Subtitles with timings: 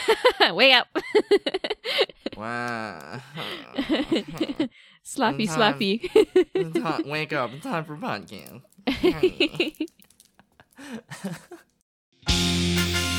[0.54, 0.88] Way up.
[2.36, 3.20] Wow.
[5.02, 6.08] sloppy, slappy.
[6.54, 7.50] It's time- Wake up!
[7.52, 8.62] It's time for podcast.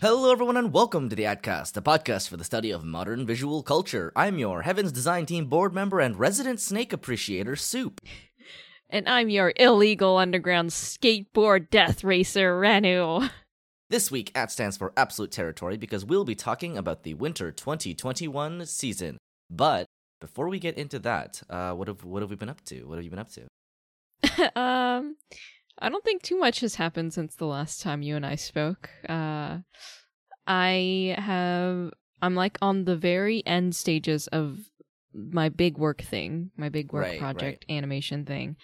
[0.00, 3.62] Hello, everyone, and welcome to the Adcast, a podcast for the study of modern visual
[3.62, 4.14] culture.
[4.16, 8.00] I'm your Heavens Design Team board member and resident snake appreciator, Soup.
[8.88, 13.28] and I'm your illegal underground skateboard death racer, Ranu.
[13.90, 18.64] This week, AT stands for Absolute Territory because we'll be talking about the winter 2021
[18.64, 19.18] season.
[19.50, 19.84] But
[20.18, 22.84] before we get into that, uh, what have what have we been up to?
[22.84, 24.58] What have you been up to?
[24.58, 25.16] um,
[25.82, 28.90] I don't think too much has happened since the last time you and I spoke.
[29.08, 29.58] Uh,
[30.46, 31.92] I have.
[32.22, 34.58] I'm like on the very end stages of
[35.14, 38.56] my big work thing, my big work Right, project animation thing.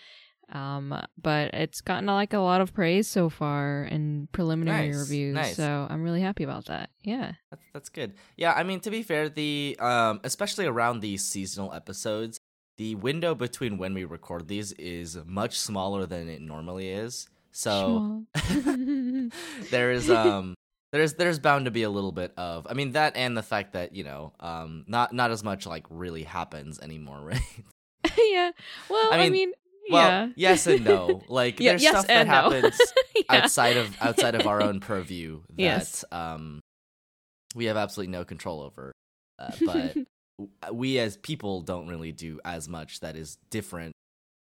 [0.52, 5.34] Um, but it's gotten like a lot of praise so far in preliminary Nice, reviews,
[5.34, 5.56] nice.
[5.56, 6.90] so I'm really happy about that.
[7.02, 7.32] Yeah.
[7.50, 8.14] That's, that's good.
[8.36, 12.38] Yeah, I mean, to be fair, the um, especially around these seasonal episodes,
[12.76, 17.26] the window between when we record these is much smaller than it normally is.
[17.50, 18.24] So
[19.70, 20.54] there is um
[20.96, 23.72] there's there's bound to be a little bit of I mean that and the fact
[23.74, 27.40] that you know um not not as much like really happens anymore, right?
[28.18, 28.50] yeah.
[28.88, 29.52] Well, I I mean, mean,
[29.90, 30.28] Well, yeah.
[30.36, 31.22] yes and no.
[31.28, 32.32] Like Yeah, there's yes stuff that no.
[32.50, 32.78] happens
[33.14, 33.22] yeah.
[33.28, 36.04] outside of outside of our own purview that Yes.
[36.12, 36.60] um
[37.54, 38.92] we have absolutely no control over.
[39.38, 39.96] Uh, but
[40.74, 43.92] we as people don't really do as much that is different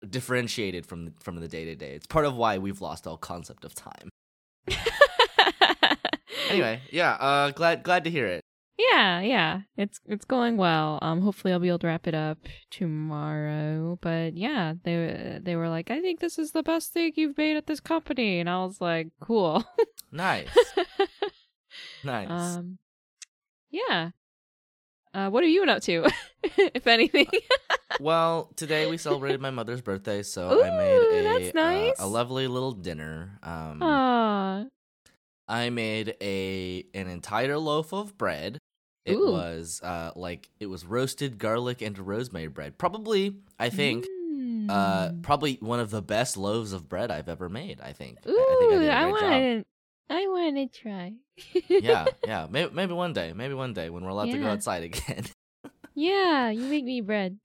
[0.08, 1.92] differentiated from the, from the day to day.
[1.92, 4.08] It's part of why we've lost all concept of time.
[6.48, 8.42] Anyway, yeah, uh glad glad to hear it.
[8.78, 10.98] yeah, yeah, it's it's going well.
[11.02, 12.38] Um, hopefully I'll be able to wrap it up
[12.70, 13.98] tomorrow.
[14.00, 17.56] But yeah, they they were like, I think this is the best thing you've made
[17.56, 19.64] at this company, and I was like, cool.
[20.10, 20.48] Nice.
[22.02, 22.30] nice.
[22.30, 22.78] um,
[23.70, 24.10] yeah.
[25.12, 26.06] Uh, what have you been up to,
[26.72, 27.26] if anything?
[28.00, 32.00] well, today we celebrated my mother's birthday, so I made a that's nice.
[32.00, 33.38] uh, a lovely little dinner.
[33.42, 34.64] Um Aw,
[35.48, 38.58] I made a an entire loaf of bread.
[39.04, 39.30] It Ooh.
[39.32, 42.76] was uh like it was roasted garlic and rosemary bread.
[42.78, 44.04] Probably, I think,
[44.68, 45.22] uh Mm.
[45.22, 48.18] probably one of the best loaves of bread I've ever made, I think.
[48.26, 49.64] I- Ooh, I think I I want to.
[50.10, 51.12] I want to try.
[51.68, 52.46] Yeah, yeah.
[52.50, 55.24] Maybe maybe one day, maybe one day when we're allowed to go outside again.
[55.94, 57.38] yeah, you make me bread.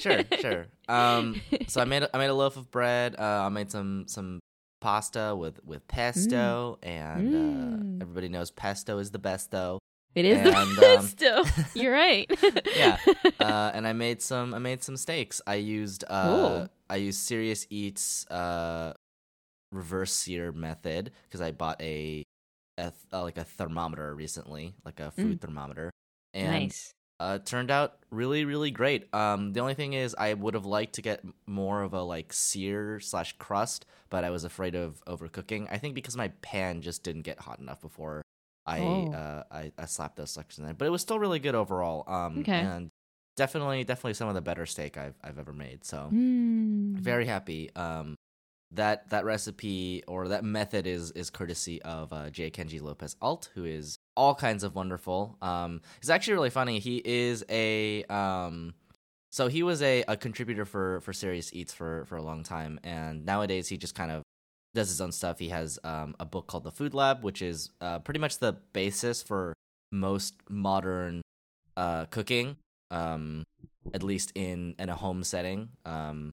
[0.00, 0.66] sure, sure.
[0.88, 3.16] Um so I made a, I made a loaf of bread.
[3.18, 4.40] Uh I made some some
[4.86, 7.38] pasta with with pesto and uh
[7.82, 8.02] Mm.
[8.02, 9.78] everybody knows pesto is the best though.
[10.14, 11.42] It is the And, best um, still.
[11.80, 12.26] You're right.
[12.82, 12.96] Yeah.
[13.40, 14.54] uh, and I made some.
[14.54, 15.42] I made some steaks.
[15.46, 16.04] I used.
[16.08, 18.94] Uh, I used Serious Eats uh,
[19.72, 22.22] reverse sear method because I bought a,
[22.78, 25.90] a th- uh, like a thermometer recently, like a food thermometer,
[26.32, 26.92] and nice.
[27.18, 29.12] Uh, turned out really really great.
[29.14, 32.32] Um, the only thing is I would have liked to get more of a like
[32.32, 35.66] sear slash crust, but I was afraid of overcooking.
[35.70, 38.22] I think because my pan just didn't get hot enough before.
[38.66, 39.12] I, Oh.
[39.12, 42.04] uh, I I slapped those sections in, but it was still really good overall.
[42.12, 42.60] Um, Okay.
[42.60, 42.90] and
[43.36, 45.84] definitely definitely some of the better steak I've I've ever made.
[45.84, 46.98] So Mm.
[47.00, 47.70] very happy.
[47.76, 48.16] Um,
[48.72, 52.50] that that recipe or that method is is courtesy of uh, J.
[52.50, 55.36] Kenji Lopez Alt, who is all kinds of wonderful.
[55.42, 56.78] Um, actually really funny.
[56.78, 58.74] He is a um,
[59.30, 62.80] so he was a, a contributor for for Serious Eats for for a long time,
[62.82, 64.22] and nowadays he just kind of
[64.74, 65.38] does his own stuff.
[65.38, 68.54] He has um, a book called The Food Lab, which is uh, pretty much the
[68.72, 69.54] basis for
[69.92, 71.22] most modern
[71.76, 72.56] uh, cooking,
[72.90, 73.44] um,
[73.92, 75.68] at least in in a home setting.
[75.84, 76.32] Um,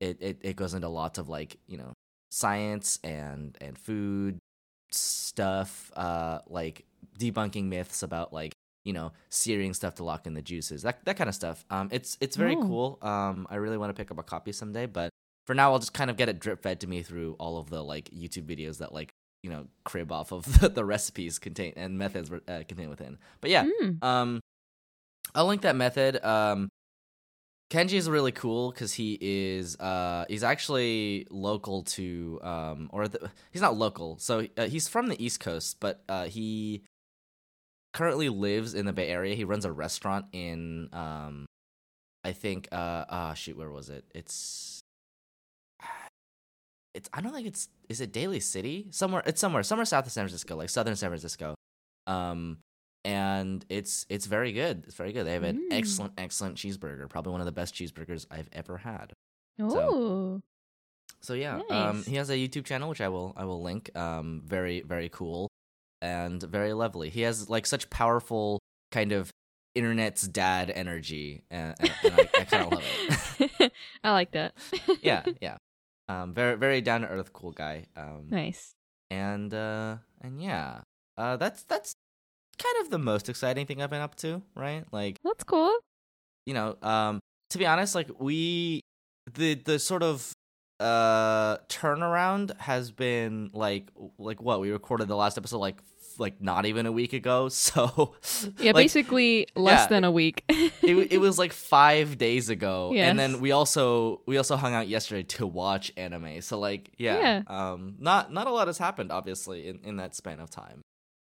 [0.00, 1.92] it, it it goes into lots of like you know
[2.30, 4.38] science and and food
[4.90, 6.84] stuff, uh, like
[7.18, 8.52] debunking myths about like
[8.84, 11.64] you know searing stuff to lock in the juices, that that kind of stuff.
[11.70, 12.62] Um, it's it's very Oh.
[12.62, 12.98] cool.
[13.02, 15.10] Um, I really want to pick up a copy someday, but
[15.46, 17.70] for now I'll just kind of get it drip fed to me through all of
[17.70, 19.10] the like YouTube videos that like
[19.42, 23.18] you know crib off of the, the recipes contain and methods uh, contained within.
[23.40, 24.02] But yeah, Mm.
[24.04, 24.40] um,
[25.34, 26.24] I'll link that method.
[26.24, 26.68] Um,
[27.70, 33.30] Kenji is really cool because he is uh he's actually local to um or the,
[33.50, 36.82] he's not local so uh, he's from the East Coast but uh he
[37.98, 39.34] currently lives in the Bay Area.
[39.34, 41.46] He runs a restaurant in um
[42.24, 44.04] I think uh ah shoot where was it?
[44.14, 44.80] It's
[46.94, 48.86] it's I don't think it's is it Daly City?
[48.90, 51.54] Somewhere it's somewhere somewhere south of San Francisco, like southern San Francisco.
[52.06, 52.58] Um
[53.04, 54.84] and it's it's very good.
[54.86, 55.26] It's very good.
[55.26, 55.76] They have an Mm.
[55.78, 59.12] excellent excellent cheeseburger, probably one of the best cheeseburgers I've ever had.
[59.60, 60.40] Oh,
[61.20, 63.90] So yeah, um, he has a YouTube channel which I will I will link.
[63.96, 65.48] Um, very very cool
[66.00, 67.10] and very lovely.
[67.10, 68.60] He has like such powerful
[68.92, 69.30] kind of
[69.74, 72.84] internet's dad energy, and, and, and I, I kind of love
[73.40, 73.72] it.
[74.04, 74.54] I like that.
[75.02, 75.56] yeah, yeah.
[76.08, 77.86] Um, very very down to earth, cool guy.
[77.96, 78.72] Um, nice.
[79.10, 80.80] and uh, and yeah,
[81.16, 81.92] uh, that's that's
[82.58, 84.84] kind of the most exciting thing I've been up to, right?
[84.90, 85.72] Like That's cool.
[86.46, 88.80] you know, um, to be honest, like we,
[89.34, 90.32] the the sort of
[90.80, 93.88] uh turnaround has been like
[94.18, 95.82] like what we recorded the last episode like
[96.20, 98.14] like not even a week ago so
[98.58, 99.86] Yeah, like, basically less yeah.
[99.86, 100.44] than a week.
[100.48, 104.88] it, it was like five days ago and then we also we also hung out
[104.88, 109.68] yesterday to watch anime so like yeah, um not not a lot has happened obviously
[109.68, 110.82] in in that span of time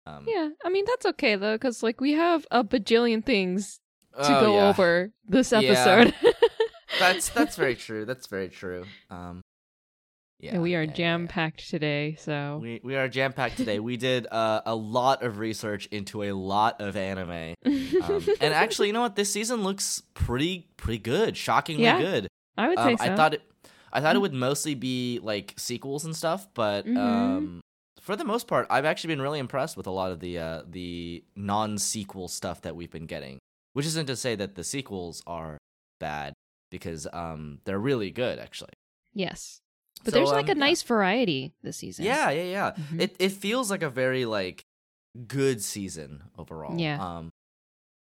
[0.06, 3.80] um yeah, I mean that's okay though, because like we have a bajillion things
[4.18, 4.70] to oh, go yeah.
[4.70, 5.60] over this Yeah.
[5.60, 6.14] episode.
[7.02, 9.42] that's that's very true that's very true um
[10.40, 11.28] yeah and we are yeah, yeah, jam yeah.
[11.32, 13.80] packed today, so We we are jam packed today.
[13.80, 17.54] We did uh, a lot of research into a lot of anime,
[18.02, 19.16] um, and actually, you know what?
[19.16, 22.28] This season looks pretty pretty good, shockingly Yeah, good.
[22.58, 23.14] I would Um, say so.
[23.14, 23.42] I thought it,
[23.94, 24.22] I thought it Mm.
[24.22, 26.98] would mostly be like sequels and stuff, but Mhm.
[26.98, 27.62] um,
[28.00, 30.64] for the most part, I've actually been really impressed with a lot of the uh,
[30.68, 33.38] the non sequel stuff that we've been getting.
[33.74, 35.58] Which isn't to say that the sequels are
[36.00, 36.34] bad,
[36.72, 38.74] because um, they're really good actually.
[39.14, 39.62] yes,
[40.04, 40.66] but So, there's like um, a yeah.
[40.68, 42.06] nice variety this season.
[42.06, 42.72] Yeah, yeah, yeah.
[42.72, 43.02] Mhm.
[43.02, 44.66] It it feels like a very like
[45.28, 46.80] good season overall.
[46.80, 46.98] Yeah.
[47.00, 47.30] Um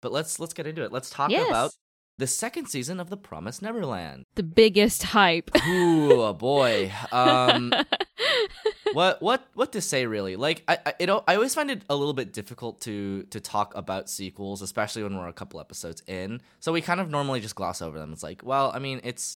[0.03, 0.91] but let's let's get into it.
[0.93, 1.71] Let's talk yes, about
[2.19, 4.25] the second season of The Promised Neverland.
[4.35, 5.51] the biggest hype.
[5.69, 6.91] Ooh, boy.
[7.13, 7.73] Um
[8.97, 10.37] what what what to say really?
[10.37, 13.77] Like I I, it, I always find it a little bit difficult to to talk
[13.77, 16.41] about sequels, especially when we're a couple episodes in.
[16.61, 18.11] So we kind of normally just gloss over them.
[18.15, 19.35] It's like, well, I mean, it's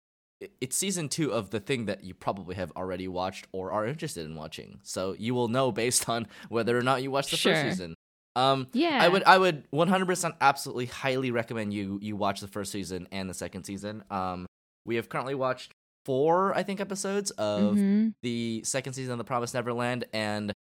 [0.61, 4.25] it's season 2 of the thing that you probably have already watched or are interested
[4.25, 4.79] in watching.
[4.85, 7.53] So you will know based on whether or not you watched the Sure.
[7.53, 7.95] first season.
[8.37, 12.71] Um yeah, I would I would 100% absolutely highly recommend you you watch the first
[12.71, 14.05] season and the second season.
[14.09, 14.47] Um
[14.85, 15.73] we have currently watched
[16.09, 18.15] four I think episodes of Mhm.
[18.23, 20.53] the second season of The Promised Neverland and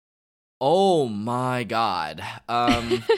[0.61, 2.23] oh my god.
[2.49, 3.05] Um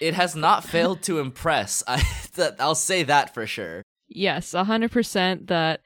[0.00, 1.82] it has not failed to impress.
[1.88, 2.02] I
[2.34, 3.82] that I'll say that for sure.
[4.08, 5.48] yes, a hundred percent.
[5.48, 5.80] That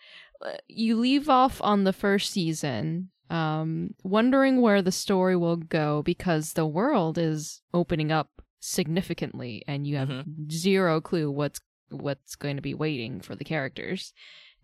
[0.44, 6.02] uh, you leave off on the first season, um, wondering where the story will go
[6.02, 8.28] because the world is opening up
[8.60, 11.60] significantly, and you have zero clue what's
[11.93, 14.12] what's going to be waiting for the characters.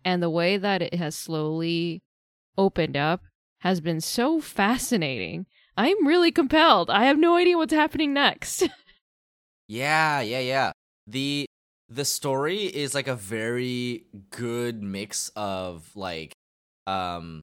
[0.03, 2.01] And the way that it has slowly
[2.57, 3.21] opened up
[3.59, 5.45] has been so fascinating.
[5.75, 6.89] I'm really compelled.
[6.89, 8.67] I have no idea what's happening next.
[9.69, 10.71] Yeah, yeah, yeah.
[11.05, 11.45] The
[11.87, 16.33] the story is like a very good mix of like
[16.87, 17.41] um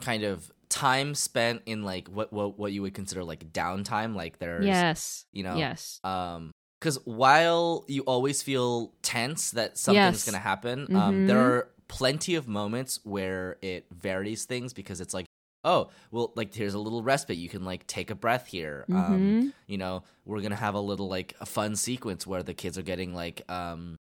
[0.00, 4.38] kind of time spent in like what what what you would consider like downtime like
[4.38, 5.26] there's yes.
[5.32, 6.00] you know Yes.
[6.04, 10.26] um because while you always feel tense that something's Yes.
[10.26, 11.40] gonna happen um there Mhm.
[11.40, 15.26] are plenty of moments where it varies things because it's like
[15.62, 19.36] oh well like here's a little respite you can like take a breath here um
[19.36, 19.52] Mhm.
[19.68, 22.82] you know we're gonna have a little like a fun sequence where the kids are
[22.82, 23.94] getting like um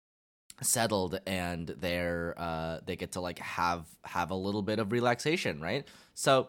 [0.62, 5.60] settled and they're uh they get to like have have a little bit of relaxation
[5.60, 6.48] right so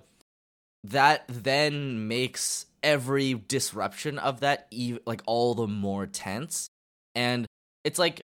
[0.86, 6.68] that then makes every disruption of that ev- like all the more tense
[7.16, 7.46] and
[7.84, 8.22] it's like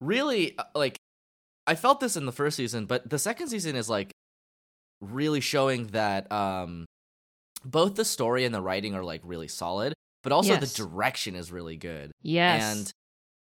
[0.00, 0.96] really uh, like
[1.66, 4.10] i felt this in the first season but the second season is like
[5.00, 6.84] really showing that um
[7.64, 10.72] both the story and the writing are like really solid but also Yes.
[10.74, 12.62] the direction is really good Yes.
[12.76, 12.92] and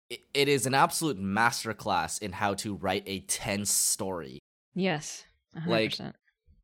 [0.10, 4.40] it, it is an absolute masterclass in how to write a tense story
[4.76, 5.26] yes.
[5.58, 5.68] 100%.
[5.68, 5.98] like,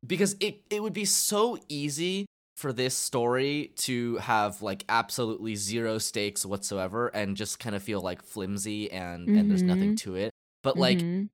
[0.06, 2.26] because it it would be so easy
[2.62, 8.00] for this story to have like absolutely zero stakes whatsoever and just kind of feel
[8.00, 10.30] like flimsy and and there's nothing to it
[10.62, 11.28] but like Mhm.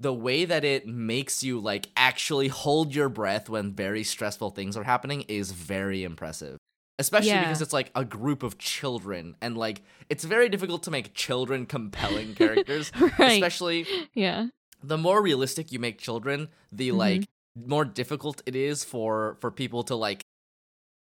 [0.00, 4.76] the way that it makes you like actually hold your breath when very stressful things
[4.76, 6.58] are happening is very impressive
[6.98, 7.44] especially Yeah.
[7.44, 11.66] because it's like a group of children and like it's very difficult to make children
[11.66, 13.32] compelling characters right.
[13.42, 14.48] especially yeah.
[14.82, 16.96] the more realistic you make children the Mhm.
[16.96, 17.24] like
[17.56, 20.23] more difficult it is for for people to like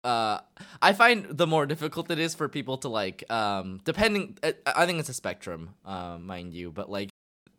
[0.06, 0.40] uh
[0.82, 4.86] I find the more difficult it is for people to like um depending I, I
[4.86, 7.10] think it's a spectrum, uh, mind you, but like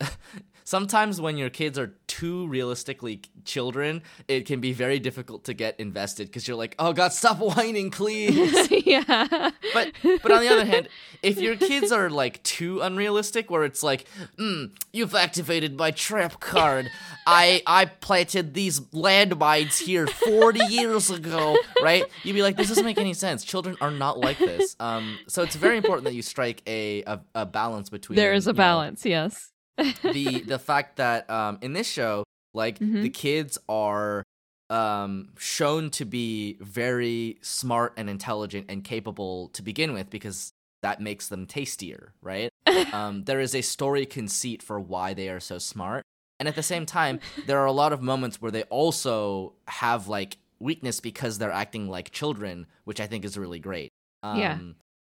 [0.66, 5.78] sometimes when your kids are too realistically children, it can be very difficult to get
[5.78, 8.70] invested because you're like, oh god, stop whining, please.
[8.86, 9.50] yeah.
[9.72, 10.88] but but on the other hand,
[11.22, 14.06] if your kids are like too unrealistic, where it's like,
[14.36, 16.90] mm, you've activated my trap card.
[17.26, 22.04] I I planted these landmines here 40 years ago, right?
[22.22, 23.44] You'd be like, this doesn't make any sense.
[23.44, 24.76] Children are not like this.
[24.80, 28.16] Um, so it's very important that you strike a a, a balance between.
[28.16, 29.52] There is a you know, balance, yes.
[30.12, 33.02] The the fact that um in this show like Mhm.
[33.02, 34.22] the kids are
[34.70, 40.50] um shown to be very smart and intelligent and capable to begin with because
[40.82, 42.50] that makes them tastier right
[42.92, 46.02] um there is a story conceit for why they are so smart
[46.40, 50.08] and at the same time there are a lot of moments where they also have
[50.08, 53.90] like weakness because they're acting like children which i think is really great
[54.22, 54.58] um Yeah.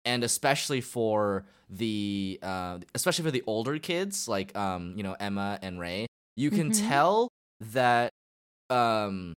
[0.10, 1.46] And especially for
[1.82, 6.50] the uh especially for the older kids like um you know Emma and Ray you
[6.50, 6.88] can Mhm.
[6.90, 7.16] tell
[7.78, 8.10] that
[8.70, 9.34] um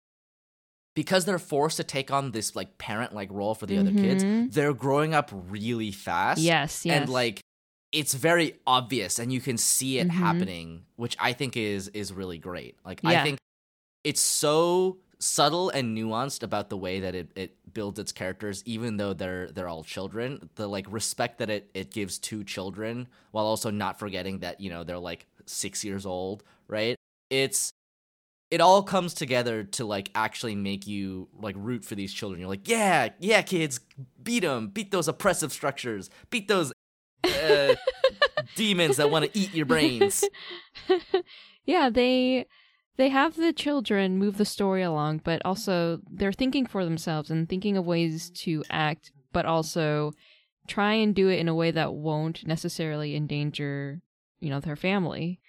[0.96, 4.24] because they're forced to take on this like parent like role for the other kids
[4.24, 4.51] Mhm.
[4.54, 6.96] they're growing up really fast Yes, yes.
[7.01, 7.42] and like
[7.92, 10.12] it's very obvious and you can see it Mhm.
[10.25, 13.10] happening which i think is is really great like Yeah.
[13.12, 13.38] i think
[14.04, 18.98] it's so subtle and nuanced about the way that it, it builds its characters even
[18.98, 20.50] though they're they're all children.
[20.56, 24.70] The like respect that it it gives to children while also not forgetting that you
[24.70, 26.96] know they're like six years old right?
[27.30, 27.72] It's
[28.50, 32.40] it all comes together to like actually make you like root for these children.
[32.40, 33.80] You're like yeah yeah kids
[34.24, 36.10] beat them beat those oppressive structures.
[36.32, 36.74] Beat those
[37.24, 37.75] uh,
[38.56, 40.24] demons that want to eat your brains.
[41.66, 42.48] Yeah, they
[43.01, 47.50] they have the children move the story along, but also they're thinking for themselves and
[47.50, 50.12] thinking of ways to act, but also
[50.67, 54.00] try and do it in a way that won't necessarily endanger,
[54.39, 55.39] you know, their family,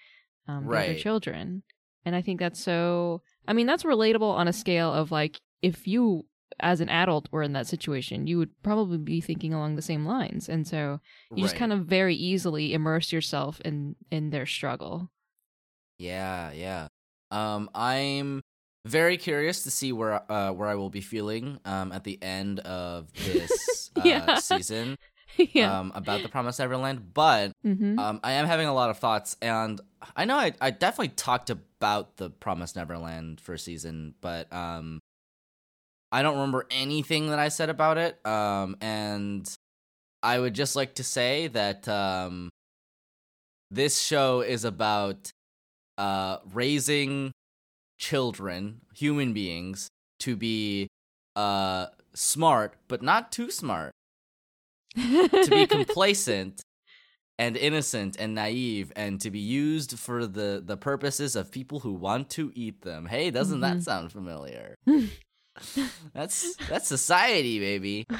[0.48, 0.96] um, Right.
[0.96, 1.62] children.
[2.06, 3.20] And I think that's so.
[3.46, 6.24] I mean, that's relatable on a scale of like if you
[6.58, 10.06] as an adult were in that situation, you would probably be thinking along the same
[10.06, 10.48] lines.
[10.48, 11.00] And so
[11.34, 15.10] you just kind of very easily immerse yourself in in their struggle.
[15.98, 16.88] Yeah, yeah.
[17.32, 18.42] Um, I'm
[18.86, 22.58] very curious to see where uh where I will be feeling um at the end
[22.60, 24.34] of this uh, Yeah.
[24.38, 24.96] season
[25.36, 25.78] yeah.
[25.78, 29.36] um about the Promised Neverland, but hmm um I am having a lot of thoughts,
[29.40, 29.80] and
[30.16, 35.00] I know I I definitely talked about the Promised Neverland first season, but um
[36.10, 39.48] I don't remember anything that I said about it, um and
[40.22, 42.50] I would just like to say that um
[43.70, 45.32] this show is about
[46.02, 47.32] uh raising
[47.98, 49.88] children, human beings
[50.24, 50.88] to be
[51.36, 53.92] uh smart but not too smart
[54.96, 56.60] to be complacent
[57.38, 61.92] and innocent and naive and to be used for the the purposes of people who
[61.94, 63.06] want to eat them.
[63.06, 63.82] Hey, doesn't that Mhm.
[63.88, 64.74] sound familiar?
[66.14, 68.04] that's that's society, baby.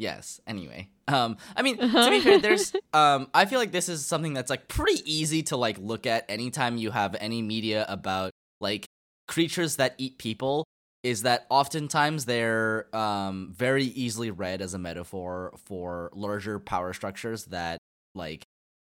[0.00, 0.40] Yes.
[0.46, 4.32] Anyway, um, I mean, to be fair, there's, um, I feel like this is something
[4.32, 8.30] that's like pretty easy to like look at anytime you have any media about
[8.62, 8.86] like
[9.28, 10.64] creatures that eat people.
[11.02, 17.44] Is that oftentimes they're um very easily read as a metaphor for larger power structures
[17.46, 17.78] that
[18.14, 18.42] like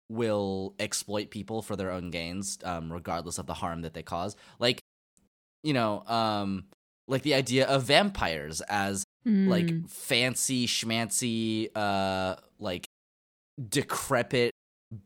[0.08, 4.36] will exploit people for their own gains, um, regardless of the harm that they cause.
[4.60, 4.80] Like,
[5.64, 6.66] you know, um,
[7.08, 9.90] like the idea of vampires as like Mm.
[9.90, 12.88] fancy schmancy uh like
[13.70, 14.52] decrepit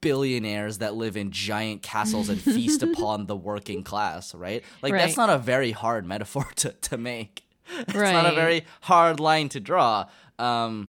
[0.01, 4.63] billionaires that live in giant castles and feast upon the working class right?
[4.81, 7.43] Like that's not a very hard metaphor to, to make.
[7.79, 10.05] It's not a very hard line to draw.
[10.39, 10.85] Um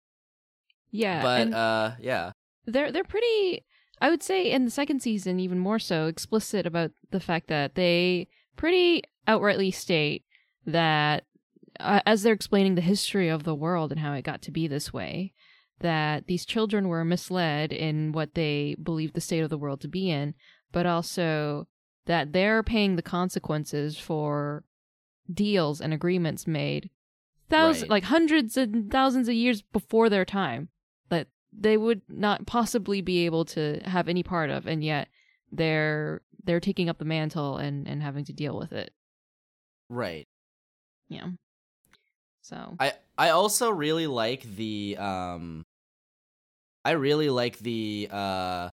[0.90, 2.32] yeah, but uh yeah.
[2.66, 3.64] they're they're pretty.
[4.00, 7.74] I would say in the second season, even more so, explicit about the fact that
[7.76, 10.22] they pretty outrightly state
[10.66, 11.24] that
[11.80, 14.66] uh, as they're explaining the history of the world and how it got to be
[14.66, 15.32] this way,
[15.80, 19.88] that these children were misled in what they believed the state of the world to
[19.88, 20.34] be in,
[20.72, 21.66] but also
[22.06, 24.64] that they're paying the consequences for
[25.32, 26.88] deals and agreements made
[27.50, 27.90] thousands Right.
[27.90, 30.68] like hundreds and thousands of years before their time
[31.08, 35.08] that they would not possibly be able to have any part of and yet
[35.50, 38.92] they're they're taking up the mantle and and having to deal with it.
[39.88, 40.28] Right.
[41.08, 41.30] Yeah
[42.46, 45.64] so I I also really like the um
[46.84, 48.68] I really like the uh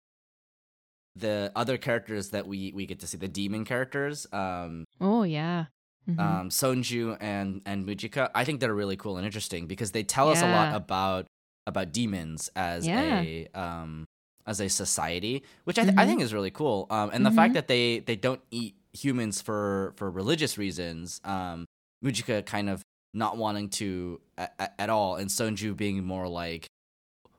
[1.16, 5.66] the other characters that we we get to see the demon characters um oh yeah
[6.08, 6.18] Mhm.
[6.20, 10.30] um, Sonju and and Mujika, I think they're really cool and interesting because they tell
[10.30, 11.28] us a lot about
[11.68, 13.20] about demons as Yeah.
[13.22, 14.06] a um
[14.48, 16.08] as a society, which I, th- I Mhm.
[16.08, 16.88] think is really cool.
[16.90, 17.54] Um, and the fact Mhm.
[17.54, 21.22] that they they don't eat humans for for religious reasons.
[21.24, 21.66] Um,
[22.04, 22.82] Mujika kind of
[23.14, 26.68] not wanting to a- a- at all, and Sonju being more like,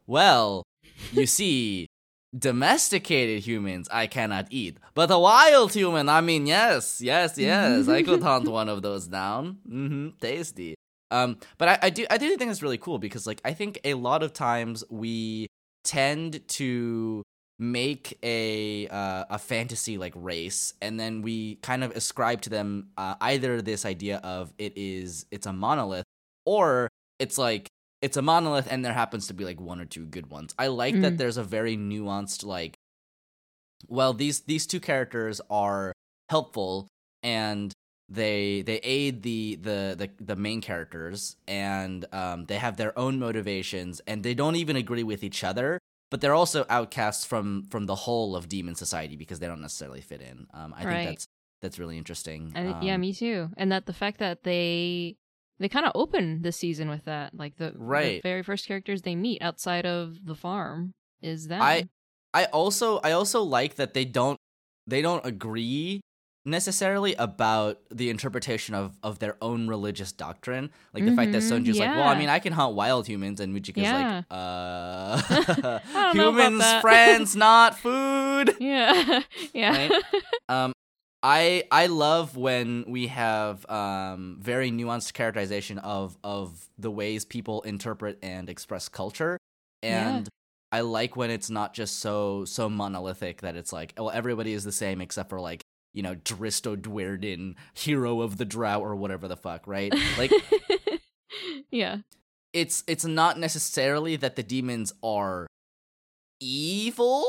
[0.07, 0.63] well,
[1.13, 1.87] you see.
[2.33, 8.05] Domesticated humans I cannot eat, but a wild human, I mean, yes, yes, yes, I
[8.05, 9.59] could hunt one of those down.
[9.69, 10.77] Mm-hmm, tasty.
[11.11, 13.81] Um, but I, I do, I do think it's really cool because, like, I think
[13.83, 15.49] a lot of times we
[15.83, 17.25] tend to
[17.61, 22.89] make a uh, a fantasy like race, and then we kind of ascribe to them
[22.97, 26.05] uh, either this idea of it is it's a monolith,
[26.45, 26.89] or
[27.19, 27.69] it's like
[28.03, 30.55] it's a monolith and there happens to be like one or two good ones.
[30.59, 31.19] I like that Mm.
[31.19, 32.75] there's a very nuanced like
[33.89, 35.93] well these these two characters are
[36.29, 36.89] helpful
[37.23, 37.73] and
[38.09, 43.19] they they aid the the the, the main characters and um, they have their own
[43.19, 45.79] motivations and they don't even agree with each other
[46.11, 50.01] but they're also outcasts from from the whole of demon society because they don't necessarily
[50.01, 50.91] fit in um, i Right.
[50.91, 51.25] think that's
[51.63, 53.51] that's really interesting yeah, Um, me too.
[53.57, 55.17] And that the fact that they
[55.59, 59.15] they kind of open the season with that, like the, the very first characters they
[59.15, 61.61] meet outside of the farm is them.
[61.61, 61.89] I
[62.33, 64.39] I also I also like that they don't
[64.87, 66.01] they don't agree
[66.45, 70.71] necessarily about the interpretation of of their own religious doctrine.
[70.95, 73.41] Like the fact that Mhm, Sonju's like, well, I mean, I can hunt wild humans,
[73.41, 74.21] and Mujika's Yeah.
[74.21, 75.21] like, uh,
[75.93, 78.57] don't know about humans, friends, not food.
[78.61, 79.93] yeah, yeah, Right?
[80.49, 80.73] Um,
[81.23, 87.61] I I love when we have um very nuanced characterization of of the ways people
[87.63, 89.37] interpret and express culture,
[89.83, 90.09] Yeah.
[90.09, 90.29] and
[90.73, 94.65] I like when it's not just so so monolithic that it's like, well, everybody is
[94.65, 95.63] the same except for like
[95.95, 99.93] you know Dristo Dwerdin, hero of the drought or whatever the fuck, right?
[100.19, 100.33] Like
[101.71, 101.99] yeah,
[102.53, 105.47] it's it's not necessarily that the demons are
[106.41, 107.29] evil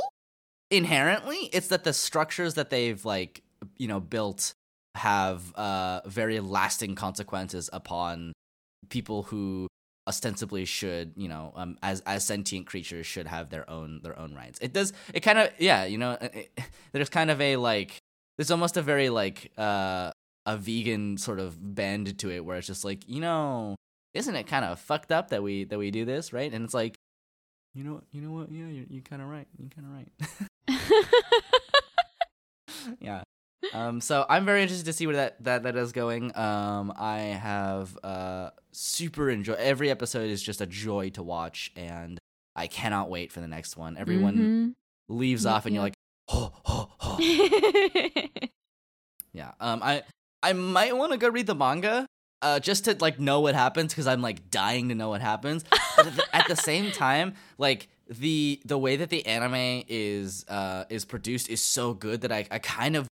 [0.70, 3.42] inherently it's that the structures that they've like
[3.78, 4.54] you know built
[4.96, 8.32] have uh very lasting consequences upon
[8.90, 9.68] people who
[10.08, 14.34] ostensibly should you know um as as sentient creatures should have their own their own
[14.34, 17.58] rights it does it kind of yeah you know it, it- there's kind of a
[17.58, 17.98] like
[18.42, 20.10] there's almost a very like uh
[20.48, 23.76] a vegan sort of bend to it where it's just like you know
[24.16, 26.52] isn't it kind of fucked up that we that we do this right?
[26.52, 26.96] And it's like
[27.76, 28.52] you know you know what?
[28.52, 29.48] Yeah you're, you're kind of right.
[29.60, 31.08] You're kind of right.
[33.00, 33.22] Yeah.
[33.74, 36.36] Um so i'm very interested to see where that that that is going.
[36.36, 42.18] Um i have uh super enjoy every episode is just a joy to watch and
[42.56, 43.98] i cannot wait for the next one.
[43.98, 44.74] Everyone
[45.10, 45.94] leaves Yep, off and you're like
[46.30, 48.30] oh oh oh
[49.34, 50.04] yeah um i
[50.44, 52.06] i might want to go read the manga
[52.42, 55.64] uh just to like know what happens because i'm like dying to know what happens
[55.96, 60.46] but at the, at the same time like the the way that the anime is
[60.50, 63.08] uh is produced is so good that i i kind of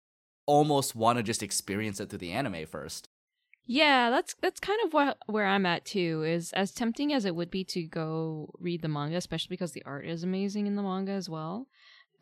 [0.46, 3.08] almost want to just experience it through the anime first
[3.68, 6.24] Yeah, that's that's kind of what where I'm at too.
[6.24, 9.82] Is as tempting as it would be to go read the manga, especially because the
[9.86, 11.66] art is amazing in the manga as well.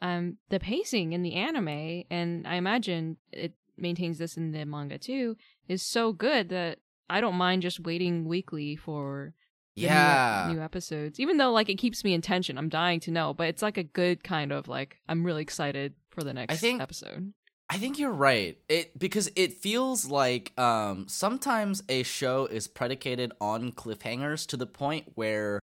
[0.04, 4.98] Um, the pacing in the anime, and I imagine it maintains this in the manga
[4.98, 5.38] too,
[5.70, 9.34] is so good that I don't mind just waiting weekly for
[9.76, 11.22] the new- yeah new, episodes.
[11.22, 13.34] Even though like it keeps me in tension, I'm dying to know.
[13.34, 16.82] But it's like a good kind of like I'm really excited for the next think-
[16.82, 17.34] episode.
[17.70, 18.58] I think you're right.
[18.68, 24.68] It because it feels like um sometimes a show is predicated on cliffhangers to the
[24.68, 25.62] point where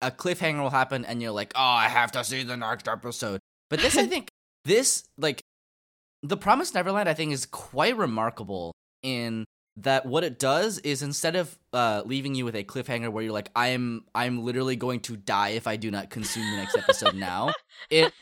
[0.00, 3.40] a cliffhanger will happen and you're like, "Oh, I have to see the next episode."
[3.70, 4.30] But this I think
[4.64, 5.42] this like
[6.22, 8.72] The Promised Neverland I think is quite remarkable
[9.02, 9.44] in
[9.76, 13.32] that what it does is instead of uh, leaving you with a cliffhanger where you're
[13.32, 17.14] like I'm I'm literally going to die if I do not consume the next episode
[17.14, 17.52] now
[17.90, 18.12] it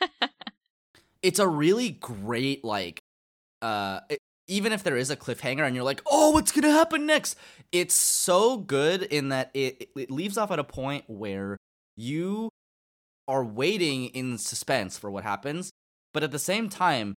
[1.22, 3.00] it's a really great like
[3.60, 7.06] uh it, even if there is a cliffhanger and you're like oh what's gonna happen
[7.06, 7.36] next?
[7.70, 11.56] It's so good in that it it leaves off at a point where
[11.96, 12.50] you
[13.32, 15.70] are waiting in suspense for what happens
[16.14, 17.14] but at the same time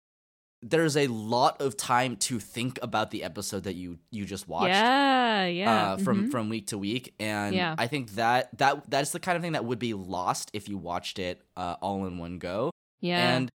[0.66, 4.70] there's a lot of time to think about the episode that you you just watched
[4.70, 5.74] Yeah, yeah.
[5.94, 6.32] uh, from mhm.
[6.32, 7.76] from week to week, and Yeah.
[7.78, 10.78] I think that that that's the kind of thing that would be lost if you
[10.78, 12.72] watched it uh, all in one go.
[13.02, 13.36] yeah.
[13.36, 13.50] And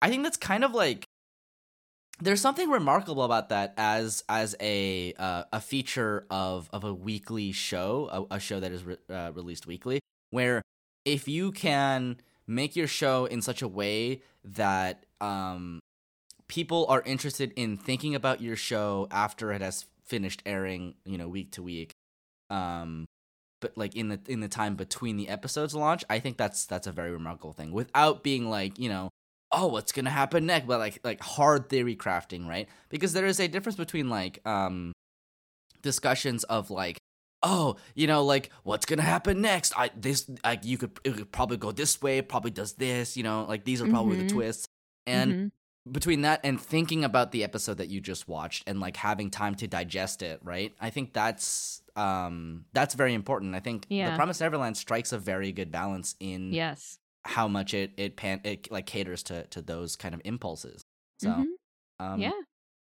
[0.00, 1.04] I think that's kind of like
[2.20, 7.52] there's something remarkable about that as as a uh, a feature of of a weekly
[7.52, 10.62] show, a, a show that is re- uh, released weekly, where
[11.06, 15.80] if you can make your show in such a way that um
[16.48, 21.28] people are interested in thinking about your show after it has finished airing, you know,
[21.28, 21.92] week to week.
[22.50, 23.06] Um,
[23.60, 26.86] but like in the in the time between the episodes launch, I think that's that's
[26.86, 27.72] a very remarkable thing.
[27.72, 29.10] Without being like you know,
[29.50, 30.66] oh, what's gonna happen next?
[30.66, 32.68] But like like hard theory crafting, right?
[32.88, 34.92] Because there is a difference between like um
[35.82, 36.98] discussions of like
[37.42, 41.30] oh you know like what's gonna happen next i this like you could it could
[41.30, 44.28] probably go this way probably does this you know like these are probably Mhm.
[44.28, 44.66] the twists
[45.06, 45.92] and Mhm.
[45.92, 49.54] between that and thinking about the episode that you just watched and like having time
[49.56, 54.10] to digest it right i think that's um that's very important i think Yeah.
[54.10, 56.98] the promise neverland strikes a very good balance in yes.
[57.24, 60.84] how much it it pan it like caters to to those kind of impulses
[61.20, 61.44] so Mhm.
[62.00, 62.32] um yeah.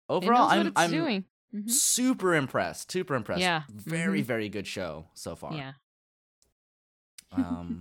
[0.08, 1.26] Overall i'm i'm doing.
[1.54, 1.70] Mhm.
[1.70, 3.64] super impressed super impressed Yeah.
[3.70, 4.26] very Mhm.
[4.26, 5.74] very good show so far Yeah.
[7.32, 7.80] um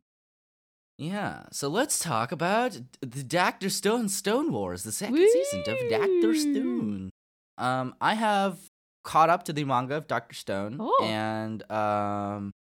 [0.98, 6.34] yeah so let's talk about the dr stone stone wars the second season of dr
[6.36, 7.10] stone
[7.58, 8.58] um i have
[9.02, 11.04] caught up to the manga of dr stone Oh.
[11.04, 12.52] and um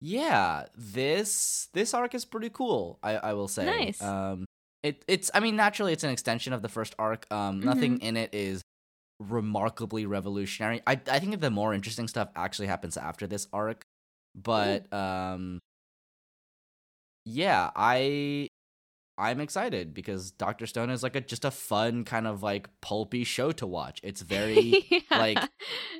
[0.00, 4.00] yeah this this arc is pretty cool i i will say Nice.
[4.02, 4.44] um
[4.82, 8.16] it it's i mean naturally it's an extension of the first arc um nothing in
[8.16, 8.62] it is
[9.30, 10.82] remarkably revolutionary.
[10.86, 13.84] I i think the more interesting stuff actually happens after this arc
[14.34, 15.60] but um
[17.24, 18.48] yeah i
[19.16, 23.24] i'm excited because dr stone is like a just a fun kind of like pulpy
[23.24, 24.00] show to watch.
[24.02, 25.38] It's very like,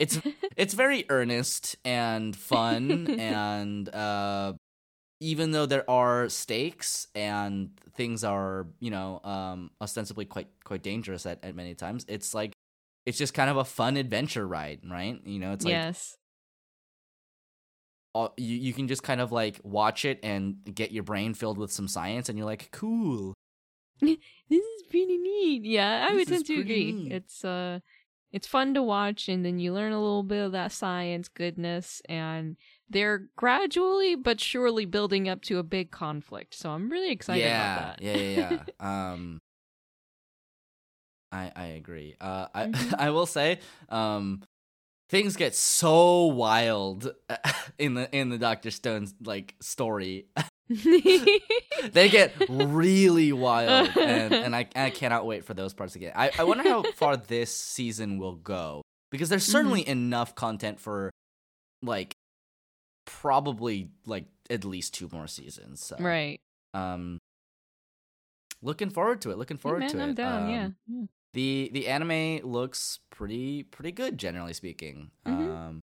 [0.00, 0.20] it's
[0.56, 4.54] it's very earnest and fun and uh
[5.20, 11.24] even though there are stakes and things are you know um ostensibly quite quite dangerous
[11.24, 12.53] at, at many times it's like
[13.06, 16.16] it's just kind of a fun adventure ride right you know it's like yes.
[18.14, 21.58] all, you, you can just kind of like watch it and get your brain filled
[21.58, 23.34] with some science and you're like cool
[24.00, 24.18] This
[24.50, 25.64] is pretty neat.
[25.64, 26.92] Yeah, I This would tend to agree.
[26.92, 27.12] neat.
[27.12, 27.80] It's uh
[28.32, 32.02] it's fun to watch and then you learn a little bit of that science goodness
[32.08, 32.56] and
[32.90, 36.54] they're gradually but surely building up to a big conflict.
[36.54, 38.02] So I'm really excited yeah, about that.
[38.02, 39.12] Yeah, yeah, yeah.
[39.12, 39.40] um,
[41.35, 42.14] I I agree.
[42.20, 42.94] Uh, I Mhm.
[42.99, 44.42] I will say, um,
[45.11, 47.12] things get so wild
[47.79, 50.27] in the in the Doctor Stone's like story.
[51.92, 56.12] they get really wild, and and I I cannot wait for those parts again.
[56.14, 61.11] I I wonder how far this season will go because there's certainly enough content for
[61.83, 62.14] like
[63.05, 65.85] probably like at least two more seasons.
[65.85, 66.38] So right.
[66.73, 67.18] um
[68.62, 70.68] looking forward to it looking forward man, to I'm it down, Um, yeah.
[70.88, 71.05] yeah.
[71.35, 75.33] The the anime looks pretty pretty good generally speaking Mhm.
[75.33, 75.81] um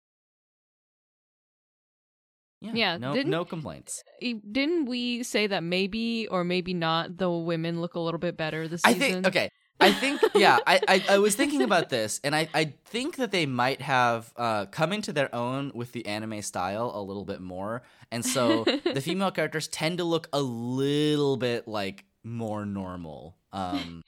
[2.61, 7.81] yeah, Yeah, no no complaints Didn't we say that maybe or maybe not the women
[7.81, 9.23] look a little bit better this i season?
[9.23, 12.73] think okay i think yeah I, I i was thinking about this and i i
[12.87, 17.03] think that they might have uh come into their own with the anime style a
[17.03, 22.05] little bit more and so the female characters tend to look a little bit like
[22.25, 24.03] more normal um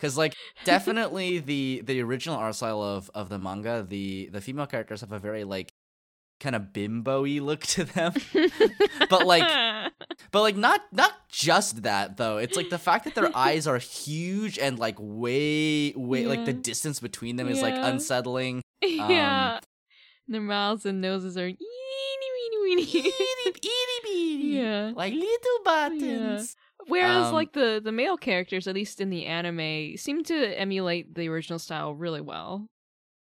[0.00, 0.34] because like
[0.64, 5.12] definitely the the original art style of of the manga the the female characters have
[5.12, 5.70] a very like
[6.40, 8.14] kind of bimbo-y look to them
[9.10, 9.44] But, like,
[10.30, 13.76] but like not not just that though it's like the fact that their eyes are
[13.76, 19.56] huge and like way way like the distance between them is like unsettling yeah.
[19.56, 19.60] Um,
[20.28, 21.58] their mouths and noses are eeny
[22.64, 23.12] weeny weeny.
[24.60, 24.92] yeah.
[24.94, 29.96] like little buttons Whereas Um, like the the male characters, at least in the anime,
[29.96, 32.66] seem to emulate the original style really well.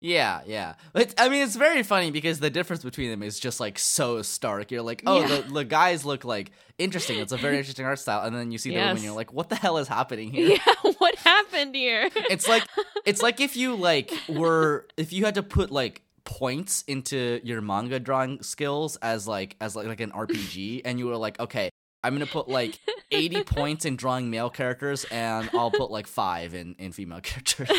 [0.05, 0.73] Yeah, yeah.
[0.95, 4.21] It's, I mean, it's very funny because the difference between them is just like so
[4.21, 4.69] stark.
[4.69, 5.27] You're like, oh, Yeah.
[5.27, 7.19] the, the guys look like interesting.
[7.19, 9.03] It's a very interesting art style, and then you see the women, Yes.
[9.05, 10.57] you're like, what the hell is happening here?
[10.57, 12.09] Yeah, what happened here?
[12.29, 12.63] It's like
[13.05, 17.61] it's like if you like were if you had to put like points into your
[17.61, 21.69] manga drawing skills as like as like, like an RPG, and you were like, okay,
[22.03, 22.79] I'm gonna put like
[23.11, 27.69] 80 points in drawing male characters, and I'll put like five in in female characters.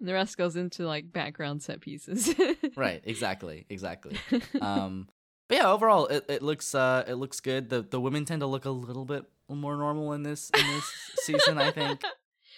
[0.00, 2.34] And the rest goes into like background set pieces.
[2.76, 4.16] right exactly exactly
[4.60, 5.08] um
[5.48, 8.46] but yeah overall it, it looks uh it looks good the the women tend to
[8.46, 12.02] look a little bit more normal in this in this season i think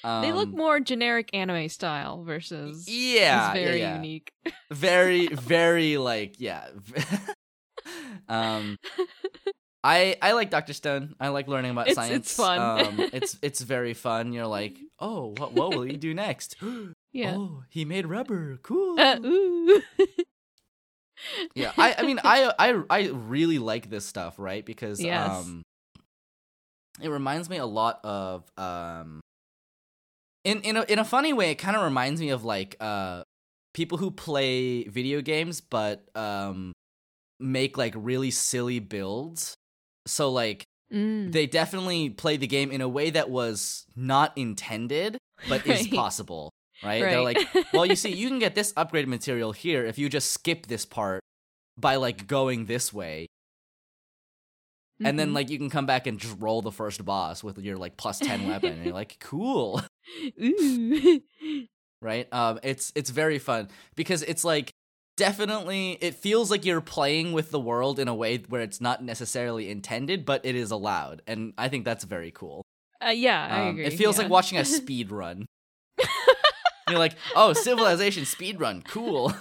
[0.04, 3.96] um, they look more generic anime style versus yeah very yeah, yeah.
[3.96, 4.32] unique.
[4.70, 6.68] very very like yeah
[8.28, 8.76] um
[9.84, 11.14] I, I like Doctor Stone.
[11.20, 12.26] I like learning about It's- science.
[12.26, 12.58] it's fun.
[12.58, 14.32] um, it's it's very fun.
[14.32, 16.56] You're like, oh, what what will he do next?
[17.10, 17.34] Yeah.
[17.36, 18.58] Oh, he made rubber.
[18.62, 19.00] Cool.
[19.00, 19.16] Uh,
[21.54, 25.28] yeah I, I mean I, I i really like this stuff right because Yes.
[25.30, 25.62] um
[27.00, 29.20] it reminds me a lot of um
[30.44, 33.22] in in a, in a funny way, it kind of reminds me of like uh
[33.74, 36.72] people who play video games but um
[37.40, 39.54] make like really silly builds.
[40.06, 41.32] So like Mm.
[41.32, 46.50] they definitely play the game in a way that was not intended but is possible,
[46.82, 47.02] right?
[47.02, 50.32] They're like, well, you see, you can get this upgrade material here if you just
[50.32, 51.20] skip this part
[51.76, 53.26] by like going this way,
[55.04, 55.34] and then Mhm.
[55.34, 58.18] like you can come back and just roll the first boss with your like plus
[58.18, 59.82] ten weapon, and you're like, cool,
[62.02, 62.32] right?
[62.32, 64.70] Um, it's it's very fun because it's like
[65.18, 69.04] definitely it feels like you're playing with the world in a way where it's not
[69.04, 72.62] necessarily intended, but it is allowed, and I think that's very cool.
[73.06, 73.84] uh, yeah, I Um, agree.
[73.84, 75.44] It feels like watching a speed run.
[76.88, 79.34] You're like, oh, civilization speed run, cool.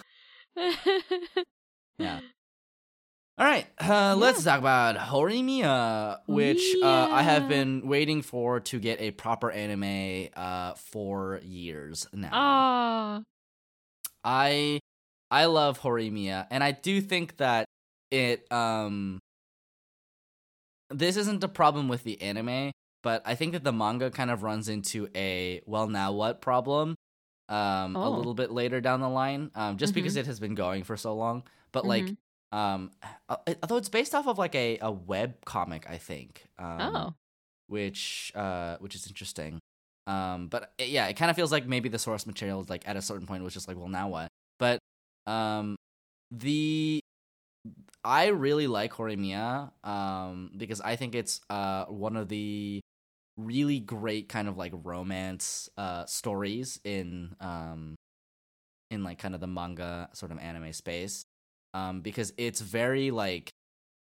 [2.00, 2.20] Yeah.
[3.40, 8.80] All right, uh, let's talk about Horimiya, which uh, I have been waiting for to
[8.80, 12.30] get a proper anime uh, for years now.
[12.34, 13.22] Ah.
[14.24, 14.80] I
[15.30, 17.66] I love Horimiya, and I do think that
[18.12, 19.20] it um
[20.90, 22.72] this isn't a problem with the anime,
[23.04, 26.96] but I think that the manga kind of runs into a well now what problem
[27.50, 28.12] um a Oh.
[28.12, 30.20] little bit later down the line um just because Mhm.
[30.20, 32.18] it has been going for so long but like Mhm.
[32.52, 32.92] um
[33.30, 37.14] although it's based off of like a a web comic I think um oh.
[37.68, 39.60] which uh which is interesting
[40.08, 42.86] um but it- yeah it kind of feels like maybe the source material is like
[42.86, 44.28] at a certain point was just like well now what
[44.60, 44.80] but
[45.28, 45.76] um
[46.32, 47.00] the
[48.04, 52.82] i really like horimiya um because i think it's uh one of the
[53.38, 57.96] really great kind of like romance uh stories in um
[58.90, 61.24] in like kind of the manga sort of anime space.
[61.74, 63.52] Um because it's very like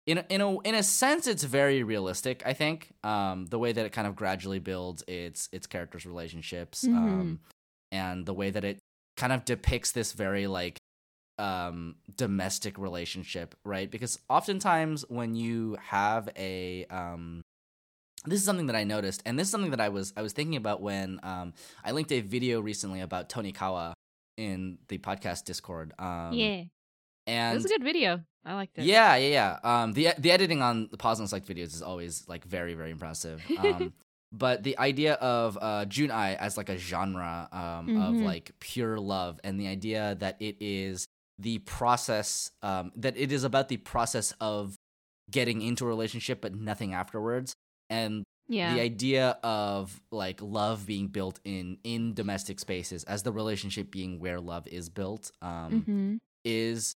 [0.08, 2.92] in a, in a in a sense it's very realistic i think.
[3.04, 7.40] Um the way that it kind of gradually builds its its characters relationships um
[7.92, 8.80] and the way that it
[9.18, 10.78] kind of depicts this very like
[11.40, 17.42] um domestic relationship right because oftentimes when you have a um
[18.26, 20.34] this is something that i noticed and this is something that i was i was
[20.34, 21.54] thinking about when um
[21.86, 23.94] i linked a video recently about Tonikawa
[24.38, 26.64] in the podcast discord um yeah.
[27.28, 28.22] and It was a good video.
[28.46, 28.86] I liked it.
[28.86, 29.28] yeah, yeah,
[29.64, 29.82] yeah.
[29.84, 32.90] Um, the the editing on the pause and select videos is always like very, very
[32.90, 33.44] impressive.
[33.58, 33.92] Um,
[34.32, 38.24] but the idea of uh, Junai as like a genre um, of Mhm.
[38.24, 41.06] like pure love, and the idea that it is
[41.40, 44.76] the process, um, that it is about the process of
[45.32, 47.56] getting into a relationship, but nothing afterwards,
[47.90, 48.74] and Yeah.
[48.74, 54.20] the idea of like love being built in in domestic spaces as the relationship being
[54.20, 55.32] where love is built.
[55.42, 56.96] Um, hmm is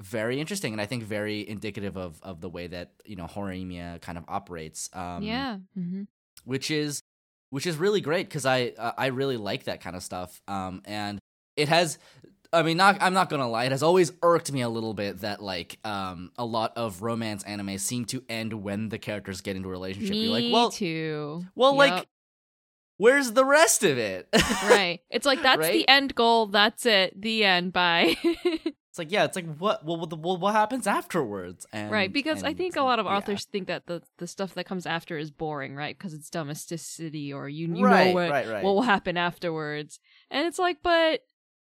[0.00, 4.00] very interesting and I think very indicative of of the way that you know Horimiya
[4.00, 4.88] kind of operates.
[4.92, 5.58] Um, yeah.
[5.78, 6.02] mm-hmm.
[6.44, 7.00] which is
[7.50, 10.40] which is really great because I uh, I really like that kind of stuff.
[10.48, 11.18] Um, and
[11.56, 11.98] it has.
[12.54, 13.64] I mean, not I'm not gonna lie.
[13.64, 17.42] It has always irked me a little bit that like um a lot of romance
[17.44, 20.12] anime seem to end when the characters get into a relationship.
[20.12, 21.44] Me You're like, well, too.
[21.54, 22.06] well, like,
[22.96, 24.28] where's the rest of it?
[24.64, 25.00] right.
[25.10, 25.72] It's like that's Right?
[25.72, 26.46] the end goal.
[26.46, 27.20] That's it.
[27.20, 27.72] The end.
[27.72, 28.16] Bye.
[28.94, 31.66] It's like, yeah, it's like what well, what- well, what happens afterwards?
[31.72, 32.12] And, right.
[32.12, 33.16] Because I think a lot of yeah.
[33.16, 35.98] authors think that the the stuff that comes after is boring, right?
[35.98, 38.62] Because it's domesticity or you you right, know what right.
[38.62, 39.98] what will happen afterwards,
[40.30, 41.22] and it's like, but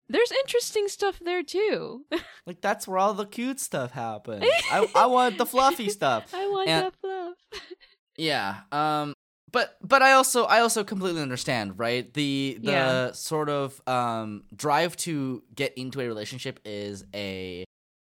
[0.09, 2.05] there's interesting stuff there too.
[2.47, 4.43] Like that's where all the cute stuff happens.
[4.73, 6.33] I I want the fluffy stuff.
[6.35, 7.37] I want And- that fluff.
[8.17, 8.61] Yeah.
[8.73, 9.13] Um
[9.53, 12.13] but but I also I also completely understand, right?
[12.13, 13.13] The the Yeah.
[13.13, 17.65] sort of um drive to get into a relationship is a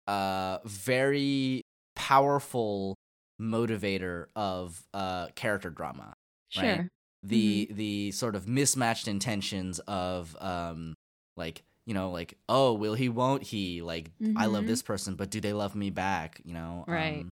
[0.06, 1.62] uh very
[1.96, 2.94] powerful
[3.40, 6.12] motivator of uh character drama.
[6.50, 6.64] Sure.
[6.64, 6.88] Right.
[7.22, 10.94] The the sort of mismatched intentions of um
[11.36, 14.68] like you know like oh will he won't he like I love Mhm.
[14.68, 17.22] this person but do they love me back you know Right.
[17.22, 17.28] um,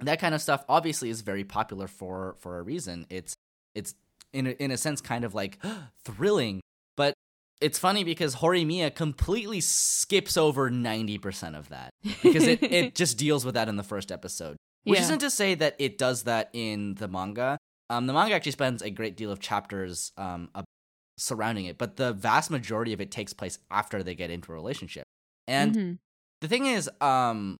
[0.00, 3.32] that kind of stuff obviously is very popular for for a reason it's
[3.74, 3.94] it's
[4.34, 5.58] in a, in a sense kind of like
[6.04, 6.60] thrilling
[6.94, 7.14] but
[7.62, 11.90] it's funny because Horimiya completely skips over 90% of that
[12.22, 15.04] because it, it just deals with that in the first episode which Yeah.
[15.06, 17.56] isn't to say that it does that in the manga
[17.88, 20.50] um, the manga actually spends a great deal of chapters um,
[21.20, 24.54] surrounding it but the vast majority of it takes place after they get into a
[24.54, 25.04] relationship
[25.46, 25.98] and Mhm.
[26.40, 27.56] the thing is, um,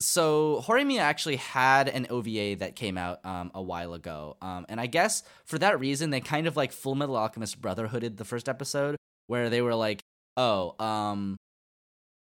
[0.00, 4.78] so Horimiya actually had an OVA that came out um a while ago, um, and
[4.80, 8.48] I guess for that reason they kind of like Full Metal Alchemist Brotherhooded the first
[8.48, 10.00] episode, where they were like,
[10.36, 11.36] oh, um,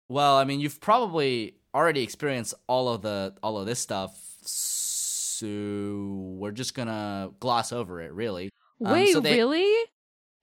[0.09, 5.47] well, I mean, you've probably already experienced all of the all of this stuff, so
[6.37, 8.49] we're just gonna gloss over it, really.
[8.85, 9.73] Um, Wait, so they- really?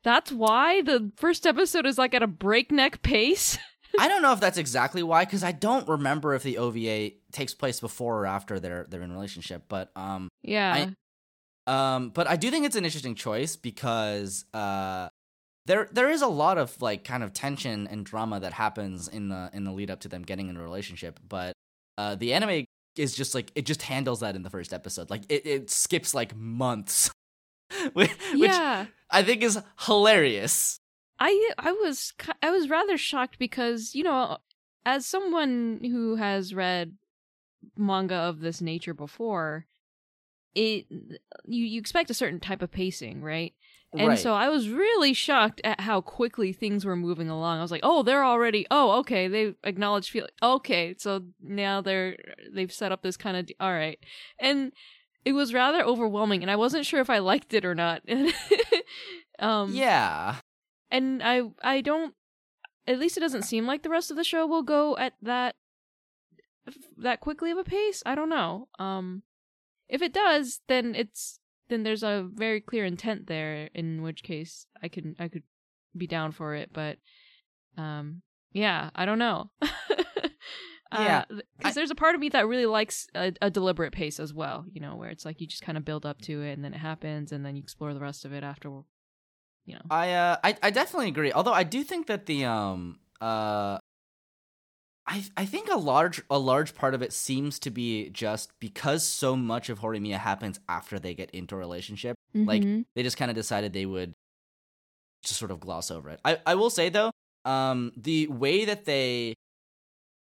[0.02, 3.58] That's why the first episode is like at a breakneck pace.
[3.98, 7.54] I don't know if that's exactly why, because I don't remember if the OVA takes
[7.54, 9.64] place before or after they're they're in relationship.
[9.68, 10.90] But um, yeah.
[11.66, 15.08] um, but I do think it's an interesting choice because uh,
[15.66, 19.28] there there is a lot of like kind of tension and drama that happens in
[19.28, 21.18] the in the lead up to them getting in a relationship.
[21.28, 21.54] But
[21.98, 22.64] uh, the anime
[22.96, 25.10] is just like it just handles that in the first episode.
[25.10, 27.10] Like it, it skips like months,
[27.92, 28.86] which, which yeah.
[29.10, 30.80] I think is hilarious.
[31.18, 34.38] I I was I was rather shocked because you know,
[34.86, 36.96] as someone who has read
[37.76, 39.66] manga of this nature before,
[40.54, 43.52] it you you expect a certain type of pacing, right?
[43.92, 44.18] And right.
[44.18, 47.58] so I was really shocked at how quickly things were moving along.
[47.58, 48.64] I was like, "Oh, they're already.
[48.70, 49.26] Oh, okay.
[49.26, 50.28] They acknowledged feel.
[50.40, 52.16] Okay, so now they're
[52.54, 53.48] they've set up this kind of.
[53.58, 53.98] All right,
[54.38, 54.72] and
[55.24, 58.02] it was rather overwhelming, and I wasn't sure if I liked it or not.
[59.38, 60.36] um, yeah.
[60.90, 62.14] and I I don't.
[62.86, 65.54] At least it doesn't seem like the rest of the show will go at that
[66.96, 68.02] that quickly of a pace.
[68.06, 68.68] I don't know.
[68.78, 69.22] Um,
[69.88, 73.68] if it does, then it's then there's a very clear intent there.
[73.74, 75.44] In which case, I could I could
[75.96, 76.70] be down for it.
[76.72, 76.98] But
[77.76, 79.50] um, yeah, I don't know.
[80.92, 84.18] Yeah, because I- there's a part of me that really likes a, a deliberate pace
[84.18, 84.64] as well.
[84.72, 86.74] You know, where it's like you just kind of build up to it, and then
[86.74, 88.68] it happens, and then you explore the rest of it after.
[89.66, 89.82] You know.
[89.90, 91.32] I uh I, I definitely agree.
[91.32, 93.78] Although I do think that the um uh
[95.06, 99.04] I I think a large a large part of it seems to be just because
[99.04, 102.16] so much of Horimiya happens after they get into a relationship.
[102.34, 102.84] Like Mhm.
[102.94, 104.14] they just kind of decided they would
[105.24, 106.20] just sort of gloss over it.
[106.24, 107.10] I I will say though,
[107.44, 109.34] um the way that they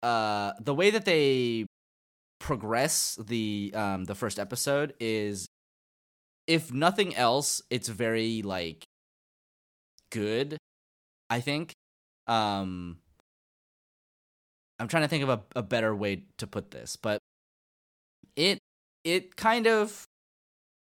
[0.04, 1.66] uh the way that they
[2.40, 5.48] progress the um the first episode is
[6.46, 8.84] if nothing else it's very like
[10.12, 10.58] good
[11.30, 11.74] i think.
[12.28, 12.98] Um
[14.80, 17.20] i'm trying to think of a, a better way to put this but
[18.36, 18.60] it
[19.04, 20.06] it kind of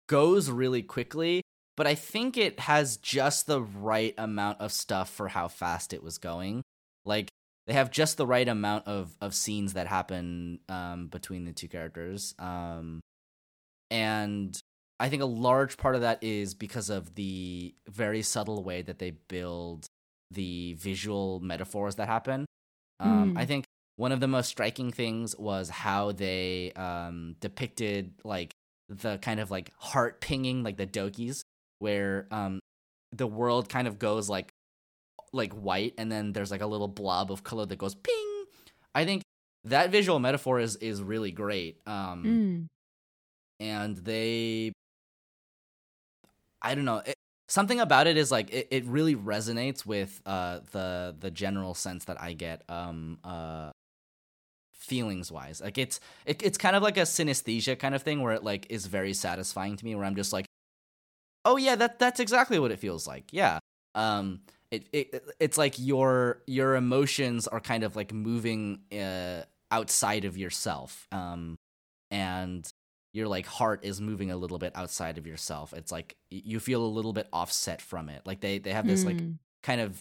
[0.09, 1.43] goes really quickly
[1.77, 6.03] but i think it has just the right amount of stuff for how fast it
[6.03, 6.63] was going.
[7.05, 7.29] Like
[7.67, 11.69] they have just the right amount of of scenes that happen um between the two
[11.69, 13.01] characters um
[13.91, 14.59] and
[15.01, 18.99] I think a large part of that is because of the very subtle way that
[18.99, 19.87] they build
[20.31, 22.47] the visual metaphors that happen.
[23.01, 23.39] Um, Mm.
[23.39, 23.65] I think
[23.97, 28.53] one of the most striking things was how they um, depicted like
[28.89, 31.43] the kind of like heart pinging, like the dokis,
[31.81, 32.61] where um,
[33.13, 34.53] the world kind of goes like
[35.35, 38.45] like white, and then there's like a little blob of color that goes ping.
[38.95, 39.23] I think
[39.65, 41.81] that visual metaphor is is really great.
[41.87, 42.67] Um, Mm.
[43.61, 44.73] and they
[46.63, 47.15] i don't know it,
[47.49, 52.05] something about it is like it, it really resonates with uh the the general sense
[52.07, 53.71] that i get um uh
[54.73, 58.33] feelings wise like it's it, it's kind of like a synesthesia kind of thing where
[58.35, 60.47] it like is very satisfying to me where i'm just like
[61.45, 63.59] oh yeah that that's exactly what it feels like yeah
[63.95, 64.41] um
[64.75, 70.37] it, it it's like your your emotions are kind of like moving uh outside of
[70.37, 71.57] yourself um
[72.11, 72.69] and
[73.13, 76.85] your like heart is moving a little bit outside of yourself it's like you feel
[76.85, 79.39] a little bit offset from it like they they have this like Mm.
[79.63, 79.99] kind of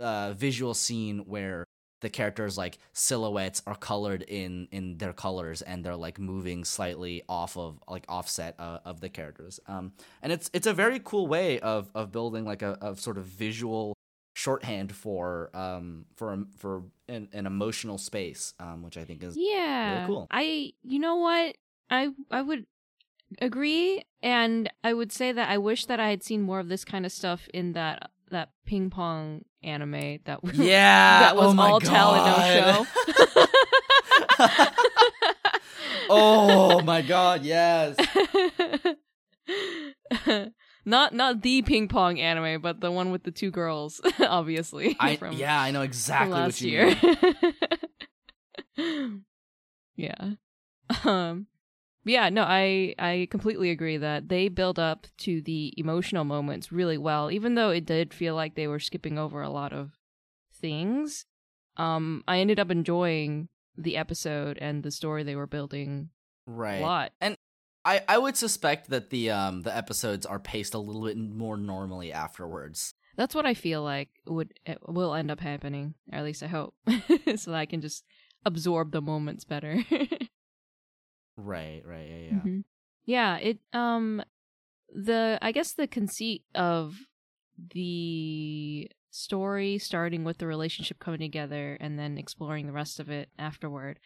[0.00, 1.64] uh visual scene where
[2.00, 7.22] the characters like silhouettes are colored in in their colors and they're like moving slightly
[7.28, 11.26] off of like offset uh, of the characters um and it's it's a very cool
[11.26, 13.94] way of of building like a, of sort of visual
[14.34, 20.06] shorthand for um for for an, an emotional space um which i think is Yeah.
[20.06, 20.26] cool.
[20.30, 21.56] I you know what?
[21.88, 22.66] I I would
[23.40, 26.84] agree and I would say that I wish that I had seen more of this
[26.84, 31.60] kind of stuff in that that ping pong anime that was yeah that was oh
[31.60, 32.86] all and no show.
[36.10, 37.96] oh my god yes
[40.84, 44.96] not not the ping pong anime, but the one with the two girls, obviously.
[45.00, 46.96] I, from, yeah i know exactly what last you year.
[48.76, 49.24] mean
[49.96, 50.30] yeah.
[51.04, 51.46] Um
[52.06, 56.98] yeah, no, I I completely agree that they build up to the emotional moments really
[56.98, 59.92] well, even though it did feel like they were skipping over a lot of
[60.52, 61.26] things.
[61.76, 66.10] Um I ended up enjoying the episode and the story they were building
[66.46, 67.12] right a lot.
[67.84, 71.56] I, I would suspect that the um the episodes are paced a little bit more
[71.56, 72.94] normally afterwards.
[73.16, 76.48] That's what I feel like would it will end up happening, or at least I
[76.48, 76.74] hope,
[77.36, 78.04] so that I can just
[78.44, 79.82] absorb the moments better.
[81.36, 82.40] Right, right, yeah, yeah.
[82.40, 82.64] Mhm.
[83.06, 84.22] Yeah, it um
[84.94, 86.96] the I guess the conceit of
[87.72, 93.30] the story starting with the relationship coming together and then exploring the rest of it
[93.38, 93.98] afterward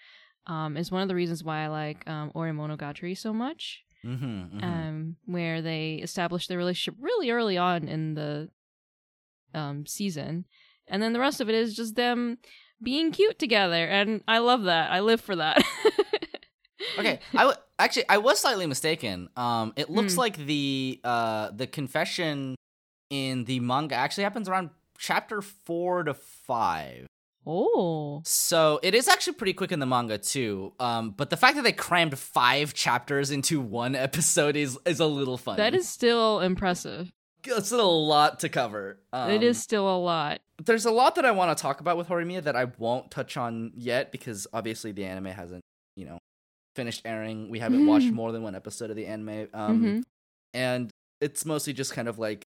[0.48, 3.82] um, is one of the reasons why I like um, Ore Monogatari so much.
[4.04, 4.64] Mm-hmm, mm-hmm.
[4.64, 8.48] Um, where they establish their relationship really early on in the
[9.54, 10.44] um, season,
[10.86, 12.38] and then the rest of it is just them
[12.82, 14.92] being cute together, and I love that.
[14.92, 15.62] I live for that.
[16.98, 19.28] okay, I w- actually I was slightly mistaken.
[19.36, 20.20] Um, it looks Hmm.
[20.20, 22.54] like the uh the confession
[23.10, 27.06] in the manga actually happens around chapter four to five.
[27.48, 30.72] Oh, So it is actually pretty quick in the manga too.
[30.78, 35.06] Um, but the fact that they crammed five chapters into one episode is is a
[35.06, 35.56] little funny.
[35.56, 37.10] that is still impressive.
[37.44, 38.98] it's a lot to cover.
[39.12, 40.40] Um, it is still a lot.
[40.62, 43.36] There's a lot that I want to talk about with Horimiya that I won't touch
[43.36, 45.62] on yet because obviously the anime hasn't,
[45.96, 46.18] you know,
[46.76, 47.48] finished airing.
[47.48, 49.48] We haven't watched more than one episode of the anime.
[49.54, 50.02] Um, Mhm.
[50.52, 50.90] and
[51.20, 52.44] it's mostly just kind of like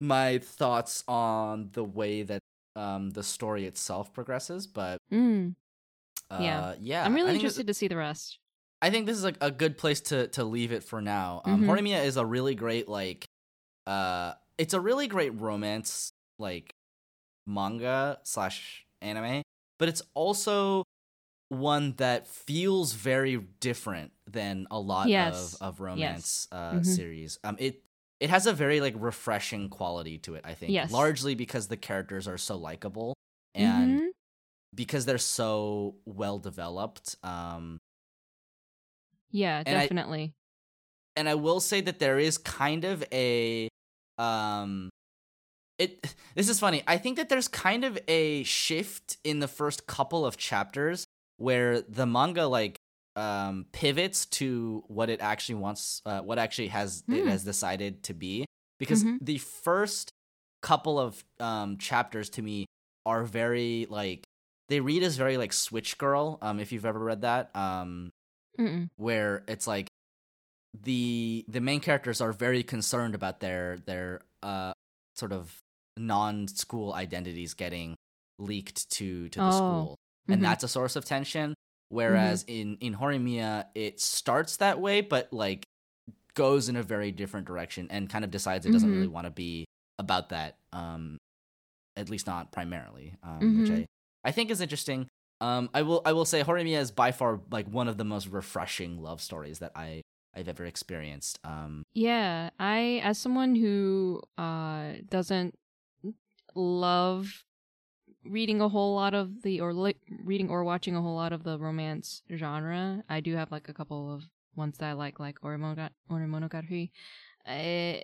[0.00, 2.40] my thoughts on the way that
[2.80, 4.66] um the story itself progresses.
[4.66, 5.54] But Mm.
[6.30, 6.74] uh, Yeah.
[6.80, 8.38] yeah, I'm really this- interested to see the rest.
[8.82, 11.42] I think this is a, a good place to to leave it for now.
[11.44, 11.66] Um, Mhm.
[11.68, 13.26] Horimiya is a really great like,
[13.86, 16.72] uh, it's a really great romance like
[17.46, 19.42] manga slash anime,
[19.78, 20.84] but it's also
[21.48, 25.54] one that feels very different than a lot Yes.
[25.54, 26.86] of of romance uh, Mhm.
[26.86, 27.38] series.
[27.44, 27.82] Um, it
[28.20, 30.42] it has a very like refreshing quality to it.
[30.44, 30.92] I think, Yes.
[30.92, 33.14] largely because the characters are so likable
[33.54, 34.08] and Mhm.
[34.74, 37.16] because they're so well developed.
[37.22, 37.78] Um,
[39.30, 40.32] yeah, and I- definitely.
[41.16, 43.68] and I will say that there is kind of a
[44.18, 44.90] um
[45.78, 46.82] it this is funny.
[46.86, 51.06] I think that there's kind of a shift in the first couple of chapters
[51.38, 52.76] where the manga like
[53.20, 57.28] um pivots to what it actually wants uh, what actually has it Hmm.
[57.28, 58.46] has decided to be
[58.78, 59.18] because Mhm.
[59.20, 60.10] the first
[60.62, 62.66] couple of um chapters to me
[63.06, 64.24] are very like
[64.68, 68.10] they read as very like switch girl um if you've ever read that um
[68.58, 68.88] Mm-mm.
[68.96, 69.88] where it's like
[70.82, 74.72] the the main characters are very concerned about their their uh
[75.16, 75.58] sort of
[75.96, 77.96] non-school identities getting
[78.38, 79.96] leaked to to the Oh, school
[80.28, 80.44] and Mhm.
[80.44, 81.54] that's a source of tension
[81.90, 85.64] whereas in in Horimiya it starts that way but like
[86.34, 88.94] goes in a very different direction and kind of decides it doesn't Mhm.
[88.94, 89.66] really want to be
[89.98, 91.18] about that um
[91.96, 93.82] at least not primarily um which Mhm.
[93.82, 93.86] I
[94.24, 95.08] I think is interesting
[95.40, 98.28] um I will I will say Horimiya is by far like one of the most
[98.28, 100.02] refreshing love stories that I
[100.34, 105.54] I've ever experienced um Yeah, I as someone who uh doesn't
[106.54, 107.44] love
[108.24, 111.44] reading a whole lot of the or li- reading or watching a whole lot of
[111.44, 114.24] the romance genre, I do have like a couple of
[114.56, 116.90] ones that I like, like Orimoga- Ore Monogatari.
[117.46, 118.02] Uh,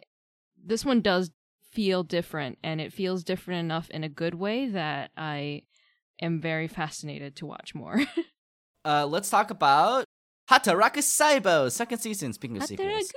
[0.65, 1.31] this one does
[1.73, 5.63] feel different, and it feels different enough in a good way that I
[6.21, 8.01] am very fascinated to watch more.
[8.85, 10.05] uh let's talk about
[10.49, 13.11] Hataraku Saibo second season speaking of sequels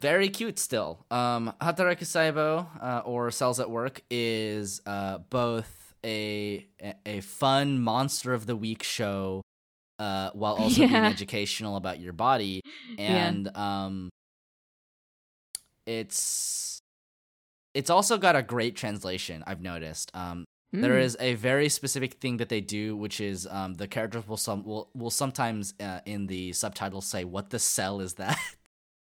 [0.00, 1.04] very cute still.
[1.10, 6.66] Um, Hataraku Saibo, uh, or Cells at Work, is uh, both a
[7.04, 9.42] a fun monster of the week show,
[9.98, 12.62] uh, while also being educational about your body,
[12.98, 13.28] Yeah.
[13.28, 14.08] and um,
[15.86, 16.80] it's
[17.74, 19.44] it's also got a great translation.
[19.46, 20.10] I've noticed.
[20.14, 21.00] Um, there Mm.
[21.04, 24.64] is a very specific thing that they do, which is um, the characters will some
[24.64, 28.38] will will sometimes uh, in the subtitles say, "What the cell is that?"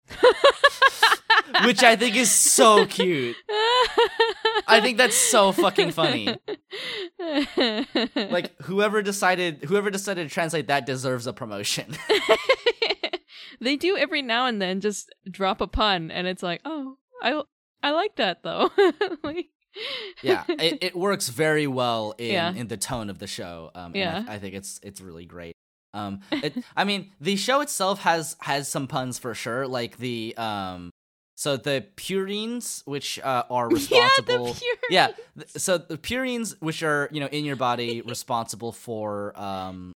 [1.66, 3.36] which I think is so cute.
[4.68, 6.36] I think that's so fucking funny.
[8.16, 11.95] Like whoever decided whoever decided to translate that deserves a promotion.
[13.62, 17.41] they do every now and then just drop a pun, and it's like, oh, I
[17.84, 18.70] I like that though.
[19.24, 19.47] like,
[20.22, 22.54] yeah, it, it works very well in Yeah.
[22.54, 23.72] in the tone of the show.
[23.76, 24.18] Um, Yeah.
[24.18, 25.54] and I, I think it's it's really great.
[25.93, 30.36] Um, it, I mean, the show itself has has some puns for sure, like the
[30.38, 30.91] um,
[31.40, 34.48] so the purines, which uh, are responsible.
[34.48, 34.76] Yeah, the pure.
[34.98, 39.94] yeah th- so the purines which are you know in your body responsible for um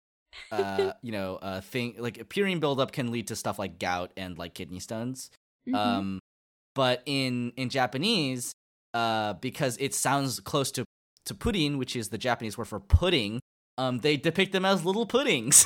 [0.53, 4.11] uh you know uh thing like a purine buildup can lead to stuff like gout
[4.16, 5.30] and like kidney stones
[5.68, 5.74] Mhm.
[5.76, 6.18] um
[6.74, 8.53] but in in japanese
[8.95, 10.84] uh because it sounds close to
[11.26, 13.41] to pudding which is the japanese word for pudding
[13.78, 15.64] um they depict them as little puddings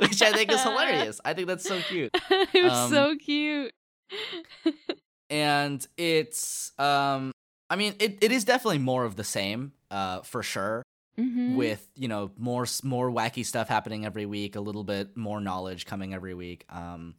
[0.00, 2.10] which i think is hilarious i think that's so cute
[2.52, 3.72] it was Um, so cute.
[5.30, 7.32] and it's um
[7.70, 10.82] i mean it, it is definitely more of the same uh for sure
[11.16, 11.54] Mhm.
[11.54, 15.86] with you know more more wacky stuff happening every week a little bit more knowledge
[15.86, 17.14] coming every week um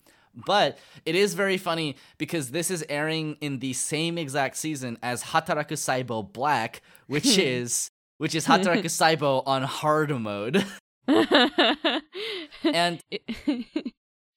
[0.45, 5.23] But it is very funny because this is airing in the same exact season as
[5.23, 10.65] Hataraku Saibo Black, which is which is Hataraku Saibo on hard mode.
[11.07, 13.01] and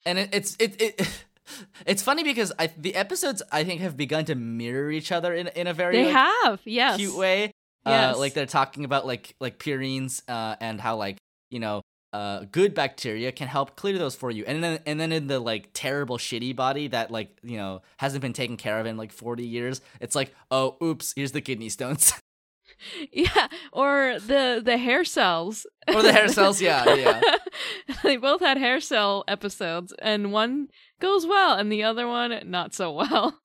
[0.06, 1.24] and it, it's it, it
[1.86, 5.48] it's funny because I, the episodes I think have begun to mirror each other in
[5.48, 6.96] in a very they like, have, yes.
[6.96, 7.52] cute way.
[7.86, 8.16] Yes.
[8.16, 11.16] Uh, like they're talking about like like purines uh, and how like
[11.50, 11.82] you know
[12.12, 15.38] uh, good bacteria can help clear those for you, and then and then in the
[15.38, 19.12] like terrible shitty body that like you know hasn't been taken care of in like
[19.12, 22.12] forty years, it's like oh oops, here's the kidney stones
[23.12, 25.66] Yeah, or the the hair cells.
[25.88, 26.60] or the hair cells.
[26.60, 27.20] Yeah, yeah.
[28.02, 30.68] they both had hair cell episodes, and one
[31.00, 33.38] goes well, and the other one not so well.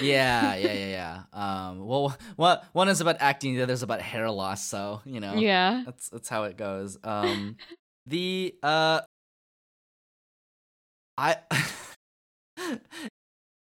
[0.00, 1.68] yeah, yeah, yeah, yeah.
[1.68, 4.66] Um, well, what one is about acting, the other is about hair loss.
[4.66, 5.82] So you know, Yeah.
[5.86, 6.98] that's that's how it goes.
[7.04, 7.56] Um,
[8.06, 9.00] the uh,
[11.16, 11.36] I.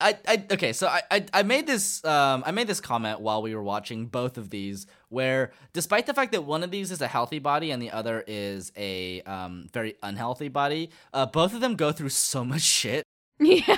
[0.01, 3.41] I, I okay so I, I I made this um I made this comment while
[3.41, 7.01] we were watching both of these where despite the fact that one of these is
[7.01, 11.61] a healthy body and the other is a um very unhealthy body uh both of
[11.61, 13.05] them go through so much shit
[13.41, 13.77] Yeah.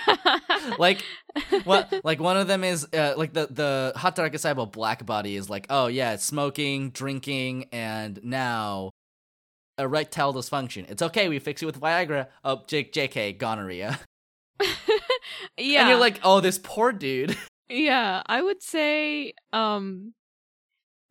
[0.79, 1.03] like
[1.65, 5.49] what like one of them is uh, like the the Hataraku Saibo black body is
[5.49, 8.91] like oh yeah smoking drinking and now
[9.79, 13.99] erectile dysfunction it's okay we fix it with Viagra oh J- JK gonorrhea
[15.59, 15.81] yeah.
[15.81, 17.37] and you're like oh this poor dude
[17.69, 20.15] Yeah, I would say um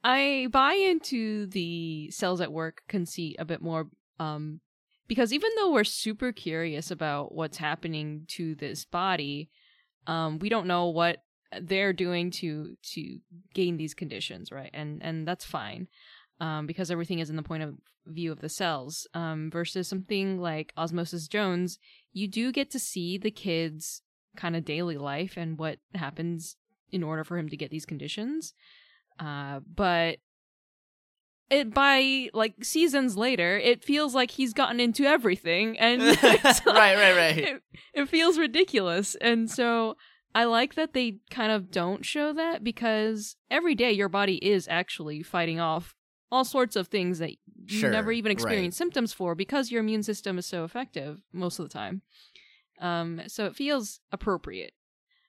[0.04, 3.88] I buy into the cells at work conceit a bit more
[4.20, 4.62] um
[5.08, 9.50] because even though we're super curious about what's happening to this body,
[10.08, 11.24] um we don't know what
[11.62, 13.20] they're doing to to
[13.54, 14.72] gain these conditions, right?
[14.74, 15.88] And and that's fine.
[16.40, 17.76] Um because everything is in the point of
[18.06, 19.08] view of the cells.
[19.14, 21.80] Um versus something like Osmosis Jones,
[22.14, 24.02] you do get to see the kids
[24.36, 26.58] kind of daily life and what happens
[26.92, 28.54] in order for him to get these conditions.
[29.20, 30.18] Uh, but
[31.50, 36.66] it by like seasons later, it feels like he's gotten into everything, and it's right
[36.66, 37.62] like- right right It,
[37.94, 39.96] it feels ridiculous, and so
[40.34, 44.68] I like that they kind of don't show that because every day your body is
[44.68, 45.96] actually fighting off
[46.32, 47.38] all sorts of things that you
[47.80, 48.34] Sure, never even right.
[48.34, 52.02] experience symptoms for because your immune system is so effective most of the time.
[52.82, 54.74] Um, so it feels appropriate.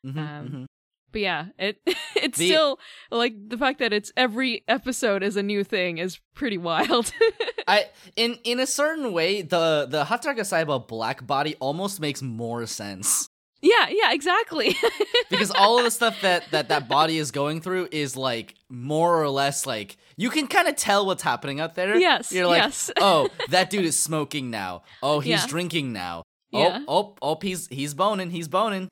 [0.04, 0.66] Mhm, Um, mhm.
[1.12, 1.80] But yeah, it
[2.16, 2.78] it's The- still
[3.10, 7.12] like the fact that it's every episode is a new thing is pretty wild.
[7.68, 7.86] I
[8.16, 13.28] in in a certain way the the Hataraku Saibo black body almost makes more sense
[13.62, 14.76] yeah, yeah, exactly.
[15.30, 19.20] because all of the stuff that that that body is going through is like more
[19.20, 21.96] or less like you can kind of tell what's happening out there.
[21.96, 22.90] Yes, you're like, yes.
[23.00, 24.82] oh, that dude is smoking now.
[25.02, 25.46] Oh, he's Yeah.
[25.46, 26.22] drinking now.
[26.52, 26.84] Oh, yeah.
[26.86, 28.30] Oh, oh, oh, he's he's boning.
[28.30, 28.88] He's boning.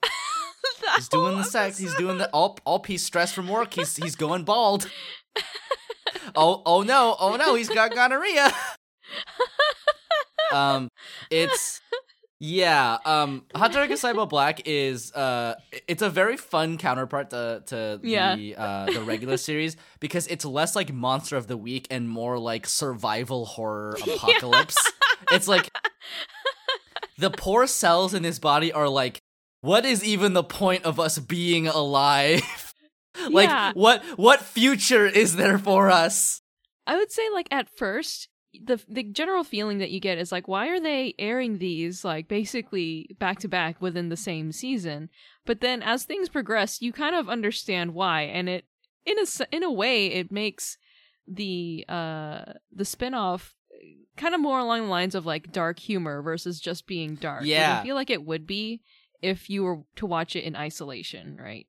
[0.97, 1.78] He's doing the sex.
[1.78, 2.28] He's doing the.
[2.32, 3.74] Oh, oh, he's stressed from work.
[3.74, 4.91] He's he's going bald.
[6.37, 8.53] oh, oh no, oh no, he's got gonorrhea.
[10.53, 10.89] um,
[11.30, 11.80] it's
[12.41, 12.99] yeah.
[13.05, 15.55] Um, Hataraku Saibo Black is uh,
[15.89, 18.37] it's a very fun counterpart to to Yeah.
[18.37, 22.39] the uh the regular series because it's less like monster of the week and more
[22.39, 24.76] like survival horror apocalypse.
[25.32, 25.70] It's like
[27.18, 29.22] the poor cells in his body are like,
[29.65, 32.43] what is even the point of us being alive?
[33.31, 33.73] like Yeah.
[33.75, 36.43] what what future is there for us?
[36.87, 38.29] I would say like at first
[38.62, 42.29] the the general feeling that you get is like why are they airing these like
[42.29, 45.09] basically back to back within the same season?
[45.47, 48.65] But then as things progress, you kind of understand why and it
[49.07, 50.77] in a in a way it makes
[51.27, 53.55] the uh the spin-off
[54.17, 57.45] kind of more along the lines of like dark humor versus just being dark.
[57.45, 57.81] Yeah.
[57.81, 58.83] I feel like it would be
[59.25, 61.66] if you were to watch it in isolation, right?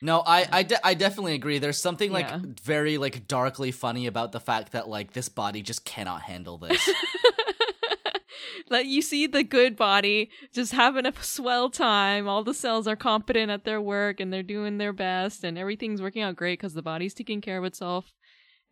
[0.00, 1.58] No, I I, um, de- I definitely agree.
[1.58, 2.40] There's something like Yeah.
[2.62, 6.88] very like darkly funny about the fact that like this body just cannot handle this.
[8.70, 12.96] like you see the good body just having a swell time all the cells are
[12.96, 16.74] competent at their work and they're doing their best and everything's working out great because
[16.74, 18.12] the body's taking care of itself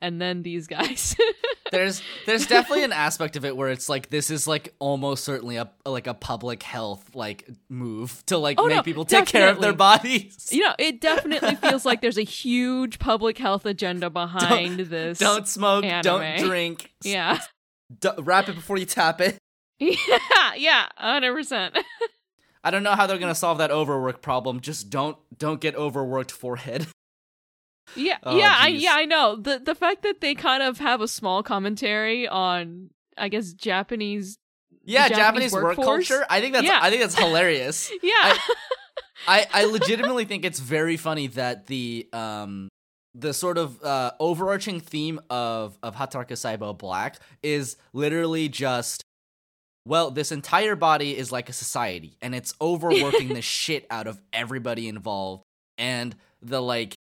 [0.00, 1.16] and then these guys
[1.72, 5.56] there's there's definitely an aspect of it where it's like this is like almost certainly
[5.56, 9.48] a like a public health like move to like Oh, make no, people take care
[9.50, 10.48] of their bodies.
[10.52, 15.48] you know it definitely feels like there's a huge public health agenda behind this Don't
[15.48, 16.92] smoke, don't drink.
[17.02, 17.40] yeah
[18.00, 19.38] d- wrap it before you tap it.
[19.80, 21.76] yeah yeah 100%
[22.64, 24.58] I don't know how they're gonna solve that overwork problem.
[24.60, 26.86] Just don't don't get overworked forehead.
[27.94, 29.36] Yeah, Oh, yeah, I, yeah, I know.
[29.36, 34.38] The the fact that they kind of have a small commentary on, I guess, Japanese
[34.84, 36.24] yeah, Japanese Japanese, work culture.
[36.30, 36.78] I think that's Yeah.
[36.80, 37.90] I think that's hilarious.
[38.02, 38.36] yeah.
[39.28, 42.68] I, I legitimately think it's very funny that the um
[43.14, 49.02] the sort of uh, overarching theme of of Hataraku Saibo Black is literally just
[49.86, 54.20] well, this entire body is like a society, and it's overworking the shit out of
[54.32, 55.44] everybody involved,
[55.78, 56.94] and the like.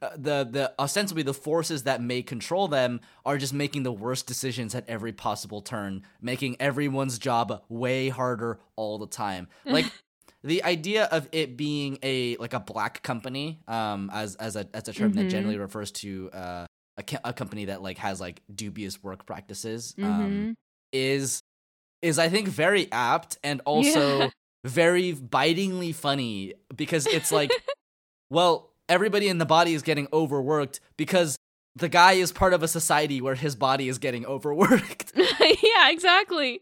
[0.00, 4.26] Uh, the the ostensibly the forces that may control them are just making the worst
[4.26, 9.48] decisions at every possible turn, making everyone's job way harder all the time.
[9.66, 9.86] Like
[10.44, 14.88] the idea of it being a like a black company um as as a as
[14.88, 15.30] a term that Mhm.
[15.30, 16.66] generally refers to uh
[16.98, 20.54] a, a company that like has like dubious work practices um Mhm.
[20.92, 21.40] is
[22.02, 24.28] is i think very apt and also Yeah.
[24.64, 27.50] very bitingly funny because it's like
[28.30, 31.36] well everybody in the body is getting overworked because
[31.76, 36.60] the guy is part of a society where his body is getting overworked yeah, exactly.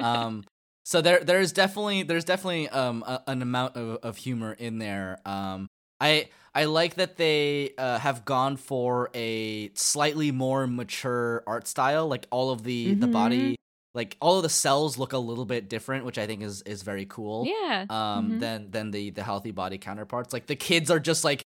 [0.00, 0.44] um
[0.84, 5.18] so there there's definitely there's definitely um a, an amount of, of humor in there
[5.26, 5.66] um
[6.00, 12.06] i i like that they uh, have gone for a slightly more mature art style
[12.08, 13.12] like all of the the Mhm.
[13.12, 13.56] body
[13.96, 16.82] like all of the cells look a little bit different which i think is is
[16.82, 17.84] very cool yeah.
[17.90, 18.40] um Mhm.
[18.40, 21.42] than than the the healthy body counterparts like the kids are just like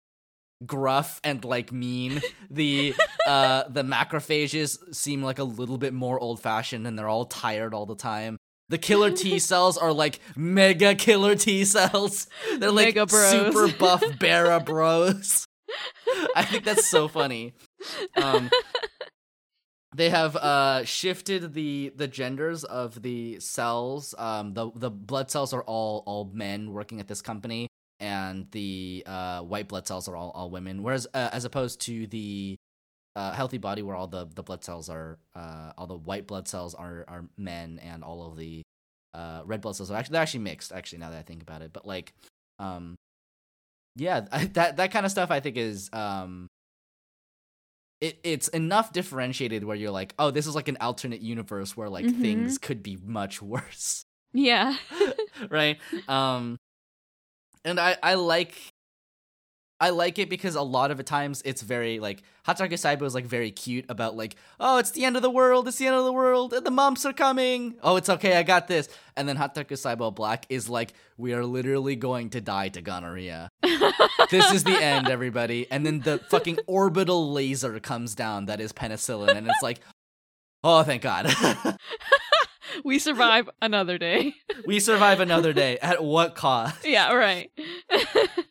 [0.65, 2.95] gruff and like mean the
[3.27, 7.75] uh the macrophages seem like a little bit more old fashioned and they're all tired
[7.75, 8.39] all the time
[8.69, 12.27] the killer T cells are like mega killer T cells.
[12.59, 15.47] They're like super buff Bara bros.
[16.35, 17.55] I think that's so funny.
[18.17, 18.51] Um,
[19.97, 24.15] they have uh shifted the the genders of the cells.
[24.19, 27.69] Um, the the blood cells are all all men working at this company,
[27.99, 30.83] and the uh white blood cells are all all women.
[30.83, 32.57] Whereas uh, as opposed to the
[33.17, 36.47] uh, healthy body where all the, the blood cells are uh, all the white blood
[36.47, 38.63] cells are are men and all of the
[39.15, 41.63] uh, red blood cells are actually they're actually mixed actually now that I think about
[41.63, 42.13] it but like
[42.59, 42.95] um
[43.97, 44.21] yeah
[44.53, 46.49] that that kind of stuff I think is um
[48.01, 51.89] it it's enough differentiated where you're like oh this is like an alternate universe where
[51.89, 52.21] like Mhm.
[52.21, 54.77] things could be much worse yeah.
[55.51, 55.79] right
[56.09, 56.59] um
[57.65, 58.55] and i i like
[59.81, 63.15] i like it because a lot of the times it's very like hataraku saibo is
[63.15, 65.97] like very cute about like oh it's the end of the world it's the end
[65.97, 67.75] of the world the mumps are coming.
[67.83, 68.89] Oh it's okay i got this.
[69.17, 73.51] And then hataraku saibo black is like we are literally going to die to gonorrhea.
[74.31, 75.71] This is the end everybody.
[75.71, 79.81] And then the fucking orbital laser comes down that is penicillin and it's like
[80.65, 81.33] oh thank god.
[82.85, 84.35] We survive another day.
[84.67, 85.79] we survive another day.
[85.79, 86.85] At what cost?
[86.85, 87.51] Yeah, right.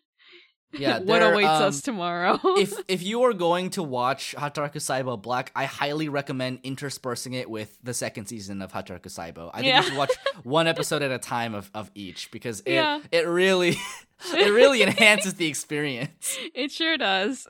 [0.78, 2.40] Yeah, what awaits um, us tomorrow?
[2.44, 7.50] if if you are going to watch Hataraku Saibo Black, I highly recommend interspersing it
[7.50, 9.50] with the second season of Hataraku Saibo.
[9.54, 9.82] I think Yeah.
[9.82, 10.12] you should watch
[10.44, 13.00] one episode at a time of, of each because it Yeah.
[13.12, 13.78] it really
[14.34, 16.38] it really enhances the experience.
[16.54, 17.48] it sure does.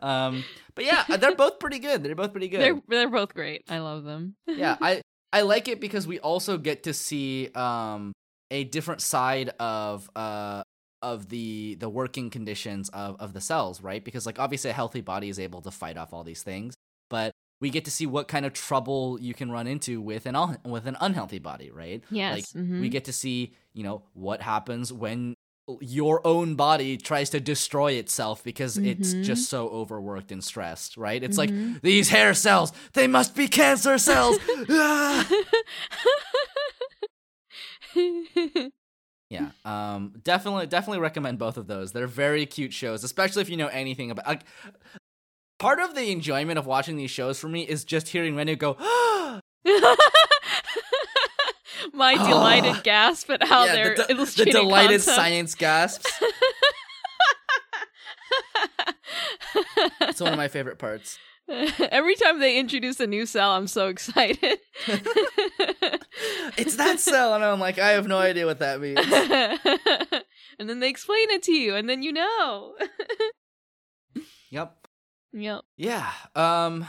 [0.00, 2.02] Um, but yeah, they're both pretty good.
[2.02, 2.60] They're both pretty good.
[2.60, 3.64] they're they're both great.
[3.68, 4.34] I love them.
[4.46, 5.02] yeah, I
[5.32, 8.12] I like it because we also get to see um
[8.50, 10.62] a different side of uh
[11.02, 14.04] of the the working conditions of of the cells, right?
[14.04, 16.74] Because like obviously a healthy body is able to fight off all these things,
[17.08, 20.34] but we get to see what kind of trouble you can run into with an
[20.36, 22.02] un- with an unhealthy body, right?
[22.10, 22.34] Yes.
[22.54, 22.80] Like mhm.
[22.80, 25.34] we get to see, you know, what happens when
[25.80, 29.22] your own body tries to destroy itself because it's Mhm.
[29.22, 31.22] just so overworked and stressed, right?
[31.22, 31.80] It's like Mhm.
[31.82, 34.38] these hair cells, they must be cancer cells.
[34.70, 35.28] Ah!
[39.30, 39.50] Yeah.
[39.64, 41.92] Um definitely definitely recommend both of those.
[41.92, 44.42] They're very cute shows, especially if you know anything about like
[45.58, 48.76] part of the enjoyment of watching these shows for me is just hearing Renu go
[51.92, 56.10] My delighted gasp at how Yeah, they're the, de- the delighted science gasps.
[60.02, 61.18] It's one of my favorite parts.
[61.90, 64.58] Every time they introduce a new cell, I'm so excited.
[66.56, 68.98] It's that cell, and I'm like, I have no idea what that means.
[70.58, 72.74] and then they explain it to you, and then you know.
[74.50, 74.86] Yep.
[75.32, 75.62] yep.
[75.76, 76.10] Yeah.
[76.34, 76.86] Um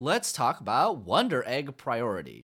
[0.00, 2.44] let's talk about Wonder Egg priority.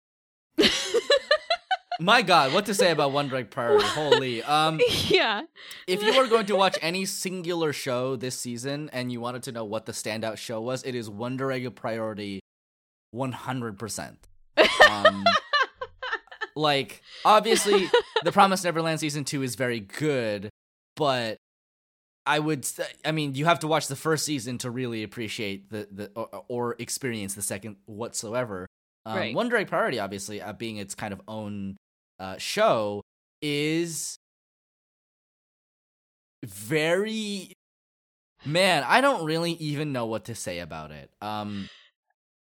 [2.03, 3.85] My god, what to say about Wonder Egg priority?
[3.87, 4.43] Holy.
[4.47, 5.43] Um yeah.
[5.87, 9.53] if you are going to watch any singular show this season and you wanted to
[9.53, 12.41] know what the standout show was, it is Wonder Egg priority
[13.15, 14.15] 100%.
[14.89, 15.23] Um
[16.57, 17.89] like obviously
[18.25, 20.49] the Promise Neverland season 2 is very good,
[20.97, 21.37] but
[22.25, 22.67] I would.
[23.05, 26.43] I mean, you have to watch the first season to really appreciate the the or,
[26.49, 28.67] or experience the second whatsoever.
[29.05, 29.35] Um, Right.
[29.35, 31.75] Wonder Egg Priority, obviously, uh, being its kind of own
[32.23, 33.01] uh, show,
[33.41, 34.17] is
[36.43, 37.53] very.
[38.45, 41.09] Man, I don't really even know what to say about it.
[41.21, 41.69] Um,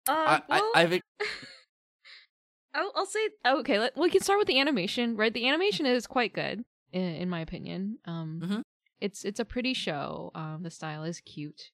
[0.09, 1.01] Uh, I, well, I, I've
[2.75, 3.79] I'll, I'll say okay.
[3.79, 5.33] Let, we can start with the animation, right?
[5.35, 7.99] The animation is quite good, in, in my opinion.
[8.05, 8.63] Um, Mhm.
[9.01, 10.31] it's it's a pretty show.
[10.35, 11.71] Um, the style is cute.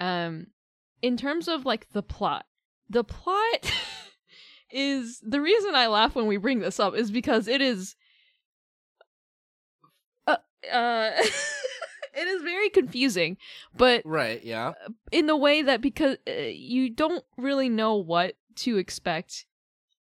[0.00, 0.48] Um,
[1.02, 2.46] in terms of like the plot,
[2.90, 3.72] the plot
[4.70, 7.94] is the reason I laugh when we bring this up is because it is.
[10.26, 10.36] Uh,
[10.72, 11.10] uh
[12.14, 13.36] it is very confusing,
[13.76, 14.72] but right, yeah,
[15.12, 19.46] in the way that because uh, you don't really know what to expect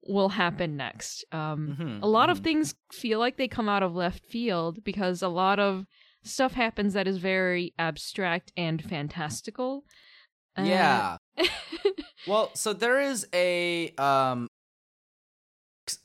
[0.05, 1.25] will happen next.
[1.31, 2.43] Um, Mhm, a lot of mhm.
[2.43, 5.85] things feel like they come out of left field because a lot of
[6.23, 9.83] stuff happens that is very abstract and fantastical.
[10.57, 11.17] Uh, yeah.
[12.27, 14.46] Well, so there is a um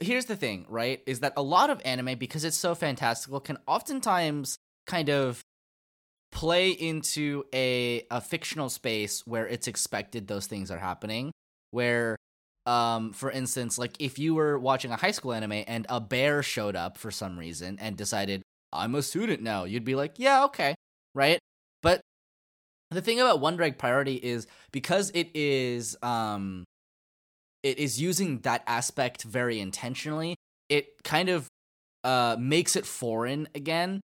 [0.01, 1.01] here's the thing, right?
[1.07, 5.43] Is that a lot of anime because it's so fantastical can oftentimes kind of
[6.33, 11.31] play into a a fictional space where it's expected those things are happening
[11.71, 12.17] where
[12.65, 16.43] um for instance like if you were watching a high school anime and a bear
[16.43, 20.45] showed up for some reason and decided I'm a student now you'd be like yeah
[20.45, 20.75] okay
[21.15, 21.39] right
[21.83, 22.01] but
[22.91, 26.65] the thing about Wonder Egg priority is because it is um
[27.63, 30.37] it is using that aspect very intentionally.
[30.69, 31.49] It kind of
[32.05, 34.01] uh makes it foreign again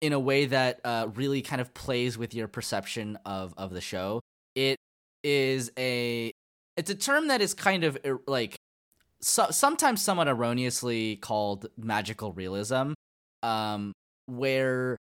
[0.00, 3.80] in a way that uh really kind of plays with your perception of of the
[3.80, 4.20] show.
[4.54, 4.76] It
[5.24, 6.30] is a
[6.76, 8.56] it's a term that is kind of er, like
[9.20, 12.92] so, sometimes somewhat erroneously called magical realism
[13.42, 13.92] um
[14.26, 14.96] where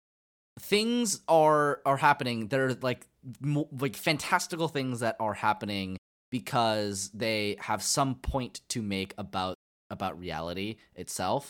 [0.60, 3.05] things are are happening There are like
[3.43, 5.97] like fantastical things that are happening
[6.30, 9.55] because they have some point to make about
[9.89, 11.49] about reality itself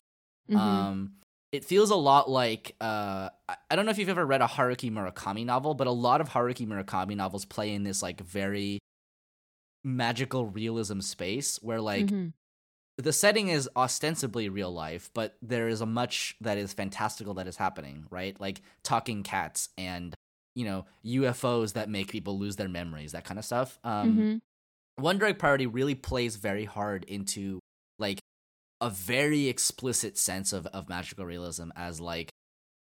[0.50, 0.58] mhm.
[0.60, 1.12] um
[1.52, 4.92] it feels a lot like uh I- don't know if you've ever read a Haruki
[4.92, 8.80] Murakami novel, but a lot of Haruki Murakami novels play in this like very
[9.84, 12.34] magical realism space where like Mhm.
[12.98, 17.48] the setting is ostensibly real life, but there is a much that is fantastical that
[17.48, 18.40] is happening, right?
[18.40, 20.14] Like talking cats and
[20.56, 23.80] you know UFOs that make people lose their memories, that kind of stuff.
[23.84, 24.42] Um, Mhm.
[25.00, 27.60] Wonder Egg Priority really plays very hard into
[28.00, 28.20] like
[28.82, 32.30] a very explicit sense of, of magical realism as like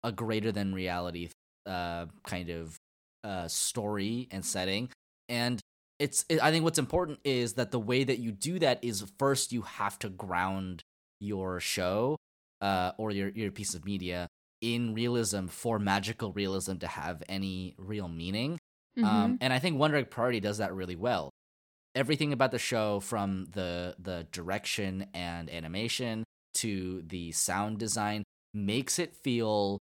[0.05, 1.31] a greater than reality
[1.67, 2.77] uh kind of
[3.25, 4.89] uh story and setting
[5.29, 5.61] and
[5.99, 9.05] it's it, i think what's important is that the way that you do that is
[9.19, 10.83] first you have to ground
[11.19, 12.15] your show
[12.61, 14.29] uh or your your piece of media
[14.61, 18.59] in realism for magical realism to have any real meaning
[18.97, 19.05] Mhm.
[19.05, 21.29] um, and I think Wonder Egg Priority does that really well.
[21.97, 26.23] Everything about the show, from the the direction and animation
[26.55, 28.23] to the sound design,
[28.55, 29.79] makes it feel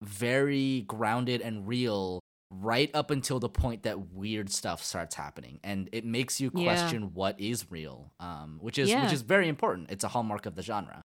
[0.00, 5.88] very grounded and real right up until the point that weird stuff starts happening and
[5.92, 6.62] it makes you Yeah.
[6.64, 9.02] question what is real um which is Yeah.
[9.02, 11.02] which is very important it's a hallmark of the genre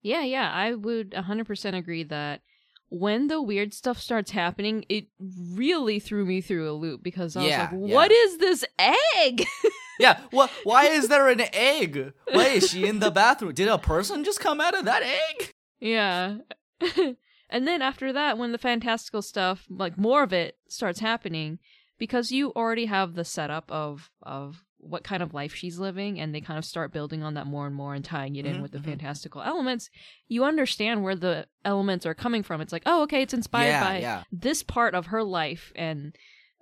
[0.00, 2.40] Yeah, yeah, I would 100% agree that
[2.88, 7.42] when the weird stuff starts happening, it really threw me through a loop because I
[7.44, 7.94] Yeah, was like, yeah.
[7.96, 9.44] what is this egg?
[9.98, 13.78] yeah what why is there an egg why is she in the bathroom did a
[13.78, 16.38] person just come out of that egg yeah.
[17.50, 21.58] and then after that, when the fantastical stuff, like more of it starts happening,
[21.98, 26.34] because you already have the setup of of what kind of life she's living, and
[26.34, 28.62] they kind of start building on that more and more and tying it in Mhm,
[28.62, 28.84] with the mhm.
[28.84, 29.90] fantastical elements,
[30.28, 32.60] you understand where the elements are coming from.
[32.60, 36.14] It's like, oh, okay, it's inspired yeah by yeah this part of her life and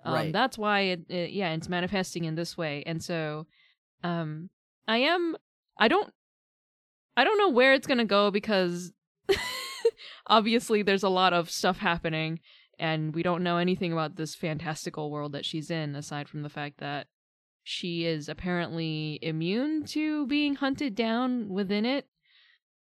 [0.07, 0.33] um, Right.
[0.33, 2.83] that's why it, it yeah it's manifesting in this way.
[2.85, 3.45] And so
[4.03, 4.49] um
[4.87, 5.35] i am
[5.79, 6.13] i don't
[7.17, 8.93] i don't know where it's gonna go because
[10.27, 12.39] obviously there's a lot of stuff happening
[12.79, 16.49] and we don't know anything about this fantastical world that she's in aside from the
[16.49, 17.07] fact that
[17.63, 22.07] she is apparently immune to being hunted down within it.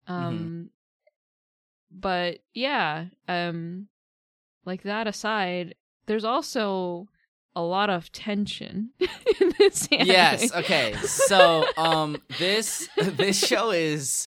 [0.06, 0.70] Um
[1.90, 3.88] but yeah um
[4.64, 5.74] like that aside
[6.10, 7.06] there's also
[7.54, 10.08] a lot of tension in this anime.
[10.08, 14.26] yes okay so um this this show is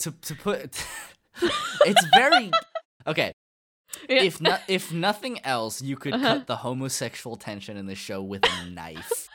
[0.00, 0.84] to to put
[1.86, 2.50] it's very
[3.06, 3.32] okay
[4.08, 4.22] Yeah.
[4.24, 6.38] if not if nothing else you could Uh-huh.
[6.38, 9.28] cut the homosexual tension in the show with a knife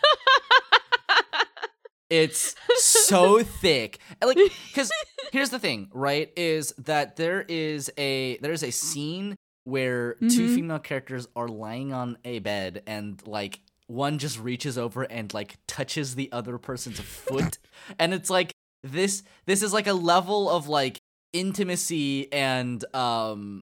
[2.10, 4.38] it's so thick like
[4.68, 4.92] because
[5.32, 9.36] here's the thing right is that there is a there's a scene
[9.66, 10.56] where two Mhm.
[10.56, 15.56] female characters are lying on a bed and like one just reaches over and like
[15.68, 17.58] touches the other person's foot
[18.00, 18.52] and it's like
[18.84, 20.98] this this is like a level of like
[21.34, 23.62] intimacy and um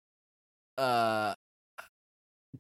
[0.77, 1.33] uh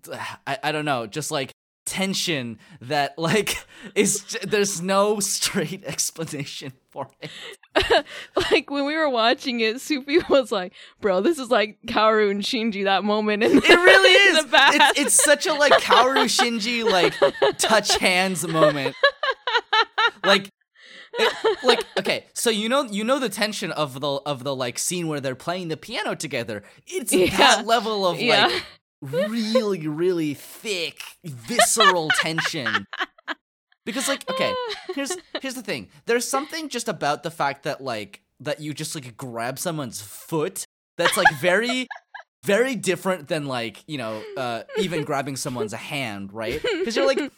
[0.47, 1.51] I, I don't know just like
[1.91, 3.57] tension that like
[3.95, 7.29] is there's no straight explanation for it
[8.51, 12.41] like when we were watching it, Soupy was like, "Bro, this is like Kaoru and
[12.41, 14.45] Shinji that moment." In It really is.
[14.45, 14.57] the.
[14.73, 17.13] It's, it's such a like Kaoru Shinji like
[17.57, 18.93] touch hands moment.
[20.25, 20.49] Like,
[21.13, 24.77] it- like okay, so you know you know the tension of the of the like
[24.77, 26.63] scene where they're playing the piano together.
[26.87, 27.35] It's Yeah.
[27.37, 28.63] that level of yeah, like
[29.01, 32.87] really really thick visceral tension.
[33.85, 34.53] Because like okay,
[34.93, 35.89] here's here's the thing.
[36.05, 40.65] There's something just about the fact that like that you just like grab someone's foot
[40.97, 41.87] that's like very
[42.43, 46.61] very different than like, you know, uh even grabbing someone's hand, right?
[46.61, 47.31] Cuz you're like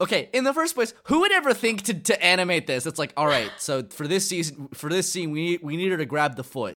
[0.00, 2.86] Okay, in the first place, who would ever think to, to animate this?
[2.86, 5.90] It's like, all right, so for this season, for this scene, we need, we need
[5.92, 6.74] her to grab the foot,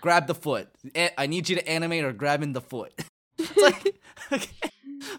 [0.00, 0.68] grab the foot.
[1.16, 2.92] I need you to animate her grabbing the foot.
[3.38, 3.94] it's like,
[4.32, 4.70] okay.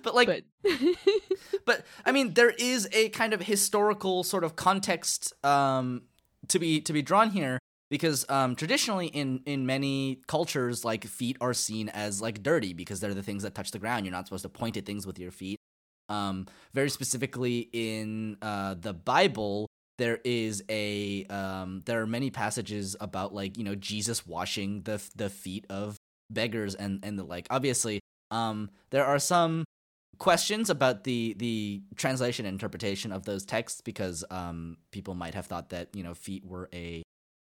[0.04, 0.44] but like, but
[1.66, 6.04] but I mean, there is a kind of historical sort of context um,
[6.48, 11.38] to be to be drawn here because um, traditionally in in many cultures, like feet
[11.42, 14.06] are seen as like dirty because they're the things that touch the ground.
[14.06, 15.60] You're not supposed to point at things with your feet.
[16.10, 19.68] Um, very specifically in uh, the Bible,
[20.04, 25.02] there is a um, there are many passages about like you know Jesus washing the
[25.16, 25.96] the feet of
[26.30, 27.48] beggars and and the like.
[27.50, 29.64] Obviously, um, there are some
[30.18, 35.46] questions about the the translation and interpretation of those texts because um people might have
[35.46, 37.02] thought that you know feet were a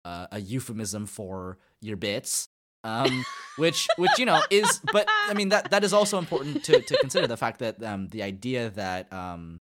[0.06, 2.47] uh, a euphemism for your bits
[2.86, 3.26] um
[3.58, 6.97] which which you know is but i mean that that is also important to to
[6.97, 9.58] consider the fact that um the idea that um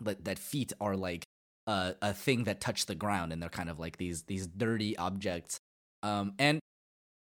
[0.00, 1.24] that that feet are like
[1.66, 4.96] uh, a thing that touched the ground and they're kind of like these these dirty
[4.96, 5.58] objects
[6.02, 6.60] um and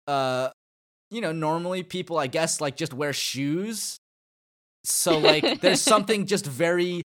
[0.08, 0.50] uh
[1.10, 3.98] you know normally people i guess like just wear shoes
[4.84, 7.02] so like there's something just very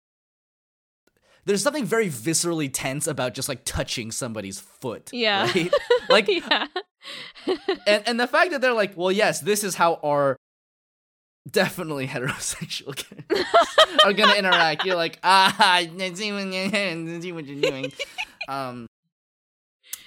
[1.45, 5.09] there's something very viscerally tense about just like touching somebody's foot.
[5.11, 5.51] Yeah.
[5.53, 5.73] Right?
[6.09, 6.67] Like yeah,
[7.87, 10.35] and and the fact that they're like, well, yes, this is how our
[11.49, 13.03] definitely heterosexual
[14.05, 14.85] are gonna interact.
[14.85, 16.13] You're like, ah, I see
[17.21, 17.91] see what you're doing.
[18.47, 18.87] Um,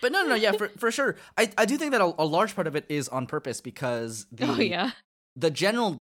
[0.00, 1.16] but no, no, no, yeah, for for sure.
[1.36, 4.26] I I do think that a, a large part of it is on purpose because
[4.30, 4.90] the oh yeah,
[5.34, 5.98] the general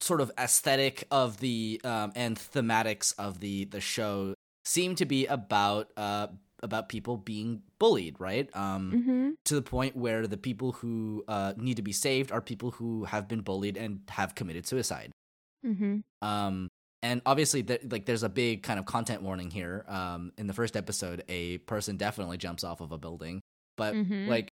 [0.00, 5.26] sort of aesthetic of the um, and thematics of the the show seem to be
[5.26, 6.26] about uh
[6.62, 8.48] about people being bullied, right?
[8.56, 9.30] Um, mm-hmm.
[9.44, 13.04] to the point where the people who uh, need to be saved are people who
[13.04, 15.12] have been bullied and have committed suicide.
[15.64, 15.98] Mm-hmm.
[16.26, 16.68] Um,
[17.02, 19.84] and obviously, th- like, there's a big kind of content warning here.
[19.86, 23.42] Um, in the first episode, a person definitely jumps off of a building,
[23.76, 24.28] but Mhm.
[24.28, 24.48] like,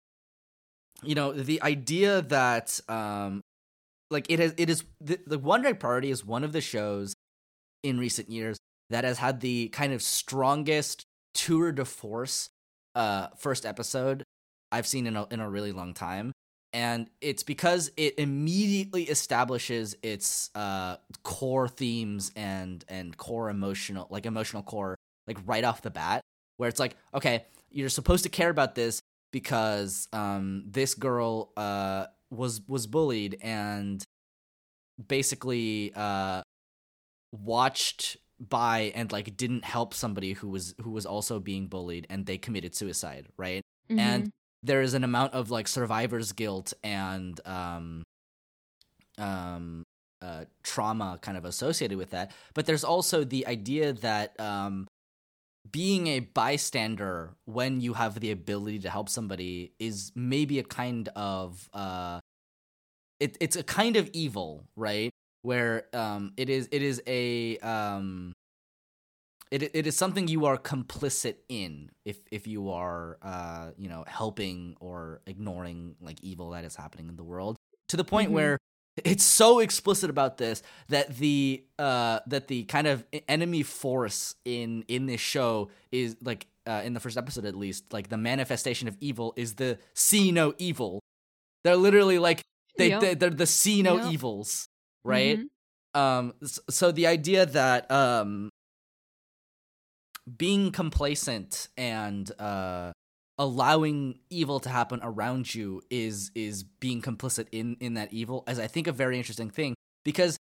[1.02, 3.40] you know, the idea that um,
[4.10, 7.14] like it has it is the, the Wonder Egg Priority is one of the shows
[7.82, 8.58] in recent years
[8.90, 12.50] that has had the kind of strongest tour de force
[12.94, 14.24] uh first episode
[14.74, 16.32] I've seen in a in a really long time.
[16.72, 24.26] And it's because it immediately establishes its uh core themes and and core emotional like
[24.26, 24.96] emotional core
[25.28, 26.22] like right off the bat
[26.56, 29.00] where it's like, okay, you're supposed to care about this
[29.32, 34.02] because um this girl uh was was bullied and
[35.06, 36.42] basically uh
[37.32, 42.26] watched by and like didn't help somebody who was who was also being bullied and
[42.26, 43.62] they committed suicide, right?
[43.88, 44.00] Mm-hmm.
[44.00, 44.30] And
[44.62, 48.02] there is an amount of like survivor's guilt and um
[49.18, 49.84] um
[50.22, 52.32] uh trauma kind of associated with that.
[52.54, 54.86] But there's also the idea that um
[55.70, 61.08] being a bystander when you have the ability to help somebody is maybe a kind
[61.16, 62.20] of uh
[63.20, 65.10] it, it's a kind of evil, right?
[65.44, 68.32] Where um it is it is a um
[69.50, 74.04] it it is something you are complicit in if if you are uh you know
[74.06, 77.56] helping or ignoring like evil that is happening in the world
[77.88, 78.34] to the point Mhm.
[78.34, 78.58] where
[79.04, 84.82] it's so explicit about this that the uh that the kind of enemy force in
[84.88, 88.88] in this show is like uh, in the first episode at least like the manifestation
[88.88, 91.00] of evil is the see no evil
[91.64, 92.40] they're literally like
[92.78, 93.00] they, Yep.
[93.02, 94.12] they they're the see no Yep.
[94.12, 94.66] evils
[95.04, 96.00] right Mhm.
[96.00, 96.34] um
[96.70, 98.48] so the idea that um
[100.38, 102.92] being complacent and uh
[103.38, 108.58] allowing evil to happen around you is is being complicit in in that evil as
[108.58, 109.74] I think a very interesting thing
[110.04, 110.38] because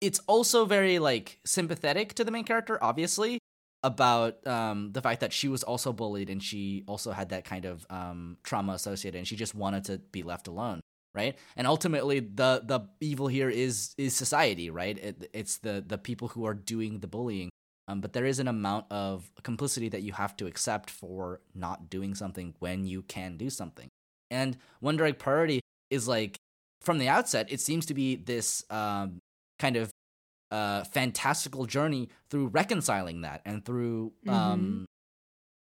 [0.00, 3.38] it's also very like sympathetic to the main character obviously
[3.82, 7.64] about um the fact that she was also bullied and she also had that kind
[7.64, 10.80] of um trauma associated and she just wanted to be left alone
[11.16, 15.98] right and ultimately the the evil here is is society right it, it's the the
[15.98, 17.50] people who are doing the bullying
[17.88, 21.88] um, but there is an amount of complicity that you have to accept for not
[21.88, 23.88] doing something when you can do something.
[24.30, 25.60] And Wonder Egg Priority
[25.90, 26.36] is like,
[26.80, 29.20] from the outset, it seems to be this um,
[29.58, 29.90] kind of
[30.50, 34.86] uh, fantastical journey through reconciling that and through um,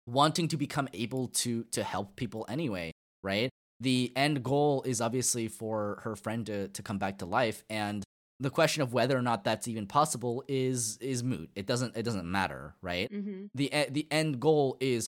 [0.06, 2.92] wanting to become able to to help people anyway,
[3.22, 3.50] right?
[3.80, 8.04] The end goal is obviously for her friend to to come back to life, and
[8.38, 11.50] the question of whether or not that's even possible is is moot.
[11.54, 13.10] It doesn't it doesn't matter, right?
[13.12, 13.46] Mm-hmm.
[13.54, 15.06] The the end goal is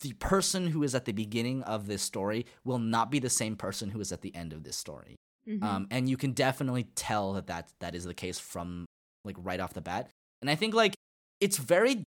[0.00, 3.56] the person who is at the beginning of this story will not be the same
[3.56, 5.16] person who is at the end of this story.
[5.48, 5.64] Mm-hmm.
[5.64, 8.86] Um, and you can definitely tell that, that that is the case from
[9.24, 10.08] like right off the bat.
[10.40, 10.94] And I think like
[11.40, 12.04] it's very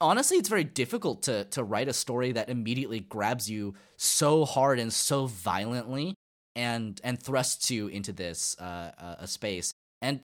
[0.00, 4.78] honestly it's very difficult to to write a story that immediately grabs you so hard
[4.78, 6.14] and so violently
[6.56, 9.72] and and thrusts you into this uh, uh, a space.
[10.02, 10.20] And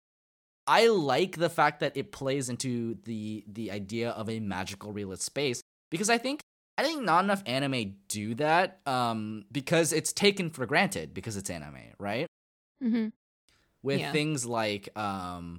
[0.66, 5.22] I like the fact that it plays into the the idea of a magical realist
[5.22, 5.60] space
[5.90, 6.40] because I think
[6.78, 11.50] I think not enough anime do that um, because it's taken for granted because it's
[11.50, 12.26] anime, right?
[12.82, 13.08] Mm-hmm.
[13.82, 14.12] With Yeah.
[14.12, 15.58] things like um,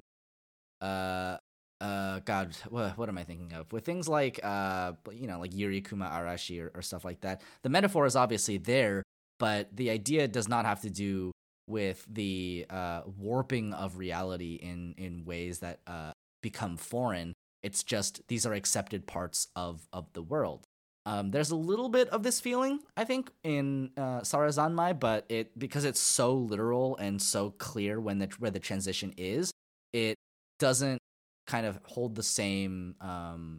[0.80, 1.36] uh,
[1.82, 3.72] uh, God, what what am I thinking of?
[3.72, 7.42] With things like uh, you know, like Yuri Kuma Arashi or, or stuff like that.
[7.62, 9.02] The metaphor is obviously there,
[9.38, 11.32] but the idea does not have to do
[11.66, 17.32] with the uh, warping of reality in in ways that uh, become foreign.
[17.64, 20.64] It's just these are accepted parts of of the world.
[21.04, 25.58] Um, there's a little bit of this feeling, I think, in uh, Sarazanmai, but it
[25.58, 29.50] because it's so literal and so clear when the where the transition is,
[29.92, 30.14] it
[30.60, 31.01] doesn't
[31.46, 33.58] kind of hold the same um,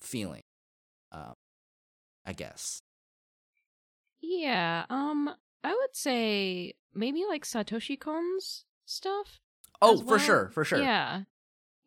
[0.00, 0.42] feeling.
[1.12, 1.34] Um,
[2.24, 2.80] I guess.
[4.20, 4.84] Yeah.
[4.90, 5.30] Um,
[5.62, 9.38] I would say maybe like Satoshi Kon's stuff.
[9.82, 10.80] Oh, as for sure, for sure.
[10.80, 11.22] Yeah.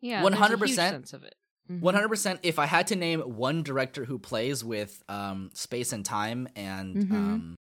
[0.00, 0.22] Yeah.
[0.24, 0.74] a huge 100%.
[0.74, 1.34] sense of it.
[1.70, 1.80] Mhm.
[1.80, 2.40] One hundred percent.
[2.42, 6.96] If I had to name one director who plays with um, space and time and
[6.96, 7.12] Mhm.
[7.12, 7.56] um,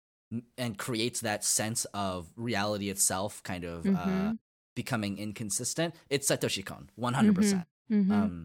[0.58, 4.38] and creates that sense of reality itself, kind of uh, Mhm.
[4.74, 6.90] Becoming inconsistent, it's Satoshi Kon.
[6.96, 7.64] One hundred percent.
[7.90, 8.10] Mhm.
[8.10, 8.44] Um,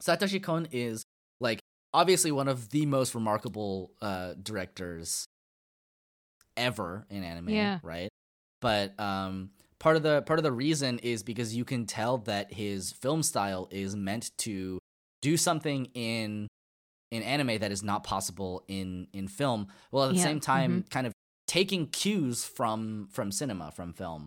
[0.00, 1.02] Satoshi Kon is
[1.40, 1.60] like
[1.94, 5.26] obviously one of the most remarkable uh, directors
[6.56, 7.78] ever in anime, Yeah.
[7.82, 8.08] right?
[8.60, 12.52] But um, part of the part of the reason is because you can tell that
[12.52, 14.78] his film style is meant to
[15.20, 16.48] do something in
[17.10, 19.68] in anime that is not possible in in film.
[19.90, 21.12] Well, at the Yeah, same time, kind of
[21.46, 24.26] taking cues from from cinema, from film.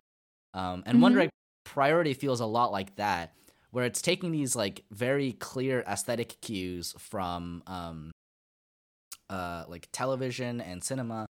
[0.56, 1.16] Um, and One Mhm.
[1.16, 1.32] Direct
[1.66, 3.36] Priority feels a lot like that,
[3.72, 8.12] where it's taking these like very clear aesthetic cues from um,
[9.30, 11.26] uh, like television and cinema,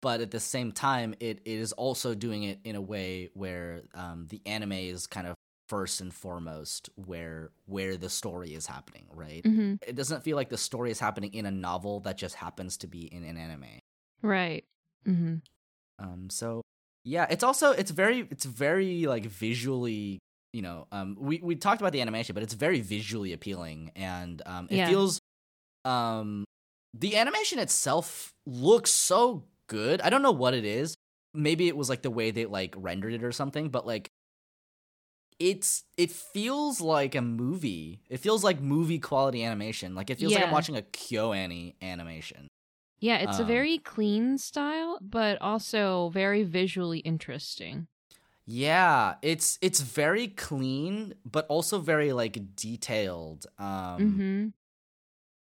[0.00, 3.82] but at the same time, it, it is also doing it in a way where
[3.94, 5.34] um, the anime is kind of
[5.68, 9.42] first and foremost where where the story is happening, right?
[9.42, 9.78] Mhm.
[9.86, 12.86] It doesn't feel like the story is happening in a novel that just happens to
[12.86, 13.80] be in an anime.
[14.20, 14.64] Right.
[15.06, 15.36] Mm-hmm.
[15.98, 16.62] Um, so
[17.04, 20.18] yeah, it's also it's very it's very like visually,
[20.52, 24.42] you know, um, we we talked about the animation, but it's very visually appealing, and
[24.46, 24.88] um, it Yeah.
[24.88, 25.20] feels,
[25.84, 26.44] um,
[26.94, 30.00] the animation itself looks so good.
[30.02, 30.94] I don't know what it is.
[31.34, 34.10] Maybe it was like the way they like rendered it or something, but like.
[35.38, 38.02] It's it feels like a movie.
[38.08, 39.94] It feels like movie quality animation.
[39.94, 42.46] Like it feels like I'm watching a KyoAni animation.
[43.02, 47.88] Yeah, it's a Um, very clean style, but also very visually interesting.
[48.44, 53.46] Yeah, it's it's very clean, but also very like detailed.
[53.58, 54.48] Um, mm-hmm.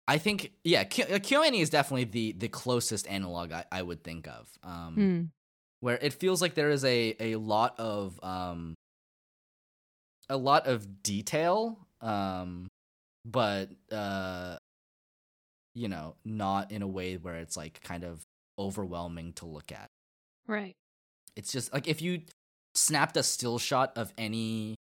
[0.07, 1.19] I think yeah, Ky- uh,
[1.53, 4.51] is definitely the the closest analog I, I would think of.
[4.63, 5.31] Um, Hmm.
[5.81, 8.75] where it feels like there is a a lot of um
[10.29, 12.67] a lot of detail, um,
[13.25, 14.57] but uh,
[15.73, 18.23] you know, not in a way where it's like kind of
[18.59, 19.87] overwhelming to look at.
[20.47, 20.73] Right.
[21.35, 22.21] it's just like if you
[22.75, 24.75] snapped a still shot of any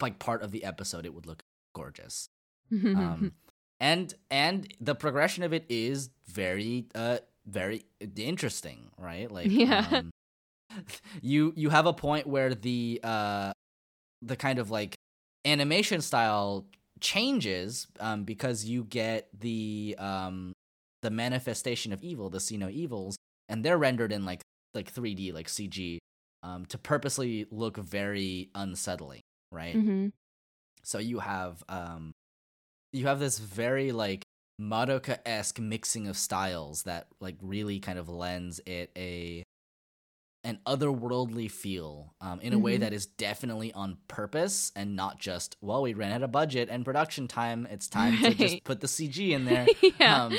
[0.00, 1.40] like part of the episode it would look
[1.74, 2.28] gorgeous
[2.72, 3.32] um
[3.80, 7.84] and and the progression of it is very uh very
[8.16, 9.86] interesting right like Yeah.
[9.92, 10.10] um,
[11.22, 13.52] you you have a point where the uh
[14.22, 14.94] the kind of like
[15.46, 16.66] animation style
[17.00, 20.52] changes um because you get the um
[21.02, 23.16] the manifestation of evil, the see no evils,
[23.48, 24.40] and they're rendered in like
[24.74, 25.98] like 3D, like CG,
[26.42, 29.20] um, to purposely look very unsettling,
[29.50, 29.76] right?
[29.76, 30.08] Mm-hmm.
[30.82, 32.12] So you have um,
[32.92, 34.22] you have this very like
[34.60, 39.44] Madoka esque mixing of styles that like really kind of lends it a
[40.48, 42.80] an otherworldly feel um, in a way Mhm.
[42.80, 46.84] that is definitely on purpose and not just well we ran out of budget and
[46.84, 49.66] production time it's time to just put the CG in there
[50.00, 50.24] yeah.
[50.24, 50.38] um,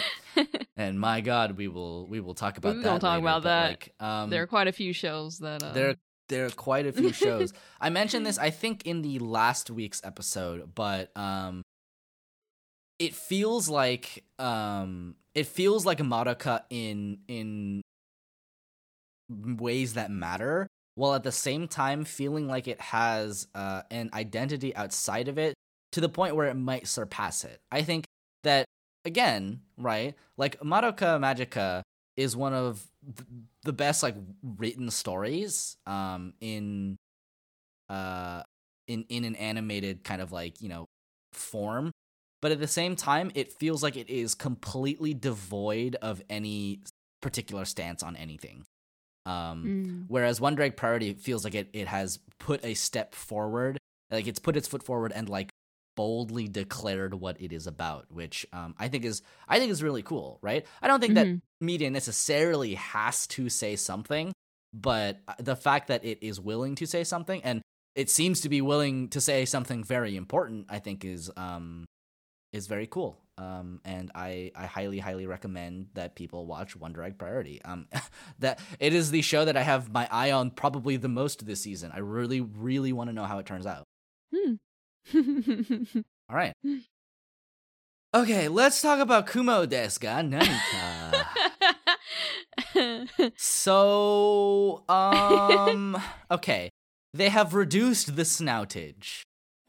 [0.76, 3.70] and my god we will we will talk about We that talk later, about that.
[3.70, 5.96] like, um, there are quite a few shows that uh, there
[6.30, 7.54] there are quite a few shows.
[7.82, 11.64] I mentioned this I think in the last week's episode, but um
[13.00, 17.82] it feels like um it feels like a Madoka in in
[19.30, 24.76] ways that matter while at the same time feeling like it has uh an identity
[24.76, 25.54] outside of it
[25.92, 27.60] to the point where it might surpass it.
[27.72, 28.06] I think
[28.44, 28.66] that
[29.06, 30.16] again, right?
[30.38, 31.82] Like Madoka Magica
[32.18, 32.86] is one of
[33.64, 36.98] the best like written stories um in
[37.90, 38.44] uh
[38.88, 40.86] in in an animated kind of like, you know,
[41.34, 41.92] form.
[42.42, 46.82] But at the same time, it feels like it is completely devoid of any
[47.22, 48.66] particular stance on anything.
[49.26, 50.06] Um Mm.
[50.08, 53.78] Whereas Wonder Egg Priority feels like it, it has put a step forward,
[54.10, 55.50] like it's put its foot forward and like
[55.96, 60.02] boldly declared what it is about, which um, I think is I think is really
[60.02, 60.66] cool, right?
[60.82, 61.42] I don't think that Mhm.
[61.62, 64.32] media necessarily has to say something,
[64.74, 67.62] but uh, the fact that it is willing to say something and
[67.96, 71.86] it seems to be willing to say something very important, I think is um
[72.52, 73.20] is very cool.
[73.40, 77.62] Um, and I, I highly, highly recommend that people watch Wonder Egg Priority.
[77.64, 77.88] Um,
[78.40, 81.62] that it is the show that I have my eye on probably the most this
[81.62, 81.92] season.
[81.94, 83.86] I really, really want to know how it turns out.
[84.36, 84.56] Hmm.
[86.30, 86.54] All right.
[88.12, 91.26] Okay, let's talk about Kumo desu ga nanika.
[93.38, 95.96] so, um,
[96.32, 96.72] okay,
[97.14, 99.22] they have reduced the snoutage.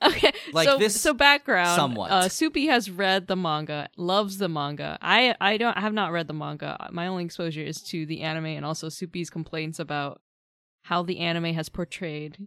[0.02, 1.76] okay, Like so, this so background.
[1.76, 2.10] somewhat.
[2.10, 4.98] Uh, Soupy has read the manga, loves the manga.
[5.00, 6.88] I I don't I have not read the manga.
[6.90, 10.20] My only exposure is to the anime and also Soupy's complaints about
[10.84, 12.46] how the anime has portrayed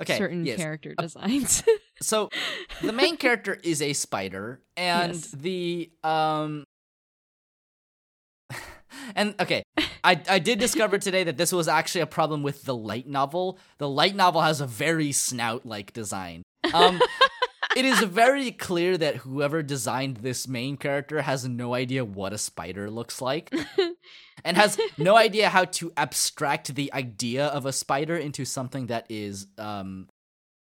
[0.00, 0.56] Okay, certain yes.
[0.58, 1.62] character designs.
[2.00, 2.28] So
[2.80, 5.30] the main character is a spider, and Yes.
[5.32, 6.62] the um.
[9.16, 9.62] And okay,
[10.04, 13.58] I I did discover today that this was actually a problem with the light novel.
[13.78, 16.42] The light novel has a very snout like design.
[16.72, 17.00] Um,
[17.76, 22.38] it is very clear that whoever designed this main character has no idea what a
[22.38, 23.54] spider looks like,
[24.44, 29.06] and has no idea how to abstract the idea of a spider into something that
[29.08, 30.08] is um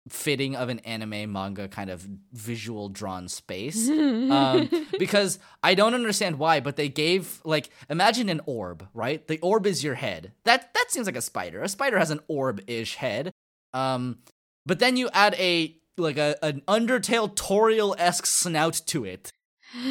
[0.09, 4.69] fitting of an anime manga kind of visual drawn space um,
[4.99, 9.25] because I don't understand why, but they gave like imagine an orb, right?
[9.25, 10.33] The orb is your head.
[10.43, 11.61] That that seems like a spider.
[11.61, 13.31] A spider has an orb-ish head.
[13.73, 14.19] Um,
[14.65, 19.31] but then you add a like a an Undertale Toriel esque snout to it,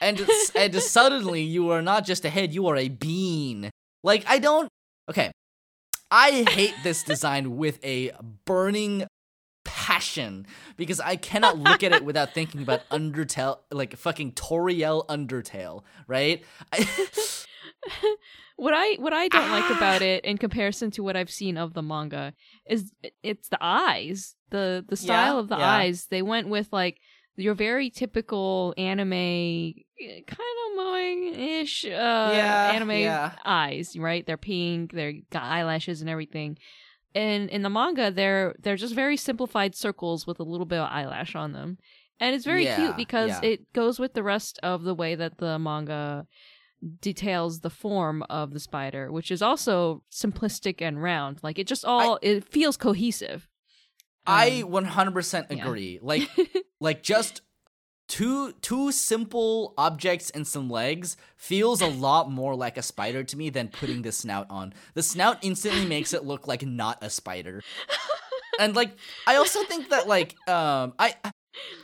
[0.00, 3.70] and and suddenly you are not just a head, you are a bean.
[4.02, 4.68] Like I don't.
[5.08, 5.30] Okay,
[6.10, 8.12] I hate this design with a
[8.44, 9.06] burning
[9.64, 15.82] passion because I cannot look at it without thinking about Undertale, like fucking Toriel Undertale,
[16.06, 16.44] right?
[16.72, 16.88] I,
[18.64, 19.76] what I what I don't like Ah.
[19.78, 22.32] about it in comparison to what I've seen of the manga
[22.74, 22.92] is
[23.22, 24.36] it's the eyes.
[24.50, 25.72] The the style Yeah, of the yeah.
[25.78, 26.06] eyes.
[26.06, 26.96] They went with like
[27.36, 29.74] your very typical anime
[30.36, 33.32] kind of mowing-ish uh Yeah, anime yeah.
[33.44, 34.24] eyes, right?
[34.26, 36.58] They're pink, they're got eyelashes and everything.
[37.14, 40.88] And in the manga they're they're just very simplified circles with a little bit of
[40.90, 41.78] eyelash on them.
[42.20, 45.38] And it's very Yeah, cute because it goes with the rest of the way that
[45.38, 46.26] the manga
[47.00, 51.38] details the form of the spider, which is also simplistic and round.
[51.42, 53.48] Like it just all it feels cohesive.
[54.26, 55.64] I Um, 100% yeah.
[55.64, 55.98] agree.
[56.02, 56.28] Like
[56.80, 57.42] like just
[58.08, 63.36] two two simple objects and some legs feels a lot more like a spider to
[63.36, 64.74] me than putting the snout on.
[64.94, 67.62] The snout instantly makes it look like not a spider.
[68.58, 68.90] And like
[69.26, 71.14] I also think that like um I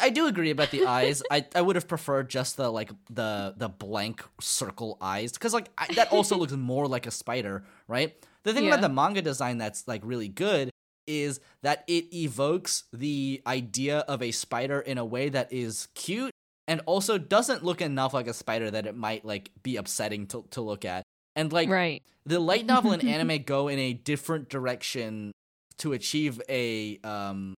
[0.01, 1.23] I do agree about the eyes.
[1.31, 5.69] I, I would have preferred just the like the the blank circle eyes because like
[5.77, 8.15] I, that also looks more like a spider, right?
[8.45, 8.75] The thing Yeah.
[8.75, 10.71] about the manga design that's like really good
[11.07, 16.33] is that it evokes the idea of a spider in a way that is cute
[16.67, 20.45] and also doesn't look enough like a spider that it might like be upsetting to,
[20.51, 21.03] to look at.
[21.35, 22.03] And like right.
[22.27, 25.33] the light novel and anime go in a different direction
[25.79, 27.55] to achieve a um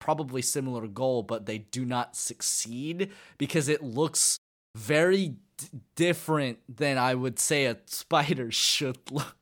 [0.00, 4.38] probably similar goal but they do not succeed because it looks
[4.76, 9.36] very d- different than I would say a spider should look.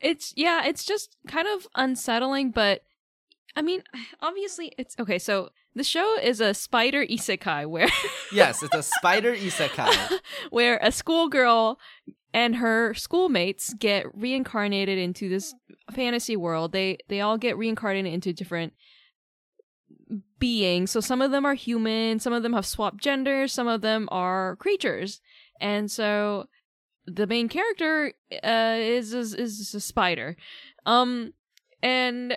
[0.00, 2.82] It's yeah, it's just kind of unsettling, but
[3.56, 3.82] I mean,
[4.20, 7.88] obviously it's okay, so the show is a spider isekai where
[8.32, 10.20] yes, it's a spider isekai
[10.50, 11.78] where a schoolgirl
[12.32, 15.54] and her schoolmates get reincarnated into this
[15.92, 16.72] fantasy world.
[16.72, 18.74] They they all get reincarnated into different
[20.38, 20.90] beings.
[20.90, 24.08] So some of them are human, some of them have swapped genders, some of them
[24.10, 25.20] are creatures.
[25.60, 26.48] And so
[27.06, 28.12] the main character
[28.44, 30.36] uh, is, is is a spider.
[30.86, 31.32] Um
[31.82, 32.36] and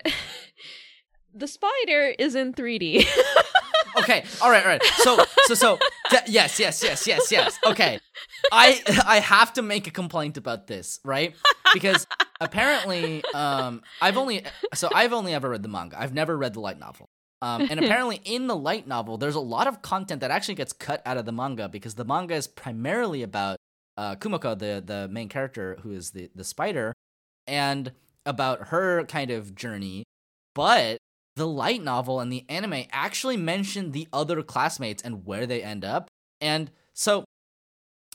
[1.33, 3.05] the spider is in 3D.
[3.97, 4.83] okay, all right, all right.
[4.97, 5.79] So, so, so,
[6.09, 7.57] th- yes, yes, yes, yes, yes.
[7.65, 7.99] Okay,
[8.51, 11.35] I, I have to make a complaint about this, right?
[11.73, 12.05] Because
[12.39, 15.99] apparently, um, I've only, so I've only ever read the manga.
[15.99, 17.09] I've never read the light novel.
[17.41, 20.73] Um, and apparently, in the light novel, there's a lot of content that actually gets
[20.73, 23.57] cut out of the manga because the manga is primarily about
[23.97, 26.93] uh, Kumoko, the the main character, who is the the spider,
[27.47, 27.91] and
[28.25, 30.03] about her kind of journey.
[30.53, 30.97] But
[31.35, 35.85] the light novel and the anime actually mention the other classmates and where they end
[35.85, 36.09] up.
[36.39, 37.23] And so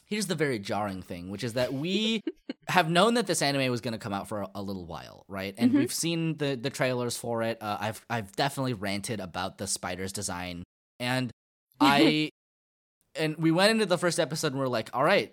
[0.06, 2.22] here's the very jarring thing, which is that we
[2.68, 5.24] have known that this anime was going to come out for a, a, little while,
[5.28, 5.54] right?
[5.58, 5.76] And Mhm.
[5.76, 7.58] we've seen the the trailers for it.
[7.60, 10.62] Uh, I've I've definitely ranted about the spider's design,
[10.98, 11.30] and
[11.80, 12.30] I
[13.18, 15.32] and we went into the first episode and we're like, all right,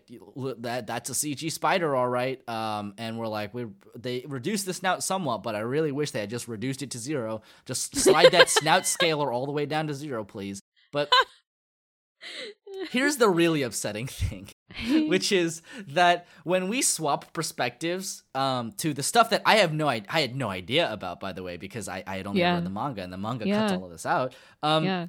[0.60, 2.48] that that's a CG spider, all right.
[2.48, 6.22] Um, and we're like, we they reduced the snout somewhat, but I really wish they
[6.22, 7.42] had just reduced it to zero.
[7.66, 10.62] Just slide that snout scaler all the way down to zero, please.
[10.92, 11.12] But
[12.92, 14.50] here's the really upsetting thing
[15.08, 19.88] which is that when we swap perspectives um, to the stuff that I have no
[19.88, 22.56] I, I had no idea about by the way because I, I had only Yeah.
[22.56, 25.08] read the manga and the manga cuts all of this out um, yeah.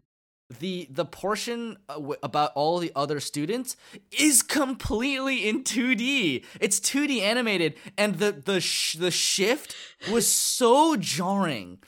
[0.60, 3.76] The the portion uh, about all the other students
[4.12, 9.74] is completely in 2D it's 2D animated and the the sh- the shift
[10.10, 11.78] was so jarring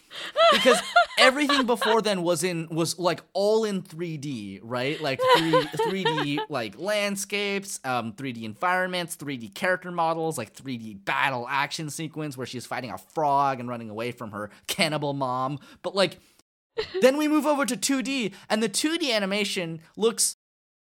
[0.52, 0.80] because
[1.18, 5.00] everything before then was in was like all in 3D, right?
[5.00, 11.90] Like 3 3D like landscapes, um 3D environments, 3D character models, like 3D battle action
[11.90, 15.58] sequence where she's fighting a frog and running away from her cannibal mom.
[15.82, 16.18] But like
[17.00, 20.36] then we move over to 2D and the 2D animation looks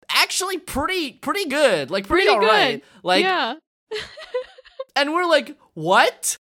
[0.10, 1.90] actually pretty pretty good.
[1.92, 2.82] Like pretty, Pretty alright.
[2.82, 2.90] good.
[3.04, 3.56] Like yeah.
[4.96, 6.38] and we're like, "What?"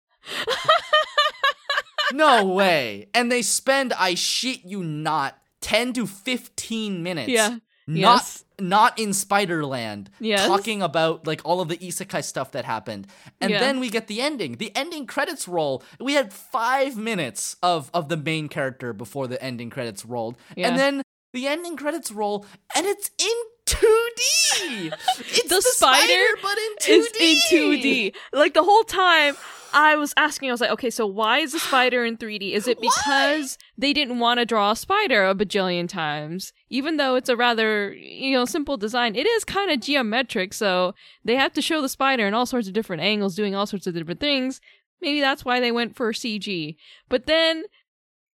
[2.14, 3.08] no way.
[3.14, 7.30] And they spend, I shit you not, 10 to 15 minutes.
[7.30, 7.58] Yeah.
[7.88, 8.45] Not Yes.
[8.60, 10.07] Not in Spiderland.
[10.19, 10.45] Yes.
[10.48, 13.07] Talking about like all of the isekai stuff that happened.
[13.41, 13.60] And Yeah.
[13.60, 14.53] then we get the ending.
[14.57, 15.84] The ending credits roll.
[15.99, 20.38] We had five minutes of of the main character before the ending credits rolled.
[20.56, 20.69] Yeah.
[20.69, 21.02] And then
[21.34, 22.45] the ending credits roll
[22.76, 24.94] and it's in 2D.
[25.19, 27.07] It's The the, spider spider, but in 2D.
[27.19, 28.15] It's in 2D.
[28.34, 29.36] Like the whole time
[29.76, 32.54] I was asking, I was like, okay, so why is the spider in 3D?
[32.54, 32.90] Is it Why?
[32.96, 36.54] because they didn't want to draw a spider a bajillion times?
[36.70, 40.96] Even though it's a rather, you know, simple design, it is kind of geometric, so
[41.26, 43.86] they have to show the spider in all sorts of different angles, doing all sorts
[43.86, 44.62] of different things.
[45.02, 46.78] Maybe that's why they went for CG.
[47.10, 47.66] But then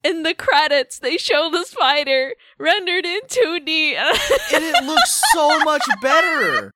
[0.03, 3.95] in the credits, they show the spider rendered in 2D.
[4.55, 6.73] and it looks so much better.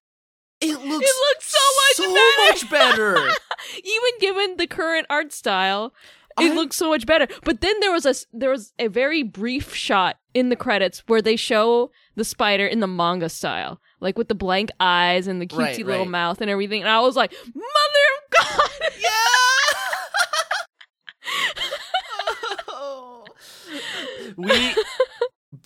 [0.62, 2.50] It looks it looks so much so better.
[2.50, 3.30] much better.
[3.76, 5.92] even given the current art style
[6.40, 9.22] it I- looks so much better but then there was a there was a very
[9.22, 14.16] brief shot in the credits where they show the spider in the manga style like
[14.16, 16.10] with the blank eyes and the cutesy Right, little right.
[16.10, 18.70] mouth and everything and i was like mother of god
[19.02, 19.08] yeah.
[24.36, 24.74] we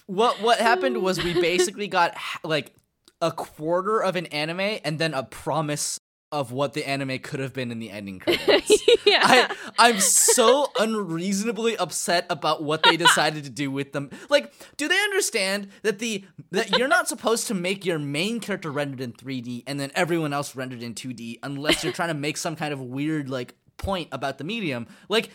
[0.06, 2.72] what what happened was we basically got like
[3.20, 5.98] a quarter of an anime and then a promise
[6.32, 8.82] of what the anime could have been in the ending credits.
[9.06, 14.10] yeah I I'm so unreasonably upset about what they decided to do with them.
[14.28, 18.70] Like, do they understand that the that you're not supposed to make your main character
[18.70, 22.36] rendered in 3D and then everyone else rendered in 2D unless you're trying to make
[22.36, 24.86] some kind of weird like point about the medium.
[25.08, 25.30] Like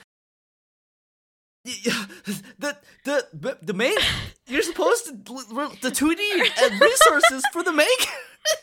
[1.64, 3.96] the the the, the main
[4.48, 7.88] you're supposed to the 2D resources for the main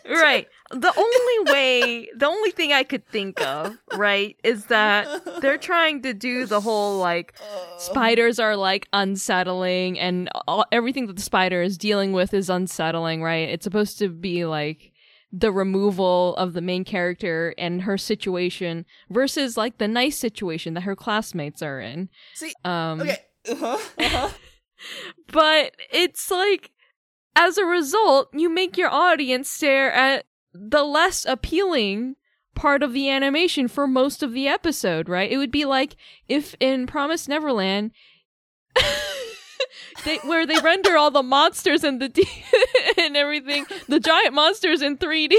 [0.07, 0.49] right.
[0.71, 6.03] The only way the only thing i could think of right is that they're trying
[6.03, 7.79] to do the whole like uh.
[7.79, 13.23] spiders are like unsettling and all, everything that the spider is dealing with is unsettling
[13.23, 13.49] right?
[13.49, 14.93] It's supposed to be like
[15.31, 20.83] the removal of the main character and her situation versus like the nice situation that
[20.83, 23.19] her classmates are in See, um okay.
[23.49, 23.79] Uh-huh.
[23.99, 24.29] Uh-huh.
[25.33, 26.71] but it's like
[27.37, 32.17] as a result, you make your audience stare at the less appealing
[32.57, 35.31] part of the animation for most of the episode, right?
[35.31, 35.95] It would be like
[36.29, 37.93] if in Promise Neverland
[40.05, 42.29] they where they render all the monsters and the D-
[42.99, 45.37] and everything, the giant monsters in 3D.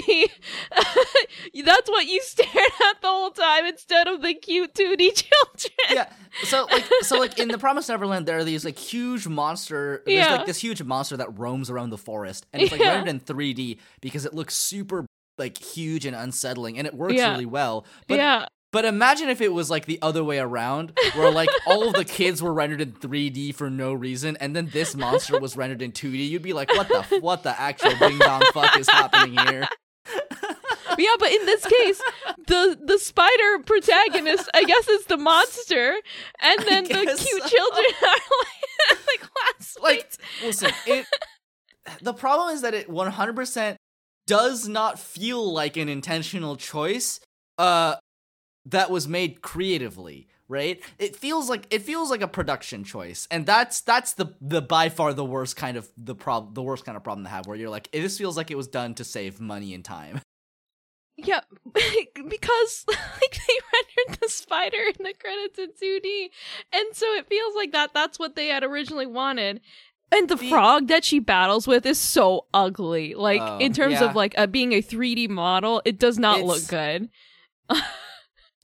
[1.64, 2.56] That's what you stared
[2.90, 5.74] at the whole time instead of the cute 2D children.
[5.92, 6.12] yeah.
[6.44, 10.02] So like so like in the Promised Neverland, there are these like huge monster.
[10.06, 10.36] There's Yeah.
[10.38, 12.96] like this huge monster that roams around the forest, and it's like Yeah.
[12.96, 15.06] rendered in 3D because it looks super
[15.38, 17.32] like huge and unsettling, and it works Yeah.
[17.32, 17.86] really well.
[18.08, 18.46] But yeah.
[18.72, 22.06] But imagine if it was like the other way around, where like all of the
[22.06, 25.92] kids were rendered in 3D for no reason, and then this monster was rendered in
[25.92, 26.30] 2D.
[26.30, 29.68] You'd be like, what the f- what the actual ding dong fuck is happening here?
[30.98, 32.02] Yeah, but in this case,
[32.48, 35.96] the the spider protagonist, I guess, is the monster,
[36.42, 37.48] and then the cute so.
[37.48, 38.18] children are
[38.90, 39.80] like the classmates.
[39.82, 41.06] like listen it
[42.02, 43.76] the problem is that it 100%
[44.28, 47.20] does not feel like an intentional choice
[47.58, 47.96] uh
[48.66, 53.46] that was made creatively right it feels like it feels like a production choice and
[53.46, 56.96] that's that's the the by far the worst kind of the prob the worst kind
[56.98, 59.40] of problem to have where you're like this feels like it was done to save
[59.40, 60.20] money and time
[61.22, 61.42] yeah,
[61.74, 66.28] because like they rendered the spider in the credits in 2D,
[66.72, 67.94] and so it feels like that.
[67.94, 69.60] That's what they had originally wanted.
[70.14, 73.16] And the The- frog that she battles with is so ugly.
[73.16, 74.06] Like Oh, in terms yeah.
[74.06, 77.10] of like uh, being a 3D model, it does not look good.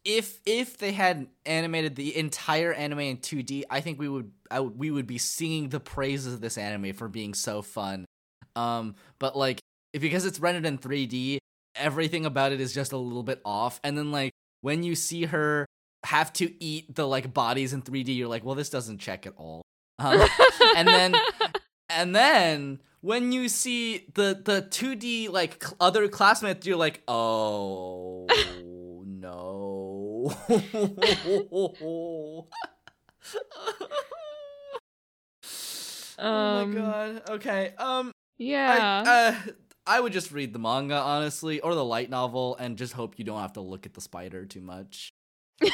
[0.05, 4.59] If if they had animated the entire anime in 2D, I think we would I
[4.59, 8.05] would, we would be singing the praises of this anime for being so fun.
[8.55, 9.59] Um, but like
[9.91, 11.39] because it's rendered in 3D,
[11.75, 13.79] everything about it is just a little bit off.
[13.83, 15.65] And then like when you see her
[16.05, 19.33] have to eat the like bodies in 3D, you're like, well, this doesn't check at
[19.37, 19.63] all.
[19.97, 20.21] Um,
[20.75, 21.15] and then
[21.89, 28.27] and then when you see the the 2D like other classmates, you're like, oh
[29.05, 29.74] no.
[30.25, 32.47] Oh
[36.17, 37.29] Um, my god.
[37.29, 37.73] Okay.
[37.77, 39.03] Um yeah.
[39.05, 39.35] I, uh,
[39.87, 43.25] I would just read the manga honestly or the light novel and just hope you
[43.25, 45.09] don't have to look at the spider too much.
[45.61, 45.67] uh,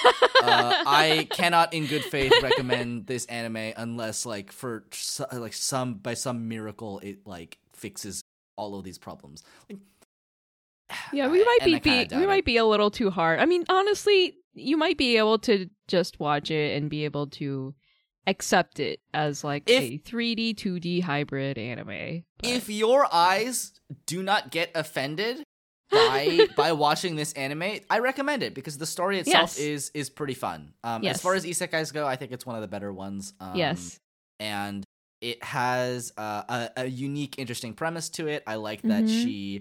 [0.44, 4.84] I cannot, in good faith, recommend this anime unless, like, for
[5.32, 8.22] like some by some miracle, it like fixes
[8.58, 9.44] all of these problems.
[9.70, 9.80] Like,
[11.14, 12.28] Yeah, we might be, be we it.
[12.28, 13.40] might be a little too hard.
[13.40, 17.74] I mean, honestly, you might be able to just watch it and be able to
[18.28, 22.24] accept it as like If- a 3D 2D hybrid anime.
[22.38, 23.74] but- If your eyes
[24.06, 25.44] do not get offended
[25.92, 29.60] by by watching this anime, I recommend it because the story itself Yes.
[29.60, 30.74] is is pretty fun.
[30.84, 31.16] Um, Yes.
[31.16, 33.34] As far as isekais go, I think it's one of the better ones.
[33.42, 33.98] Um, yes,
[34.40, 34.86] and
[35.20, 38.42] it has uh, a, a unique, interesting premise to it.
[38.48, 39.24] I like that Mhm.
[39.24, 39.60] she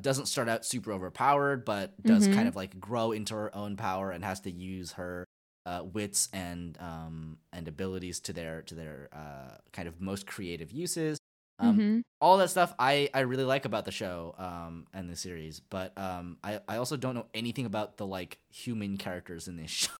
[0.00, 2.34] doesn't start out super overpowered, but does Mhm.
[2.34, 5.24] kind of like grow into her own power and has to use her
[5.66, 10.72] uh, wits and um, and abilities to their to their uh, kind of most creative
[10.72, 11.18] uses.
[11.58, 12.02] Um, Mhm.
[12.20, 15.96] All that stuff I, I really like about the show um, and the series, but
[15.96, 19.90] um, I, I also don't know anything about the like human characters in this show.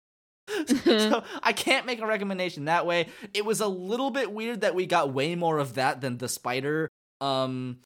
[0.66, 3.08] so I can't make a recommendation that way.
[3.34, 6.28] It was a little bit weird that we got way more of that than the
[6.28, 6.88] spider
[7.20, 7.78] um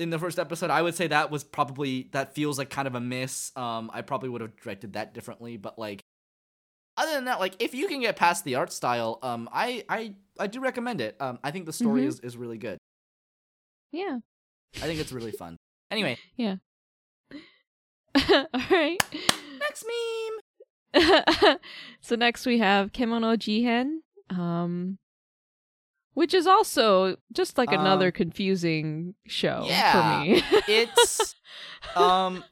[0.00, 0.70] in the first episode.
[0.70, 3.52] I would say that was probably that feels like kind of a miss.
[3.56, 6.00] Um I probably would have directed that differently, but like
[6.96, 10.14] other than that, like if you can get past the art style, um I I
[10.38, 11.16] I do recommend it.
[11.20, 12.06] Um I think the story Mhm.
[12.08, 12.78] is is really good.
[13.92, 14.18] yeah.
[14.76, 15.56] I think it's really fun.
[15.90, 16.56] Anyway, yeah.
[18.30, 18.98] All right.
[19.60, 21.56] next meme.
[22.00, 23.98] so next we have Kemono Jihen,
[24.36, 24.98] um,
[26.14, 29.92] which is also just like another Um, confusing show yeah.
[29.92, 30.42] for me.
[30.68, 31.34] It's
[31.96, 32.44] um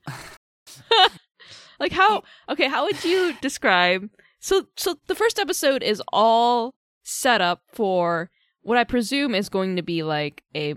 [1.81, 4.09] like how okay how would you describe
[4.41, 8.31] so so the first episode is all set up for
[8.63, 10.75] what i presume is going to be like a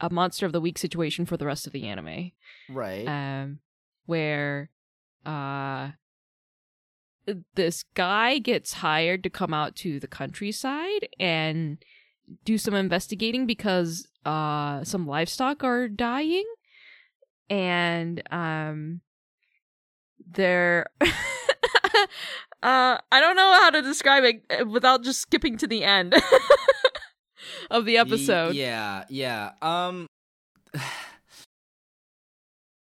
[0.00, 2.30] a monster of the week situation for the rest of the anime
[2.70, 3.06] right.
[3.06, 3.58] um
[4.06, 4.70] where
[5.26, 5.90] uh
[7.54, 11.78] this guy gets hired to come out to the countryside and
[12.44, 16.44] do some investigating because uh some livestock are dying
[17.48, 19.00] and um
[20.30, 21.06] they're uh
[22.62, 26.14] I don't know how to describe it uh, without just skipping to the end
[27.70, 28.54] of the episode.
[28.54, 29.52] Yeah, yeah.
[29.62, 30.06] Um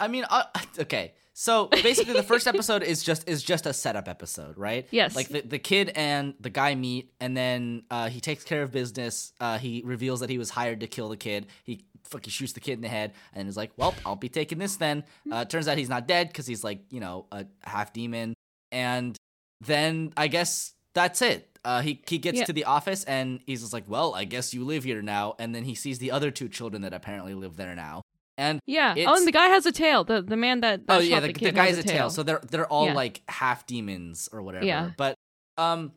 [0.01, 0.43] I mean, uh,
[0.79, 1.13] okay.
[1.39, 4.85] So basically, the first episode is just is just a setup episode, right?
[4.91, 5.15] Yes.
[5.15, 8.73] Like the, the kid and the guy meet, and then uh, he takes care of
[8.73, 9.31] business.
[9.39, 11.47] Uh, he reveals that he was hired to kill the kid.
[11.63, 14.57] He fucking shoots the kid in the head and is like, "Well, I'll be taking
[14.57, 17.93] this then." Uh, turns out he's not dead because he's like you know a half
[17.93, 18.33] demon,
[18.73, 19.15] and
[19.61, 21.57] then I guess that's it.
[21.63, 22.45] Uh, he he gets Yeah.
[22.47, 25.55] to the office and he's just like, "Well, I guess you live here now." And
[25.55, 28.01] then he sees the other two children that apparently live there now,
[28.39, 28.95] and Yeah.
[29.05, 30.03] Oh, and the guy has a tail.
[30.03, 32.09] The the man that, that oh yeah, the, the, the guy has a tail.
[32.09, 32.93] So they're they're all Yeah.
[32.93, 34.65] like half demons or whatever.
[34.65, 34.91] Yeah.
[34.97, 35.15] But
[35.57, 35.91] um,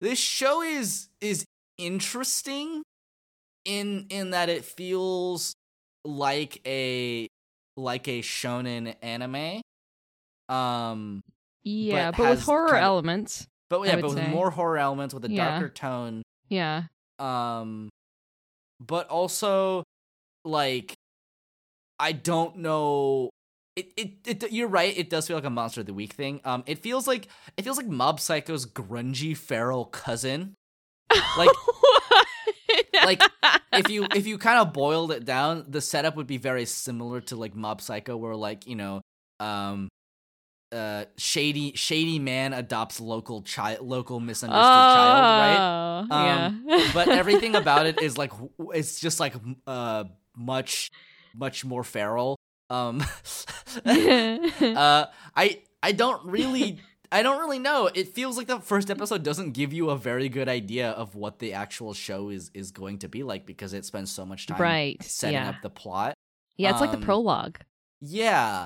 [0.00, 1.44] this show is is
[1.76, 2.82] interesting
[3.64, 5.54] in in that it feels
[6.04, 7.26] like a
[7.76, 9.60] like a shonen anime.
[10.48, 11.20] Um,
[11.64, 13.46] yeah, but but, with horror kind of- elements.
[13.68, 14.28] but yeah, but with say.
[14.28, 15.50] more horror elements with a Yeah.
[15.50, 16.22] darker tone.
[16.48, 16.84] Yeah.
[17.18, 17.88] um
[18.78, 19.82] but also
[20.44, 20.94] like
[21.98, 23.30] i don't know
[23.76, 26.40] it, it, it you're right it does feel like a monster of the week thing.
[26.46, 27.28] Um it feels like
[27.58, 30.54] it feels like mob psycho's grungy feral cousin.
[31.36, 31.50] Like-
[33.04, 33.22] like,
[33.72, 37.20] if you if you kind of boiled it down the setup would be very similar
[37.22, 39.02] to like mob psycho where like you know
[39.40, 39.88] um
[40.72, 46.08] uh shady shady man adopts local child local misunderstood child right?
[46.10, 46.90] Oh, yeah.
[46.92, 48.32] but everything about it is like
[48.74, 49.34] it's just like
[49.66, 50.04] uh
[50.36, 50.90] much
[51.36, 52.36] much more feral
[52.70, 53.00] um
[53.84, 55.06] uh
[55.36, 56.80] i i don't really
[57.12, 60.28] i don't really know it feels like the first episode doesn't give you a very
[60.28, 63.84] good idea of what the actual show is is going to be like because it
[63.84, 65.02] spends so much time right.
[65.02, 65.50] setting yeah.
[65.50, 66.14] up the plot
[66.56, 67.58] yeah, it's like the um, prologue.
[68.00, 68.64] yeah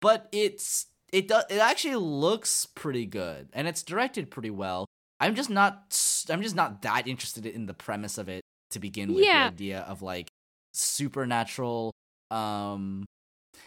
[0.00, 4.86] but it's it does it actually looks pretty good and it's directed pretty well
[5.20, 5.94] i'm just not
[6.30, 9.48] I'm just not that interested in the premise of it to begin with Yeah.
[9.48, 10.28] the idea of like
[10.72, 11.92] supernatural
[12.30, 13.04] um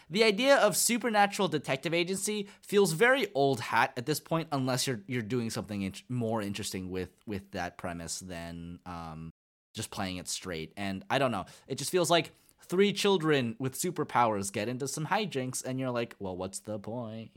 [0.09, 5.01] the idea of supernatural detective agency feels very old hat at this point unless you're
[5.07, 9.31] you're doing something int- more interesting with with that premise than um
[9.75, 12.31] just playing it straight and i don't know it just feels like
[12.67, 17.31] three children with superpowers get into some hijinks and you're like well what's the point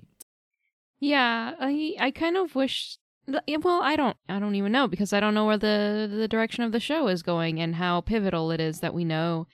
[1.00, 2.98] Yeah, I I kind of wish.
[3.46, 4.16] Yeah, Well, I don't.
[4.28, 7.08] I don't even know because I don't know where the the direction of the show
[7.08, 9.46] is going and how pivotal it is that we know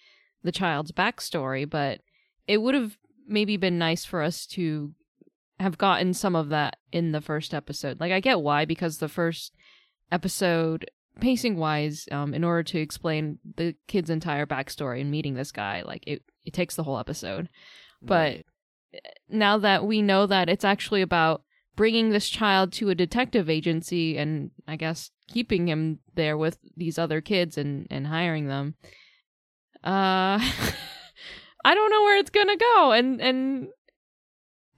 [0.43, 1.69] the child's backstory.
[1.69, 2.01] But
[2.47, 2.97] it would have
[3.27, 4.93] maybe been nice for us to
[5.61, 8.01] have gotten some of that in the first episode.
[8.01, 9.53] Like I get why because the first
[10.13, 10.91] episode
[11.21, 15.81] pacing wise um in order to explain the kid's entire backstory and meeting this guy
[15.87, 17.49] like it it takes the whole episode
[18.03, 18.43] But-
[19.29, 21.43] now that we know that it's actually about
[21.77, 26.99] bringing this child to a detective agency and I guess keeping him there with these
[26.99, 28.75] other kids and and hiring them
[29.83, 30.39] uh
[31.65, 32.93] I don't know where it's going to go.
[32.93, 33.69] And and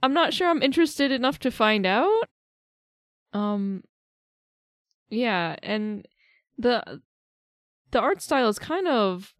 [0.01, 2.23] I'm not sure I'm interested enough to find out.
[3.33, 3.83] Um
[5.09, 6.07] yeah and
[6.57, 7.01] the
[7.91, 9.33] the art style is kind of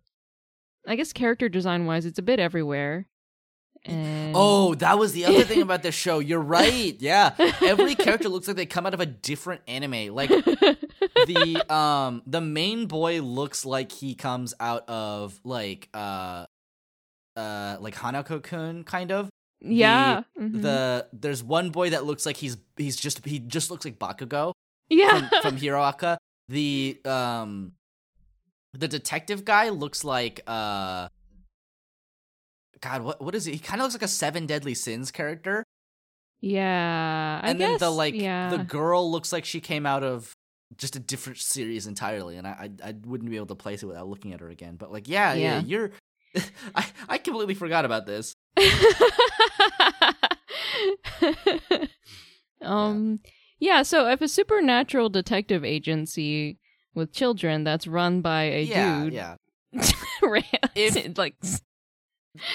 [0.88, 3.08] I guess character design wise it's a bit everywhere
[3.88, 6.20] and Oh, that was the other thing about this show.
[6.20, 6.96] You're right.
[7.00, 7.34] Yeah.
[7.62, 10.14] Every character looks like they come out of a different anime.
[10.14, 16.46] Like the um the main boy looks like he comes out of like uh
[17.36, 19.30] uh like Hanako Kun kind of.
[19.62, 20.62] yeah mhm.
[20.62, 24.54] The there's one boy that looks like he's he's just he just looks like Bakugo
[24.90, 26.18] yeah from, from Hero Aca.
[26.50, 27.74] The um
[28.74, 31.08] the detective guy looks like uh
[32.82, 33.54] God, what what is he?
[33.54, 35.64] He kind of looks like a Seven Deadly Sins character.
[36.42, 40.34] yeah I and then the like yeah the girl looks like she came out of
[40.78, 43.86] just a different series entirely and I, I I wouldn't be able to place it
[43.88, 45.64] without looking at her again but like yeah yeah, Yeah.
[45.66, 45.92] you're
[46.76, 48.36] I, I completely forgot about this
[52.62, 53.20] um
[53.60, 56.58] yeah so if a supernatural detective agency
[56.94, 59.36] with children that's run by a yeah dude yeah
[60.76, 61.36] If- like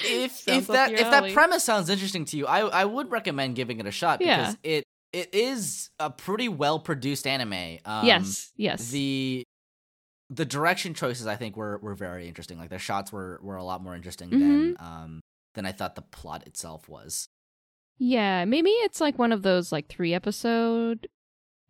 [0.04, 3.80] if if that if that premise sounds interesting to you I I would recommend giving
[3.80, 4.70] it a shot because Yeah.
[4.78, 7.78] it it is a pretty well produced anime.
[7.84, 8.90] Um, yes yes.
[8.90, 9.44] the
[10.30, 12.58] the direction choices I think were were very interesting.
[12.58, 14.40] Like the shots were were a lot more interesting Mm-hmm.
[14.40, 15.20] than um
[15.54, 17.28] than I thought the plot itself was.
[17.98, 21.06] Yeah maybe it's like one of those like three episode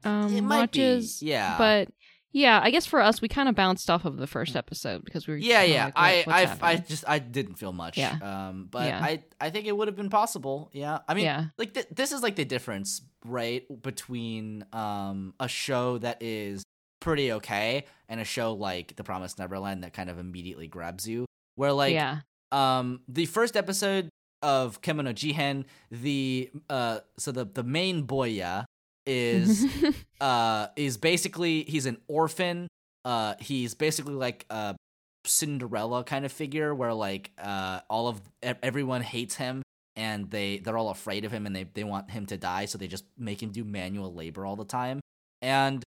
[0.05, 1.59] um it might watches be yeah.
[1.59, 1.89] but
[2.33, 5.27] yeah i guess for us we kind of bounced off of the first episode because
[5.27, 5.85] we were Yeah, yeah.
[5.87, 7.99] like, I, I, I just, I didn't feel much.
[7.99, 8.17] Yeah.
[8.23, 9.01] Um, but Yeah.
[9.03, 10.71] I, I think it would have been possible.
[10.73, 11.01] Yeah.
[11.09, 15.99] I mean, yeah like th- this is like the difference, right, between um a show
[15.99, 16.63] that is
[17.01, 21.27] pretty okay and a show like The Promised Neverland that kind of immediately grabs you.
[21.57, 22.21] Where like, yeah
[22.53, 24.09] um, the first episode
[24.43, 28.65] of Kemono Jihen, the uh, so the the main boya
[29.07, 29.67] is
[30.21, 32.69] uh is basically he's an orphan
[33.05, 34.77] uh he's basically like a
[35.25, 39.63] Cinderella kind of figure where like uh all of everyone hates him
[39.97, 42.79] and they they're all afraid of him and they they want him to die so
[42.79, 45.01] they just make him do manual labor all the time.
[45.41, 45.83] And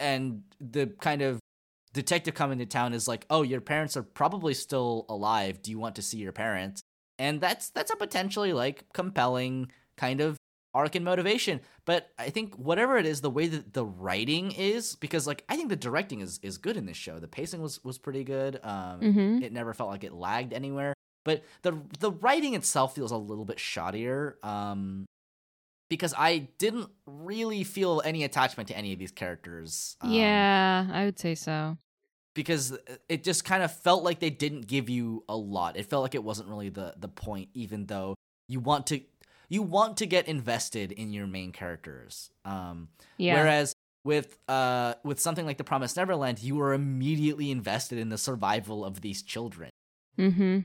[0.00, 1.38] and the kind of
[1.92, 5.62] detective coming to town is like, "Oh, your parents are probably still alive.
[5.62, 6.82] Do you want to see your parents?"
[7.18, 10.36] And that's that's a potentially like compelling kind of
[10.74, 11.60] arc and motivation.
[11.84, 15.56] But I think whatever it is, the way that the writing is, because like I
[15.56, 17.18] think the directing is is good in this show.
[17.20, 18.58] The pacing was was pretty good.
[18.62, 19.42] Um, Mhm.
[19.42, 20.92] it never felt like it lagged anywhere.
[21.24, 24.44] But the the writing itself feels a little bit shoddier.
[24.44, 25.06] Um,
[25.90, 29.96] because I didn't really feel any attachment to any of these characters.
[30.00, 31.76] Um, yeah, I would say so.
[32.34, 32.76] because
[33.08, 35.76] it just kind of felt like they didn't give you a lot.
[35.76, 38.16] It felt like it wasn't really the the point, even though
[38.48, 39.00] you want to
[39.48, 42.30] you want to get invested in your main characters.
[42.44, 42.88] Um,
[43.18, 43.34] Yeah.
[43.34, 48.18] Whereas with uh with something like The Promised Neverland, you were immediately invested in the
[48.18, 49.70] survival of these children.
[50.18, 50.60] mm-hmm.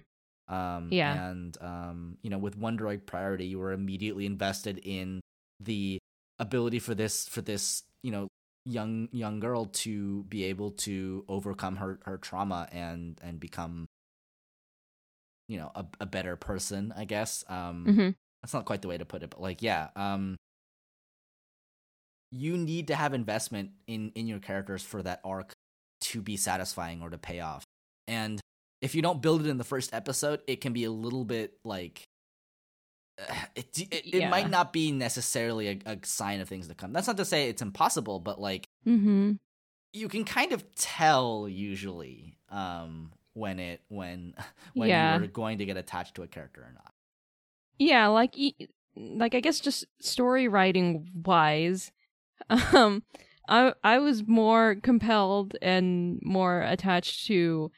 [0.53, 1.29] Um, Yeah.
[1.29, 5.21] And um, you know, with Wonder Egg Priority, you were immediately invested in
[5.59, 5.99] the
[6.39, 8.27] ability for this for this you know
[8.65, 13.85] young young girl to be able to overcome her her trauma and and become
[15.47, 18.09] you know a, a better person i guess um Mm-hmm.
[18.41, 20.35] That's not quite the way to put it but like yeah um
[22.31, 25.53] you need to have investment in in your characters for that arc
[26.01, 27.63] to be satisfying or to pay off
[28.07, 28.39] and
[28.81, 31.53] if you don't build it in the first episode it can be a little bit
[31.63, 32.03] like
[33.19, 34.29] uh, it it, it Yeah.
[34.29, 37.49] might not be necessarily a, a sign of things to come that's not to say
[37.49, 39.33] it's impossible but like Mm-hmm.
[39.93, 44.33] you can kind of tell usually um when it when
[44.73, 45.17] when Yeah.
[45.17, 46.93] you're going to get attached to a character or not
[47.79, 48.35] Yeah, like
[48.95, 51.91] like I guess just story writing wise,
[52.73, 53.03] um,
[53.47, 57.71] I I was more compelled and more attached to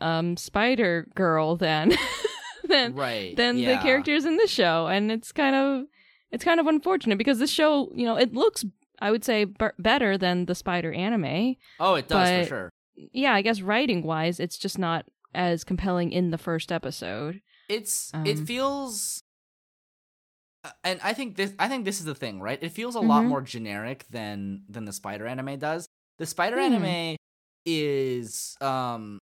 [0.00, 1.92] um Spider Girl than
[2.68, 3.76] than right than yeah.
[3.76, 5.84] the characters in the show, and it's kind of
[6.32, 8.64] it's kind of unfortunate because this show, you know, it looks
[9.00, 11.56] I would say b- better than the Spider anime.
[11.78, 16.12] oh it does for sure Yeah, I guess writing wise, it's just not as compelling
[16.12, 17.40] in the first episode.
[17.68, 19.23] it's it Um, feels uh,
[20.84, 23.26] and i think this i think this is the thing right it feels a lot
[23.26, 23.28] Mhm.
[23.28, 25.86] more generic than than the spider anime does
[26.18, 26.58] the spider Hmm.
[26.58, 27.16] anime
[27.66, 29.18] is um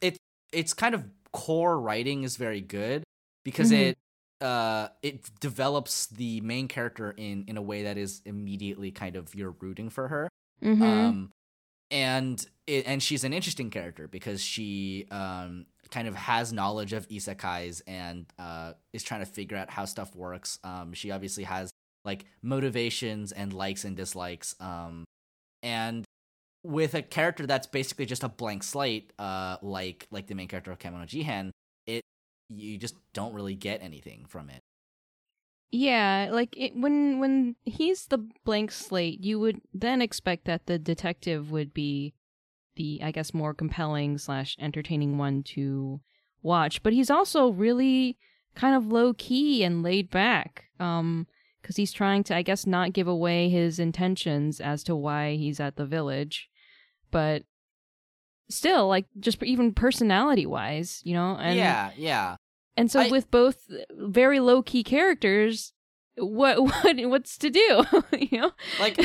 [0.00, 0.16] it
[0.52, 3.02] it's kind of core writing is very good
[3.44, 3.72] because Mhm.
[3.72, 3.96] it
[4.40, 9.34] uh it develops the main character in in a way that is immediately kind of
[9.34, 10.28] you're rooting for her
[10.62, 11.10] Mm-hmm.
[11.10, 11.30] um
[11.90, 17.08] and it, and she's an interesting character because she um kind of has knowledge of
[17.08, 20.58] isekais and uh is trying to figure out how stuff works.
[20.64, 21.70] Um she obviously has
[22.04, 25.04] like motivations and likes and dislikes um
[25.62, 26.04] and
[26.64, 30.72] with a character that's basically just a blank slate uh like like the main character
[30.72, 31.50] of Kemono Jihen
[31.86, 32.02] it
[32.48, 34.60] you just don't really get anything from it
[35.72, 40.78] Yeah, like it, when when he's the blank slate, you would then expect that the
[40.78, 42.14] detective would be
[42.76, 46.00] the, I guess, more compelling slash entertaining one to
[46.42, 46.82] watch.
[46.82, 48.16] But he's also really
[48.54, 51.26] kind of low key and laid back, um,
[51.60, 55.58] because he's trying to, I guess, not give away his intentions as to why he's
[55.58, 56.48] at the village,
[57.10, 57.42] but
[58.48, 62.36] still, like, just even personality wise, you know, and yeah yeah
[62.76, 65.72] and so I- with both very low key characters,
[66.16, 67.84] what what what's to do?
[68.18, 68.98] you know, Like,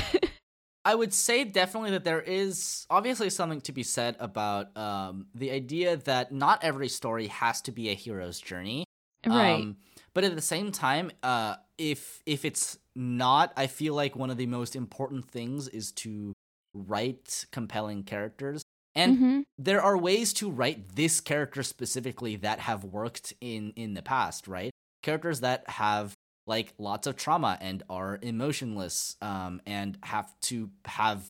[0.85, 5.51] I would say definitely that there is obviously something to be said about um, the
[5.51, 8.85] idea that not every story has to be a hero's journey.
[9.27, 9.61] right?
[9.61, 9.77] Um,
[10.13, 14.37] but at the same time, uh, if if it's not, I feel like one of
[14.37, 16.33] the most important things is to
[16.73, 18.61] write compelling characters.
[18.95, 19.43] And Mhm.
[19.57, 24.47] there are ways to write this character specifically that have worked in in the past,
[24.47, 24.71] right?
[25.03, 26.13] Characters that have
[26.47, 31.29] like lots of trauma and are emotionless um and have to have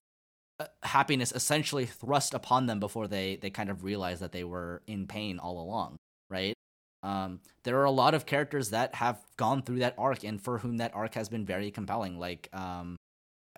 [0.59, 4.81] uh, happiness essentially thrust upon them before they they kind of realize that they were
[4.87, 5.97] in pain all along,
[6.29, 6.53] right?
[7.03, 10.59] Um there are a lot of characters that have gone through that arc and for
[10.59, 12.95] whom that arc has been very compelling like um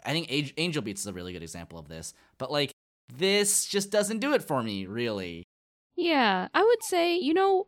[0.05, 2.13] I think Age- Angel Beats is a really good example of this.
[2.37, 2.71] But like
[3.11, 5.43] this just doesn't do it for me, really.
[5.95, 7.67] Yeah, I would say you know,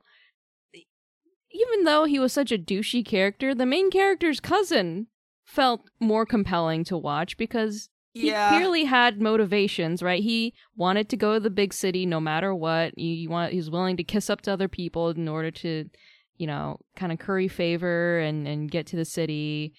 [1.51, 5.07] even though he was such a douchey character, the main character's cousin
[5.45, 8.49] felt more compelling to watch because he yeah.
[8.49, 10.23] clearly had motivations, right?
[10.23, 12.93] He wanted to go to the big city no matter what.
[12.95, 15.89] He, he want he was willing to kiss up to other people in order to,
[16.37, 19.73] you know, kind of curry favor and and get to the city.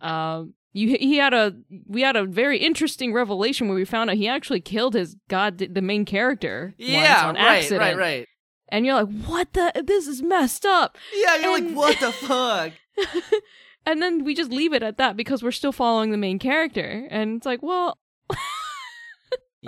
[0.00, 1.54] Um, you he had a
[1.86, 5.56] we had a very interesting revelation where we found out he actually killed his god
[5.58, 7.80] the main character once Yeah, on right, accident.
[7.80, 8.28] right, right.
[8.70, 9.72] And you're like, what the?
[9.86, 10.96] This is messed up.
[11.14, 12.72] Yeah, you're And- like, what the fuck?
[13.86, 17.06] and then we just leave it at that because we're still following the main character,
[17.10, 17.98] and it's like, well,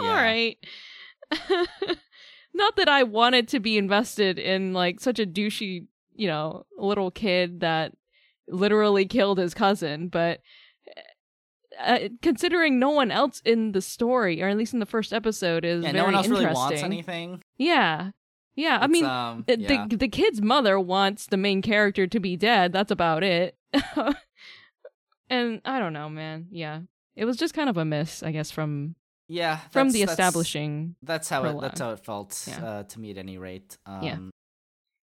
[0.00, 0.56] all right.
[2.54, 7.10] Not that I wanted to be invested in like such a douchey, you know, little
[7.10, 7.92] kid that
[8.48, 10.40] literally killed his cousin, but
[11.80, 15.64] uh, considering no one else in the story, or at least in the first episode,
[15.64, 16.70] is Yeah, very no one else really interesting.
[16.70, 17.42] wants anything.
[17.58, 18.10] Yeah,
[18.54, 18.78] yeah.
[18.80, 19.86] I mean, um, the, yeah.
[19.88, 22.72] the the kid's mother wants the main character to be dead.
[22.72, 23.56] That's about it.
[25.30, 26.46] and I don't know, man.
[26.50, 26.80] Yeah,
[27.14, 28.94] it was just kind of a miss, I guess, from
[29.28, 30.96] yeah, from the that's- establishing.
[31.02, 31.60] That's how it.
[31.60, 32.64] That's how it felt Yeah.
[32.64, 33.76] uh, to me, at any rate.
[33.86, 34.18] Um, Yeah.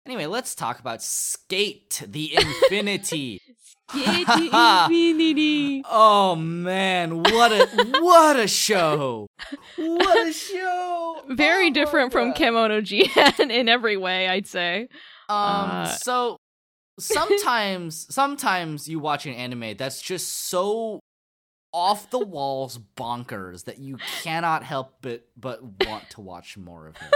[0.05, 3.39] Anyway, let's talk about SK8 the Infinity.
[3.89, 5.83] SK8 the Infinity.
[5.89, 7.67] oh man, what a
[7.99, 9.27] what a show!
[9.77, 11.21] What a show!
[11.29, 12.33] Very Oh different from.
[12.33, 14.87] Kemono Jihen in every way, I'd say.
[15.29, 16.37] Um, Uh, so
[16.99, 20.99] sometimes, sometimes you watch an anime that's just so
[21.71, 26.95] off the walls bonkers that you cannot help but but want to watch more of
[26.95, 27.13] it.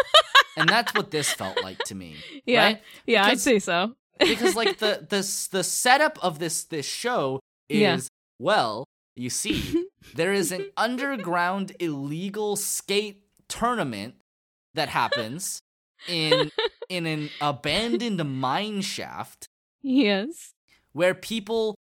[0.57, 2.15] and that's what this felt like to me.
[2.45, 2.81] Yeah, Right?
[3.05, 3.93] yeah, I'd say so.
[4.19, 7.39] Because like the the the setup of this this show
[7.69, 7.97] is Yeah.
[8.39, 8.85] well,
[9.15, 9.85] you see,
[10.15, 14.15] there is an underground illegal skate tournament
[14.73, 15.59] that happens
[16.07, 16.51] in
[16.89, 19.47] in an abandoned mine shaft
[19.81, 20.53] yes.
[20.93, 21.75] where people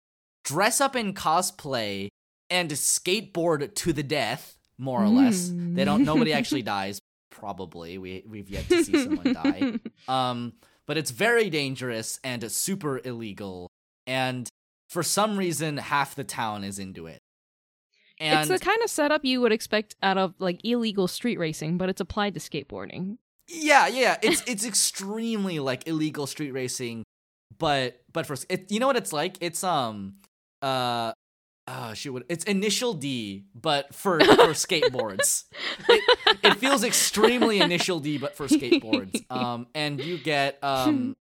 [0.45, 2.09] dress up in cosplay
[2.51, 5.51] and skateboard to the death, more or less.
[5.53, 6.05] They don't.
[6.05, 6.37] Nobody Mm.
[6.37, 7.01] actually dies.
[7.31, 7.99] Probably.
[7.99, 9.81] We we've yet to see someone die.
[10.07, 10.53] Um,
[10.87, 13.71] but it's very dangerous and super illegal.
[14.07, 14.49] And
[14.89, 17.19] for some reason, half the town is into it.
[18.21, 21.79] And it's the kind of setup you would expect out of like illegal street racing,
[21.79, 23.19] but it's applied to skateboarding.
[23.49, 27.03] yeah, yeah, it's it's extremely like illegal street racing,
[27.59, 29.37] but but for it, you know what it's like?
[29.41, 30.15] It's um
[30.63, 31.13] uh.
[31.67, 32.13] Oh shoot!
[32.13, 35.45] what- It's Initial D, but for for skateboards.
[35.89, 39.25] It, it feels extremely Initial D, but for skateboards.
[39.31, 41.17] Um, and you get um,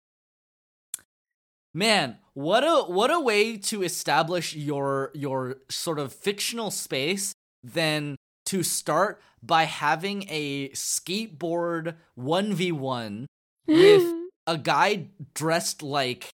[1.75, 7.33] man, what a what a way to establish your your sort of fictional space
[7.63, 8.17] than
[8.47, 13.27] to start by having a skateboard one v one
[13.67, 14.03] with
[14.47, 16.31] a guy dressed like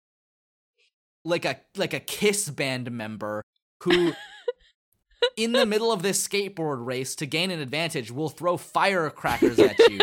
[1.24, 3.42] like a like a kiss band member
[3.84, 4.14] who
[5.38, 9.78] in the middle of this skateboard race to gain an advantage will throw firecrackers at
[9.80, 10.00] you.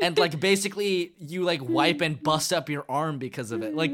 [0.00, 3.74] And like basically you like wipe and bust up your arm because of it.
[3.76, 3.92] Like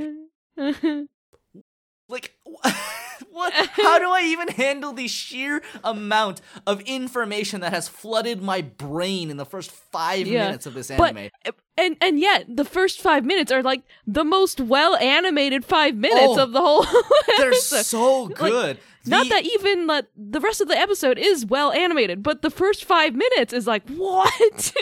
[2.08, 2.32] like
[3.30, 3.52] what?
[3.52, 9.30] How do i even handle the sheer amount of information that has flooded my brain
[9.30, 11.30] in the first 5 Yeah, minutes of this but- anime
[11.78, 16.36] and and yet the first five minutes are like the most well animated five minutes
[16.38, 16.84] Oh, of the whole.
[17.38, 21.72] they're so good Not The- that even that the rest of the episode is well
[21.72, 24.72] animated, but the first five minutes is like what?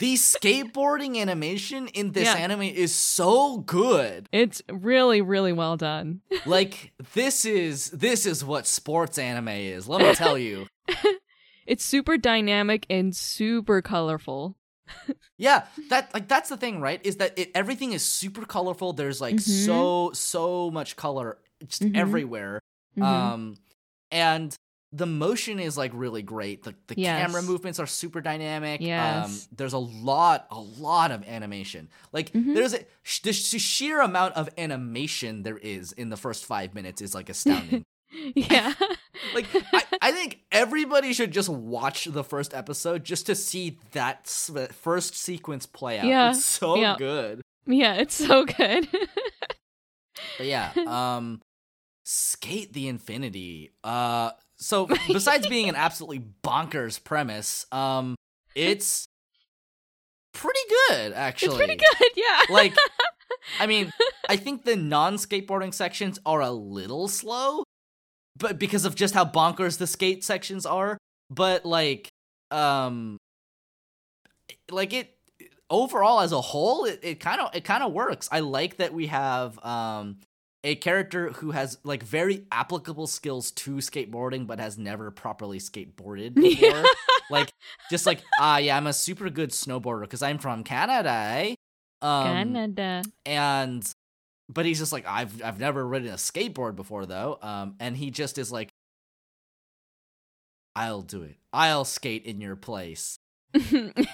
[0.00, 2.34] the skateboarding animation in this Yeah.
[2.36, 4.28] anime is so good.
[4.32, 6.20] it's really really well done.
[6.46, 9.86] Like this is this is what sports anime is.
[9.88, 10.66] Let me tell you.
[11.66, 14.56] It's super dynamic and super colorful.
[15.38, 17.00] Yeah, that like that's the thing, right?
[17.04, 18.92] Is that it everything is super colorful.
[18.92, 19.66] There's like Mhm.
[19.66, 21.96] so so much color just Mhm.
[21.96, 22.60] everywhere.
[22.98, 23.02] Mhm.
[23.04, 23.56] Um
[24.10, 24.54] and
[24.92, 26.64] the motion is like really great.
[26.64, 27.20] The the Yes.
[27.24, 28.82] camera movements are super dynamic.
[28.82, 31.88] Um there's a lot a lot of animation.
[32.12, 32.54] Like Mhm.
[32.54, 36.74] there's a sh- the sh- sheer amount of animation there is in the first 5
[36.74, 37.84] minutes is like astounding.
[38.34, 38.74] yeah.
[39.34, 44.26] Like I, I think everybody should just watch the first episode just to see that
[44.26, 46.06] first sequence play out.
[46.06, 46.96] Yeah, It's so yeah.
[46.98, 47.42] good.
[47.66, 48.88] yeah, it's so good.
[50.36, 51.40] But yeah, um
[52.06, 53.70] SK8 the Infinity.
[53.84, 58.16] Uh so besides being an absolutely bonkers premise, um
[58.54, 59.06] it's
[60.32, 61.48] pretty good actually.
[61.48, 62.40] it's pretty good, yeah.
[62.54, 62.74] Like
[63.58, 63.90] I mean,
[64.28, 67.64] I think the non-skateboarding sections are a little slow,
[68.40, 70.98] but because of just how bonkers the skate sections are,
[71.30, 72.08] but like
[72.50, 73.16] um
[74.70, 75.16] like it
[75.68, 78.28] overall as a whole it, kind of it kind of works.
[78.32, 80.18] I like that we have um
[80.64, 86.34] a character who has like very applicable skills to skateboarding but has never properly skateboarded
[86.46, 86.68] before.
[86.68, 86.84] Yeah.
[87.30, 87.52] like
[87.90, 91.10] just like ah yeah, I'm a super good snowboarder because I'm from Canada.
[91.10, 91.54] Eh?
[92.02, 93.02] Um, Canada.
[93.26, 93.94] and
[94.52, 97.38] but he's just like I've I've never ridden a skateboard before though.
[97.40, 98.70] Um, and he just is like,
[100.74, 101.36] I'll do it.
[101.52, 103.18] I'll skate in your place.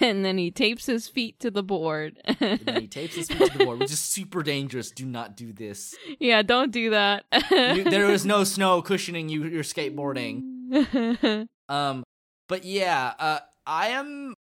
[0.01, 2.19] and then he tapes his feet to the board.
[2.41, 4.91] And then he tapes his feet to the board, which is super dangerous.
[4.91, 5.95] Do not do this.
[6.19, 7.25] yeah, don't do that.
[7.51, 11.49] You, there is no snow cushioning you your skateboarding.
[11.69, 12.05] Um,
[12.49, 14.35] but yeah, uh, I am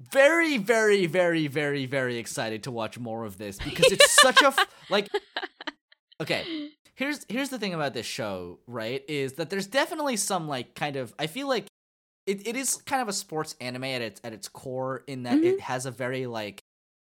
[0.00, 4.46] very, very, very, very, very excited to watch more of this because it's such a
[4.48, 5.08] f- like.
[6.20, 9.02] Okay, here's here's the thing about this show, right?
[9.08, 11.66] Is that there's definitely some like kind of I feel like
[12.26, 15.42] it, it is kind of a sports anime at its at its core in that
[15.44, 16.62] it has a very like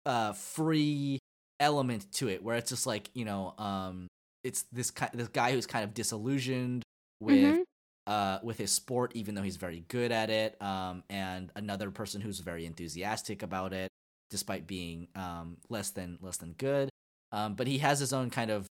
[0.05, 1.19] uh free
[1.59, 4.07] element to it where it's just like you know um
[4.43, 6.83] it's this kind this guy who's kind of disillusioned
[7.21, 7.63] with Mhm.
[8.07, 12.21] Uh with his sport even though he's very good at it um and another person
[12.21, 13.89] who's very enthusiastic about it
[14.29, 16.89] despite being um less than less than good
[17.31, 18.67] um but he has his own kind of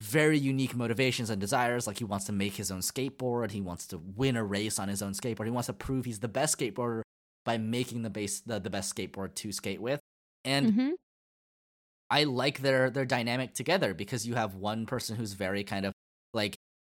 [0.00, 3.86] very unique motivations and desires like he wants to make his own skateboard he wants
[3.86, 6.56] to win a race on his own skateboard he wants to prove he's the best
[6.58, 7.02] skateboarder
[7.44, 10.00] by making the base the, the best skateboard to skate with
[10.44, 10.90] and Mhm.
[12.10, 15.92] I like their their dynamic together because you have one person who's very kind of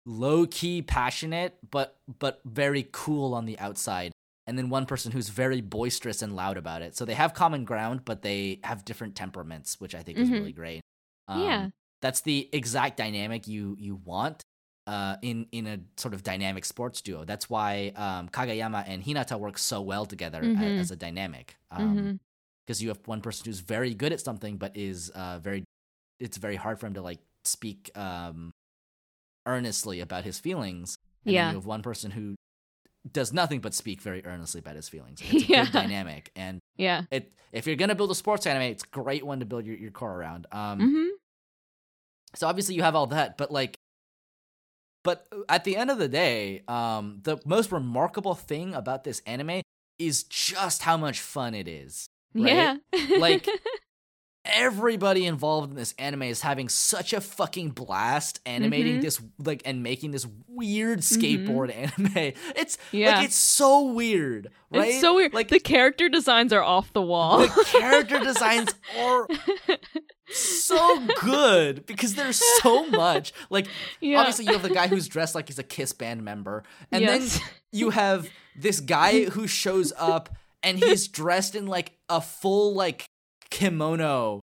[0.06, 4.12] low key passionate but but very cool on the outside
[4.46, 6.94] and then one person who's very boisterous and loud about it.
[6.94, 10.32] So they have common ground but they have different temperaments, which I think is Mhm.
[10.32, 10.82] really great.
[11.28, 11.68] Um, Yeah.
[12.02, 14.42] That's the exact dynamic you you want
[14.86, 17.24] uh, in in a sort of dynamic sports duo.
[17.24, 20.78] That's why um, Kageyama and Hinata work so well together a- Mhm.
[20.80, 21.56] as a dynamic.
[21.70, 22.18] Um, Mhm.
[22.66, 25.64] because you have one person who's very good at something but is uh very
[26.20, 28.50] it's very hard for him to like speak um
[29.46, 31.48] earnestly about his feelings and Yeah.
[31.50, 32.34] you have one person who
[33.12, 35.64] does nothing but speak very earnestly about his feelings it's a Yeah.
[35.64, 37.02] good dynamic and Yeah.
[37.10, 39.76] it if you're gonna build a sports anime it's a great one to build your,
[39.76, 41.08] your core around um Mhm.
[42.34, 43.76] so obviously you have all that but like
[45.02, 49.60] but at the end of the day um the most remarkable thing about this anime
[49.98, 52.78] is just how much fun it is right?
[52.92, 53.18] Yeah.
[53.18, 53.46] Like-
[54.44, 59.02] everybody involved in this anime is having such a fucking blast animating Mhm.
[59.02, 62.32] this like and making this weird skateboard anime.
[62.54, 63.16] It's yeah.
[63.16, 64.88] like it's so weird, right?
[64.90, 65.32] It's so weird.
[65.34, 67.38] Like the character designs are off the wall.
[67.38, 69.26] the character designs are
[70.30, 73.32] so good because there's so much.
[73.50, 73.66] Like
[74.00, 74.18] yeah.
[74.20, 77.38] obviously you have the guy who's dressed like he's a Kiss band member, and yes.
[77.38, 80.28] then you have this guy who shows up
[80.62, 83.06] and he's dressed in like a full like
[83.54, 84.40] kimono.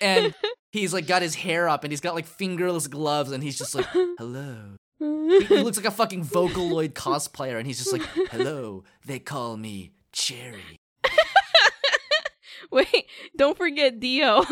[0.00, 0.34] And
[0.72, 3.74] he's like got his hair up and he's got like fingerless gloves and he's just
[3.74, 3.86] like
[4.18, 4.76] hello.
[4.98, 9.56] He, he looks like a fucking vocaloid cosplayer and he's just like hello they call
[9.56, 10.78] me cherry.
[12.72, 13.06] Wait,
[13.36, 14.42] don't forget Dio.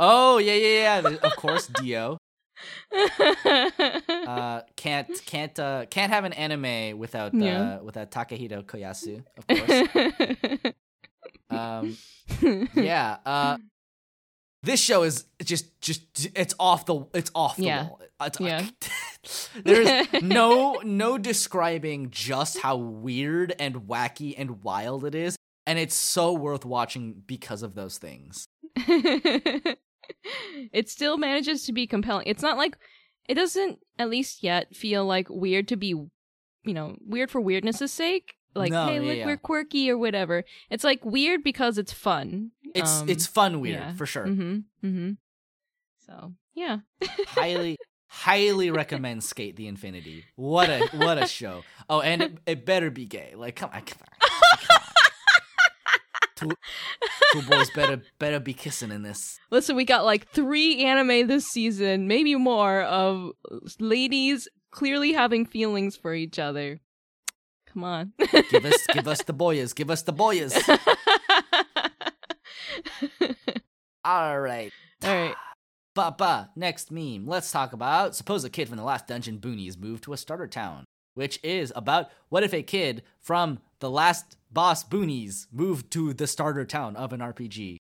[0.00, 2.18] oh yeah yeah yeah of course dio.
[2.94, 7.80] Uh can't can't uh can't have an anime without uh Yeah.
[7.80, 10.74] without takehito koyasu of course
[11.54, 11.96] um
[12.74, 13.56] yeah uh
[14.62, 16.02] this show is just just
[16.34, 17.88] it's off the it's off the Yeah.
[17.88, 18.66] wall It's- Yeah.
[19.64, 25.36] there's no no describing just how weird and wacky and wild it is
[25.66, 28.46] and it's so worth watching because of those things
[30.72, 32.26] it still manages to be compelling.
[32.26, 32.76] It's not like
[33.28, 35.88] it doesn't at least yet feel like weird to be
[36.66, 38.34] you know, weird for weirdness' sake.
[38.54, 39.26] Like, No, hey, yeah, look, yeah.
[39.26, 40.44] we're quirky or whatever.
[40.70, 42.50] It's like weird because it's fun.
[42.74, 43.92] it's Um, it's fun weird yeah.
[43.94, 44.86] for sure Mm-hmm.
[44.86, 45.10] Mm-hmm.
[46.06, 46.78] So yeah.
[47.28, 47.76] highly
[48.08, 52.88] highly recommend SK8 the Infinity what a what a show oh and it, it better
[52.90, 54.80] be gay like come on come on, come on.
[56.36, 56.50] two,
[57.32, 61.46] two boys better better be kissing in this Listen, we got like three anime this
[61.46, 63.30] season, maybe more, of
[63.80, 66.80] ladies clearly having feelings for each other.
[67.74, 68.12] Come on.
[68.50, 70.56] give us give us the boys give us the boys
[74.04, 74.72] all right
[75.04, 75.34] All right.
[75.94, 77.24] Papa, next meme.
[77.24, 80.48] Let's talk about suppose a kid from the last dungeon boonies moved to a starter
[80.48, 80.84] town,
[81.14, 86.26] which is about what if a kid from the last boss boonies moved to the
[86.26, 87.76] starter town of an RPG.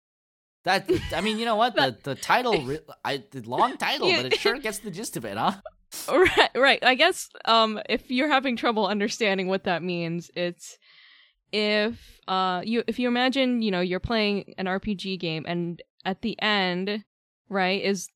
[0.64, 1.76] That I mean, you know what?
[1.76, 5.36] The the title, I the long title, but it sure gets the gist of it,
[5.38, 5.54] huh?
[6.10, 6.84] Right, right.
[6.84, 10.78] I guess um if you're having trouble understanding what that means, it's
[11.52, 16.22] if uh you if you imagine, you know, you're playing an RPG game and at
[16.22, 17.04] the end,
[17.50, 18.10] right, is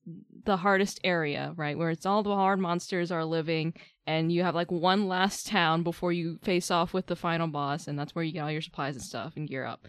[0.44, 3.74] the hardest area, right, where it's all the hard monsters are living
[4.06, 7.86] and you have like one last town before you face off with the final boss
[7.86, 9.86] and that's where you get all your supplies and stuff and gear up.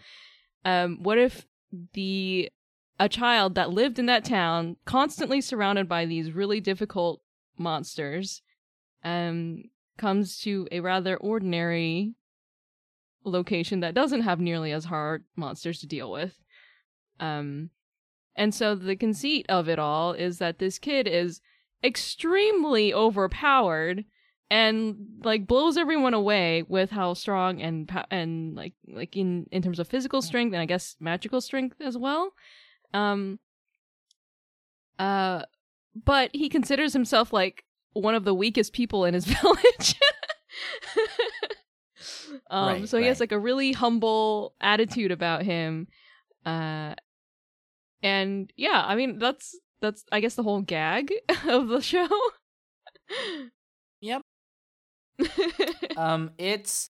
[0.64, 1.46] Um what if
[1.92, 2.50] the
[2.98, 7.22] a child that lived in that town, constantly surrounded by these really difficult
[7.60, 8.42] monsters,
[9.04, 9.64] um,
[9.96, 12.14] comes to a rather ordinary
[13.24, 16.38] location that doesn't have nearly as hard monsters to deal with.
[17.18, 17.70] Um,
[18.34, 21.40] and so the conceit of it all is that this kid is
[21.84, 24.04] extremely overpowered
[24.50, 29.78] and like blows everyone away with how strong and and like like in in terms
[29.78, 32.32] of physical strength and I guess magical strength as well.
[32.92, 33.38] Um
[34.98, 35.42] uh
[35.94, 39.94] but he considers himself like one of the weakest people in his village.
[42.50, 45.88] um Right, so he has like a really humble attitude about him.
[46.44, 46.94] Uh
[48.02, 51.12] and yeah, I mean that's that's I guess the whole gag
[51.48, 52.08] of the show.
[54.00, 54.22] Yep.
[55.96, 56.90] um it's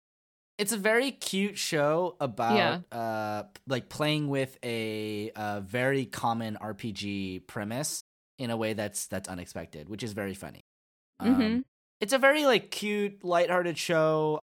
[0.58, 2.56] it's a very cute show about
[2.92, 2.98] Yeah.
[2.98, 8.04] uh like playing with a uh very common RPG premise
[8.40, 10.62] in a way that's that's unexpected, which is very funny.
[11.20, 11.64] Um, Mhm.
[12.02, 14.40] It's a very like cute, lighthearted show,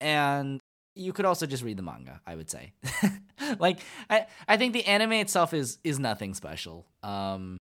[0.00, 0.60] and
[0.96, 2.20] you could also just read the manga.
[2.26, 2.72] I would say,
[3.60, 3.78] like
[4.10, 6.86] I I think the anime itself is is nothing special.
[7.04, 7.56] Um,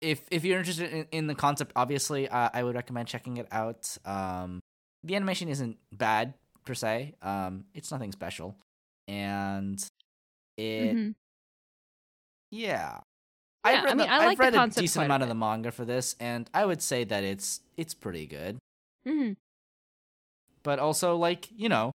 [0.00, 3.46] if if you're interested in, in the concept, obviously, uh, I would recommend checking it
[3.52, 3.96] out.
[4.04, 4.58] Um,
[5.04, 6.34] the animation isn't bad
[6.66, 7.14] per se.
[7.22, 8.56] Um, it's nothing special,
[9.06, 9.78] and
[10.56, 11.14] it Mhm.
[12.50, 13.00] yeah.
[13.64, 15.34] Yeah, I've read, I mean, the, I I've like the a decent amount of the
[15.34, 18.58] manga for this, and I would say that it's it's pretty good.
[19.06, 19.36] Mhm.
[20.62, 21.92] But also, like you know,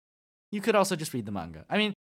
[0.52, 1.66] you could also just read the manga.
[1.70, 1.94] I mean,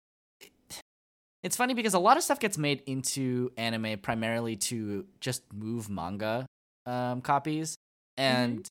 [1.43, 5.89] it's funny because a lot of stuff gets made into anime primarily to just move
[5.89, 6.45] manga
[6.85, 7.75] um, copies,
[8.17, 8.67] and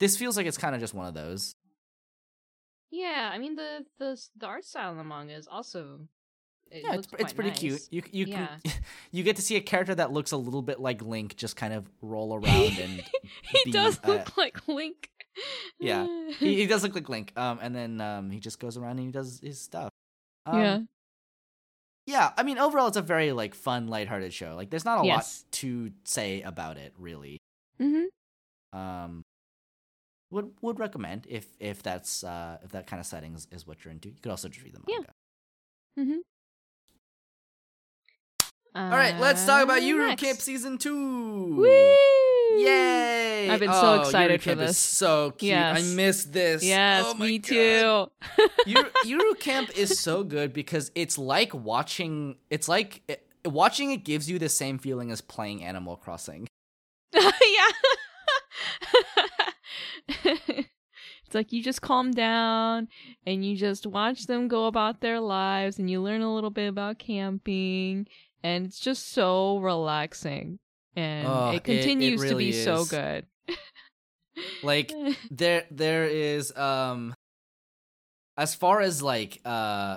[0.00, 1.54] this feels like it's kind of just one of those.
[2.90, 6.00] Yeah, I mean the the the art style in the manga is also
[6.70, 7.58] it yeah, it's, it's pretty nice.
[7.58, 7.82] cute.
[7.90, 8.48] You you Yeah.
[8.64, 8.72] can,
[9.12, 11.72] you get to see a character that looks a little bit like Link, just kind
[11.74, 13.02] of roll around and
[13.42, 15.08] he be, does uh, look like Link.
[15.78, 16.06] Yeah,
[16.38, 17.32] he, he does look like Link.
[17.36, 19.90] Um, and then um, he just goes around and he does his stuff.
[20.46, 20.78] Um, yeah.
[22.06, 22.32] yeah.
[22.36, 24.54] I mean, overall, it's a very like fun, lighthearted show.
[24.54, 25.44] Like, there's not a Yes.
[25.44, 27.38] lot to say about it, really.
[27.80, 28.04] Mhm.
[28.72, 29.22] Um,
[30.30, 33.84] would would recommend if if that's uh if that kind of setting is, is what
[33.84, 34.08] you're into.
[34.08, 35.12] You could also just read the manga.
[35.96, 36.04] Yeah.
[36.04, 36.22] manga.
[38.76, 40.20] All right, let's talk about uh, Yuru next.
[40.22, 41.54] Camp season two.
[41.56, 41.64] Woo!
[42.58, 43.48] Yay!
[43.50, 44.76] I've been so Oh, excited for this.
[44.78, 45.54] so cute.
[45.54, 45.92] I Yes.
[45.94, 46.64] missed this.
[46.64, 47.48] Yes, Oh my me God.
[47.48, 48.10] too.
[48.66, 52.36] Yuru, Yuru Camp is so good because it's like watching.
[52.50, 56.48] It's like it, watching it gives you the same feeling as playing Animal Crossing.
[57.14, 57.22] yeah.
[60.24, 62.88] it's like you just calm down
[63.26, 66.66] and you just watch them go about their lives and you learn a little bit
[66.68, 68.06] about camping
[68.44, 70.58] and it's just so relaxing
[70.94, 73.26] and Oh, it- it it continues to really be so good.
[74.62, 74.92] Like
[75.30, 77.14] there, there is um,
[78.36, 79.96] as far as like uh,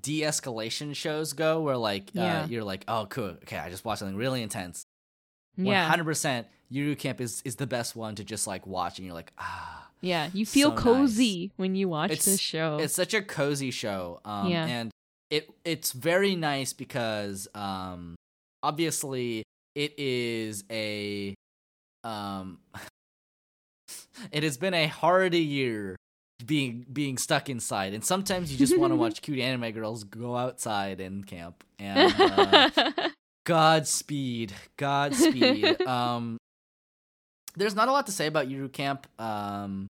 [0.00, 2.46] de-escalation shows go, where like uh, Yeah.
[2.46, 4.84] you're like, oh, cool, okay, I just watched something really intense.
[5.56, 5.88] Yeah.
[5.88, 9.14] hundred percent, Yuru Camp is is the best one to just like watch, and you're
[9.14, 9.74] like, ah.
[10.00, 10.84] Yeah, you feel so nice.
[10.84, 12.78] cozy when you watch It's- this show.
[12.78, 14.20] It's such a cozy show.
[14.24, 14.64] Um Yeah.
[14.66, 14.90] and
[15.30, 18.14] it it's very nice because um
[18.62, 19.42] obviously
[19.74, 21.34] it is a
[22.04, 22.58] um
[24.32, 25.96] it has been a hard year
[26.46, 30.36] being being stuck inside and sometimes you just want to watch cute anime girls go
[30.36, 32.70] outside and camp and uh,
[33.44, 34.52] Godspeed.
[34.76, 35.80] Godspeed.
[35.86, 36.36] um
[37.56, 39.86] there's not a lot to say about Yuru Camp um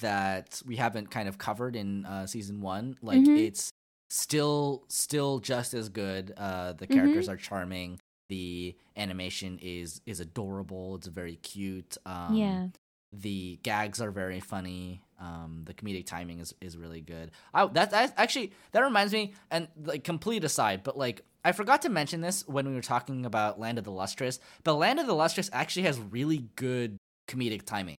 [0.00, 2.98] that we haven't kind of covered in uh season 1.
[3.02, 3.38] Like Mhm.
[3.46, 3.70] it's
[4.12, 6.34] still still just as good.
[6.36, 7.98] Uh the characters are charming.
[8.28, 10.96] The animation is is adorable.
[10.96, 11.96] It's very cute.
[12.06, 12.66] Um yeah.
[13.12, 15.02] the gags are very funny.
[15.20, 17.30] Um, the comedic timing is, is really good.
[17.54, 21.82] I that, that actually that reminds me, and like complete aside, but like I forgot
[21.82, 24.40] to mention this when we were talking about Land of the Lustrous.
[24.64, 26.96] But Land of the Lustrous actually has really good
[27.28, 27.96] comedic timing.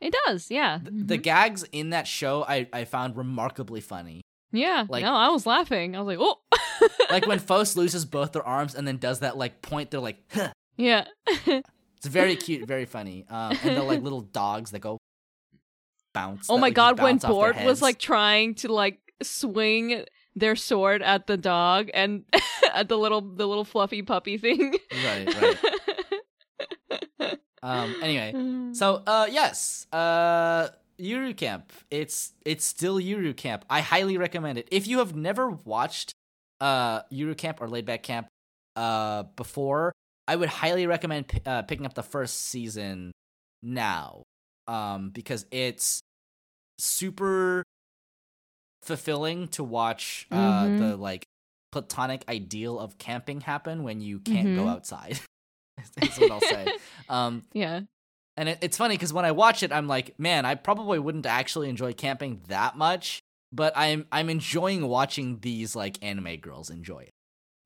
[0.00, 0.78] It does, yeah.
[0.82, 1.22] The, the Mhm.
[1.22, 4.20] gags in that show I, I found remarkably funny.
[4.56, 4.84] Yeah.
[4.88, 5.94] like- no, I was laughing.
[5.96, 6.40] I was like, oh.
[7.10, 10.18] Like when Phos loses both their arms and then does that like point, they're like,
[10.32, 10.52] huh.
[10.76, 11.04] yeah.
[11.26, 13.24] it's very cute, very funny.
[13.30, 14.98] Um, and the like little dogs that go
[16.12, 16.48] bounce.
[16.50, 20.04] oh my god, when Bort was like trying to like swing
[20.34, 22.24] their sword at the dog and
[22.74, 24.74] at the little the little fluffy puppy thing.
[25.04, 25.58] right,
[27.20, 27.38] right.
[27.62, 28.32] Um, anyway,
[28.74, 30.68] So uh yes, uh
[31.00, 31.72] Yuru Camp.
[31.90, 33.64] It's it's still Yuru Camp.
[33.68, 34.68] I highly recommend it.
[34.70, 36.12] If you have never watched
[36.60, 38.28] uh Yuru Camp or Laid Back Camp,
[38.76, 39.92] uh before,
[40.28, 43.12] I would highly recommend p- uh, picking up the first season
[43.62, 44.22] now,
[44.66, 46.00] um, because it's
[46.78, 47.62] super
[48.82, 50.78] fulfilling to watch uh Mhm.
[50.78, 51.24] the like
[51.72, 54.70] platonic ideal of camping happen when you can't go Mhm.
[54.70, 55.20] outside.
[55.96, 56.72] That's what I'll say.
[57.08, 57.82] Um, yeah.
[58.36, 61.26] And it, it's funny because when I watch it, I'm like, man, I probably wouldn't
[61.26, 63.20] actually enjoy camping that much,
[63.52, 67.08] but I'm I'm enjoying watching these like anime girls enjoy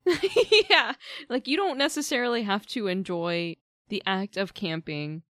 [0.05, 0.65] it.
[0.69, 0.93] yeah.
[1.29, 3.57] Like you don't necessarily have to enjoy
[3.89, 5.23] the act of camping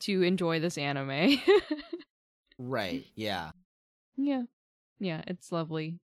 [0.00, 1.40] to enjoy this anime.
[2.58, 3.04] Right.
[3.14, 3.50] Yeah.
[4.16, 4.42] yeah.
[4.98, 5.98] Yeah, it's lovely.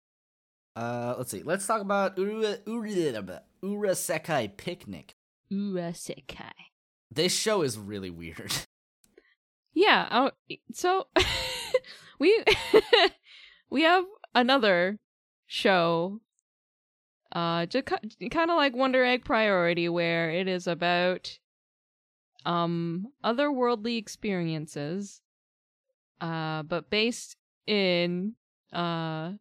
[0.75, 1.43] Uh, let's see.
[1.43, 5.13] Let's talk about Ura, Ura, Urasekai Picnic.
[5.51, 6.51] Urasekai.
[7.11, 8.52] This show is really weird.
[9.72, 10.31] Yeah, oh,
[10.73, 11.07] so
[12.19, 12.44] we
[13.69, 14.03] we have
[14.36, 14.99] another
[15.45, 16.19] show
[17.31, 21.38] uh just kind of like Wonder Egg Priority where it is about
[22.45, 25.22] um otherworldly experiences
[26.19, 27.38] uh but based
[27.68, 28.34] in
[28.73, 29.34] uh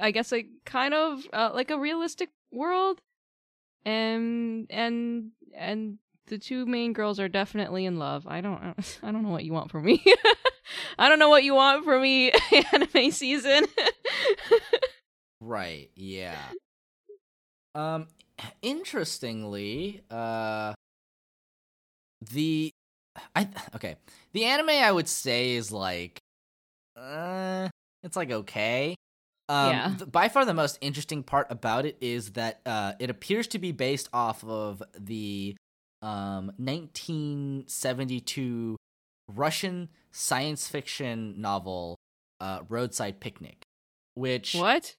[0.00, 3.00] I guess like kind of uh, like a realistic world
[3.84, 8.26] and and and the two main girls are definitely in love.
[8.26, 10.02] I don't I don't know what you want from me.
[10.98, 12.32] I don't know what you want from me
[12.72, 13.66] anime season.
[15.40, 15.90] right.
[15.94, 16.38] Yeah.
[17.74, 18.06] Um
[18.62, 20.74] interestingly, uh
[22.30, 22.72] the
[23.34, 23.96] I okay.
[24.32, 26.18] The anime I would say is like
[26.96, 27.68] uh
[28.02, 28.94] it's like okay.
[29.52, 29.94] Um Yeah.
[29.98, 33.58] th- by far the most interesting part about it is that uh it appears to
[33.58, 35.56] be based off of the
[36.00, 38.76] um 1972
[39.28, 41.98] Russian science fiction novel
[42.40, 43.62] uh Roadside Picnic
[44.14, 44.94] which what?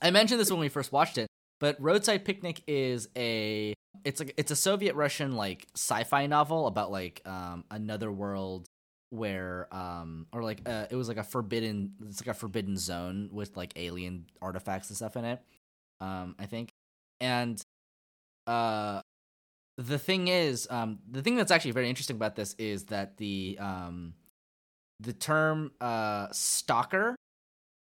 [0.00, 1.26] I mentioned this when we first watched it,
[1.60, 3.74] but Roadside Picnic is a
[4.04, 8.66] it's like it's a Soviet Russian like sci-fi novel about like um another world
[9.12, 13.28] where um or like uh it was like a forbidden it's like a forbidden zone
[13.30, 15.40] with like alien artifacts and stuff in it.
[16.00, 16.70] Um I think.
[17.20, 17.62] And
[18.46, 19.02] uh
[19.76, 23.58] the thing is um the thing that's actually very interesting about this is that the
[23.60, 24.14] um
[25.00, 27.16] the term uh stalker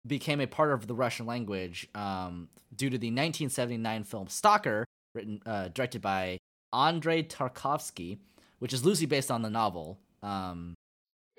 [0.06, 4.84] became a part of the Russian language um, due to the 1979 film Stalker,
[5.14, 6.38] written uh, directed by
[6.72, 8.18] Andrei Tarkovsky,
[8.58, 9.98] which is loosely based on the novel.
[10.22, 10.74] Um,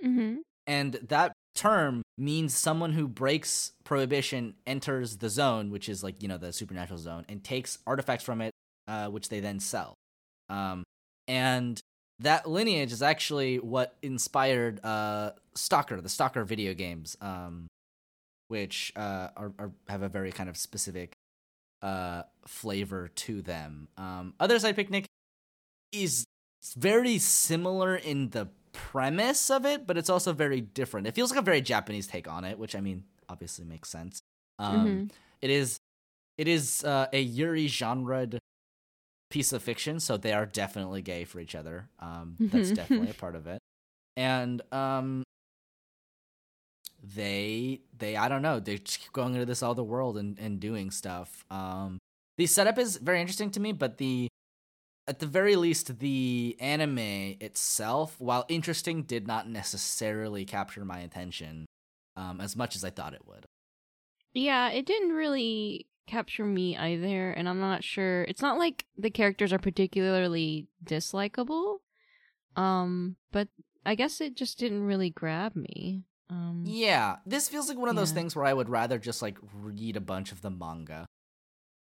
[0.05, 0.41] Mhm.
[0.67, 6.27] and that term means someone who breaks prohibition enters the zone, which is like you
[6.27, 8.51] know the supernatural zone, and takes artifacts from it,
[8.87, 9.95] uh, which they then sell.
[10.49, 10.83] Um,
[11.27, 11.79] and
[12.19, 17.67] that lineage is actually what inspired uh, Stalker, the Stalker video games, um,
[18.47, 21.13] which uh, are, are have a very kind of specific
[21.81, 23.87] uh, flavor to them.
[23.97, 25.05] Um, Other Side Picnic
[25.91, 26.25] is
[26.75, 31.07] very similar in the premise of it, but it's also very different.
[31.07, 34.21] It feels like a very Japanese take on it, which I mean, obviously makes sense.
[34.59, 35.11] Um, Mhm.
[35.41, 35.79] It is,
[36.37, 38.27] it is uh, a Yuri genre
[39.29, 41.89] piece of fiction, so they are definitely gay for each other.
[41.99, 42.75] Um, that's Mhm.
[42.75, 43.59] definitely a part of it,
[44.15, 45.23] and um,
[47.03, 50.59] they they I don't know they just keep going into this other world and and
[50.59, 51.45] doing stuff.
[51.51, 51.97] Um,
[52.37, 54.27] the setup is very interesting to me, but the
[55.07, 56.97] at the very least the anime
[57.39, 61.65] itself, while interesting, did not necessarily capture my attention
[62.15, 63.45] um, as much as I thought it would.
[64.33, 68.23] Yeah, it didn't really capture me either, and I'm not sure.
[68.23, 71.77] It's not like the characters are particularly dislikable.
[72.55, 73.47] Um, but
[73.85, 76.03] I guess it just didn't really grab me.
[76.29, 79.37] Um, Yeah, this feels like one of those things where I would rather just like
[79.53, 81.05] read a bunch of the manga.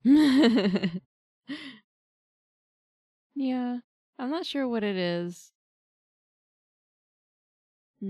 [3.35, 3.79] yeah,
[4.19, 5.53] I'm not sure what it is.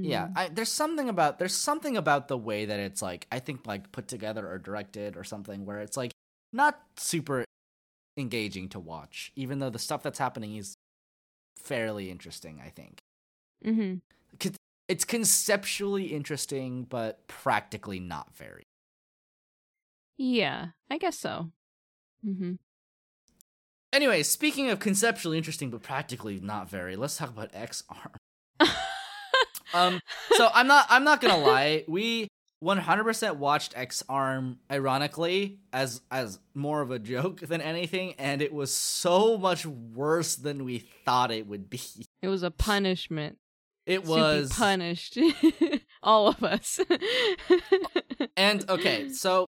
[0.03, 0.35] Yeah, Hmm.
[0.35, 3.93] I, there's something about there's something about the way that it's like I think like
[3.93, 6.11] put together or directed or something where it's like
[6.53, 7.45] not super
[8.17, 10.77] engaging to watch, even though the stuff that's happening is
[11.57, 12.61] fairly interesting.
[12.65, 13.01] I think
[13.65, 14.03] Mhm.
[14.89, 18.65] it's conceptually interesting, but practically not very.
[20.17, 21.53] Yeah, I guess so.
[22.25, 22.59] Mhm.
[23.93, 28.13] Anyway, speaking of conceptually interesting but practically not very, let's talk about Ex-Arm.
[29.75, 30.01] Um,
[30.33, 32.29] so I'm not I'm not gonna lie, we
[32.63, 38.73] 100% watched Ex-Arm ironically as as more of a joke than anything, and it was
[38.75, 41.81] so much worse than we thought it would be.
[42.21, 43.39] It was a punishment.
[43.87, 45.19] It To was punished.
[46.03, 46.79] All of us.
[48.37, 49.47] And okay, so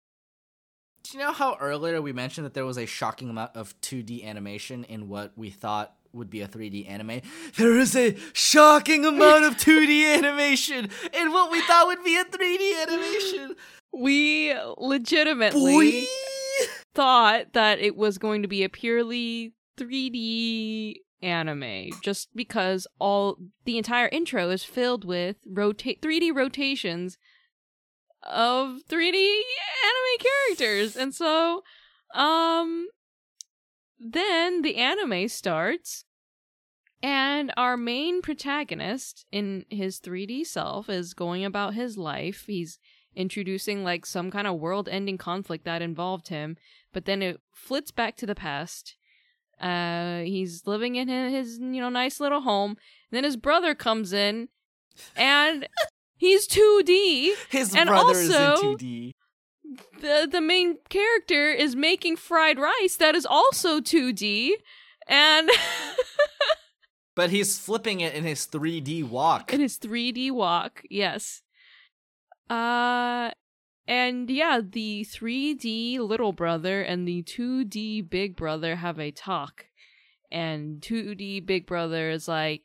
[1.10, 4.23] do you know how earlier we mentioned that there was a shocking amount of 2D
[4.23, 7.22] animation in what we thought would be a 3D anime?
[7.56, 12.26] There is a shocking amount of 2D animation in what we thought would be a
[12.26, 13.56] 3D animation.
[13.91, 16.06] We legitimately Boy.
[16.94, 23.77] thought that it was going to be a purely 3D anime just because all the
[23.77, 27.18] entire intro is filled with rotate 3D rotations
[28.30, 30.95] of 3D anime characters.
[30.95, 31.64] And so
[32.14, 32.88] um
[33.99, 36.06] then the anime starts
[37.01, 42.45] and our main protagonist in his 3D self is going about his life.
[42.47, 42.77] He's
[43.15, 46.57] introducing like some kind of world ending conflict that involved him,
[46.93, 48.95] but then it flits back to the past.
[49.60, 52.77] Uh, he's living in his, you know, nice little home.
[53.11, 54.49] then his brother comes in
[55.15, 55.68] and
[56.20, 57.32] he's 2D.
[57.50, 59.12] His And brother is in also- 2D.
[60.02, 64.52] The, the main character is making fried rice that is also 2D.
[65.08, 65.50] And
[67.16, 69.52] But he's flipping it in his 3D walk.
[69.54, 71.41] in his 3D walk, yes.
[72.50, 73.32] Uh
[73.88, 79.66] and yeah, the 3D little brother and the 2D big brother have a talk.
[80.32, 82.62] And 2D big brother is like,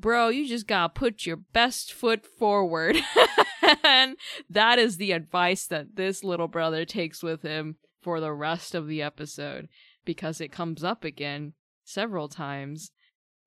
[0.00, 2.96] "Bro, you just got to put your best foot forward."
[3.84, 4.16] and
[4.48, 8.86] that is the advice that this little brother takes with him for the rest of
[8.86, 9.68] the episode
[10.04, 11.54] because it comes up again
[11.84, 12.90] several times.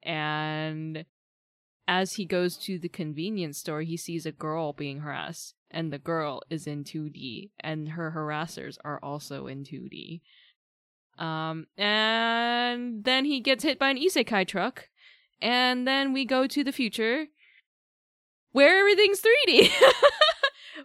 [0.04, 1.06] And
[1.88, 5.98] as he goes to the convenience store, he sees a girl being harassed, and the
[5.98, 10.22] girl is in 2D, and her harassers are also in 2D.
[11.18, 14.90] Um, and then he gets hit by an isekai truck,
[15.42, 17.28] and then we go to the future
[18.52, 19.70] where everything's 3D.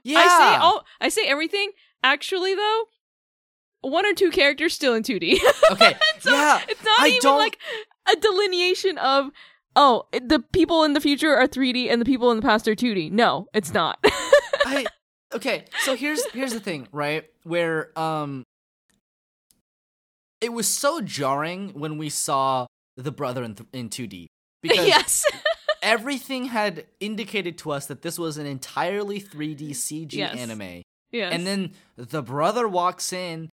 [0.05, 0.19] yeah.
[0.19, 1.71] I say all I say everything.
[2.03, 2.85] Actually, though,
[3.81, 5.39] one or two characters still in 2D.
[5.73, 5.97] okay.
[6.21, 6.61] So yeah.
[6.69, 7.59] it's not I even don't- like
[8.11, 9.31] a delineation of
[9.77, 12.75] oh the people in the future are 3D and the people in the past are
[12.75, 13.11] 2D.
[13.13, 13.99] No, it's not.
[14.67, 14.87] I
[15.35, 15.65] okay.
[15.85, 17.25] So here's here's the thing, right?
[17.43, 18.45] Where um,
[20.41, 22.67] it was so jarring when we saw
[22.97, 24.27] the brother in th- in 2D
[24.69, 25.25] because yes.
[25.83, 30.37] everything had indicated to us that this was an entirely 3D CG Yes.
[30.37, 30.83] anime,
[31.13, 31.33] yes.
[31.33, 33.51] and then the brother walks in,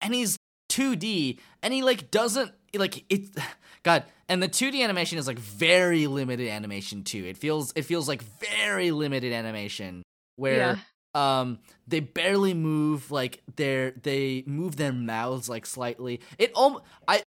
[0.00, 0.36] and he's
[0.70, 3.28] 2D, and he like doesn't like it.
[3.84, 7.24] God, and the 2D animation is like very limited animation too.
[7.24, 10.02] It feels it feels like very limited animation
[10.38, 10.78] where
[11.14, 11.40] yeah.
[11.40, 17.22] um they barely move like their they move their mouths like slightly it um i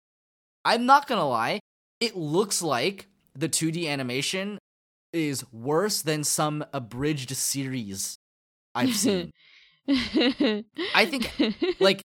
[0.64, 1.60] i'm not gonna lie
[2.00, 4.58] it looks like the 2d animation
[5.14, 8.18] is worse than some abridged series
[8.76, 9.32] i've seen
[9.88, 11.32] I think,
[11.80, 12.02] like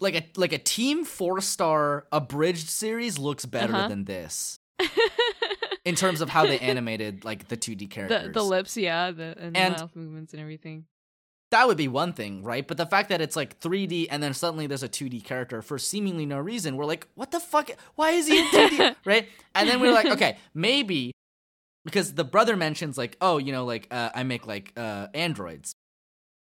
[0.00, 3.88] like a like a team four star abridged series looks better Uh-huh.
[3.88, 4.56] than this
[5.84, 9.34] in terms of how they animated like the 2d characters the the lips, yeah, the
[9.38, 10.86] and, the And- mouth movements and everything.
[11.50, 12.66] That would be one thing, right?
[12.66, 15.78] But the fact that it's like 3D and then suddenly there's a 2D character for
[15.78, 17.70] seemingly no reason, we're like, what the fuck?
[17.94, 18.96] Why is he in 2D?
[19.06, 19.28] right?
[19.54, 21.12] And then we're like, okay, maybe
[21.84, 25.72] because the brother mentions like, oh, you know, like uh, I make like uh, androids.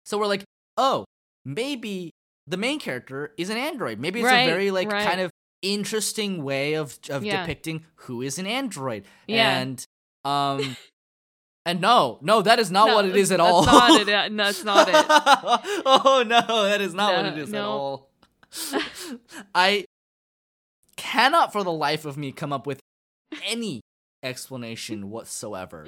[0.06, 0.44] So we're like,
[0.78, 1.04] oh,
[1.44, 2.12] maybe
[2.48, 4.00] the main character is an android.
[4.00, 5.06] Maybe it's Right, a very like right.
[5.06, 5.32] kind of
[5.62, 7.42] interesting way of of Yeah.
[7.42, 9.06] depicting who is an android.
[9.28, 9.58] Yeah.
[9.58, 9.84] And
[10.26, 10.76] um
[11.66, 13.66] and no, no, that is not No, what it is at that's all.
[13.66, 14.10] not it.
[14.10, 14.96] uh, No, that's not it.
[15.86, 18.10] oh no, that is not what No, it is at all.
[19.56, 19.86] I
[20.96, 22.80] cannot for the life of me come up with
[23.46, 23.82] any
[24.22, 25.88] explanation whatsoever.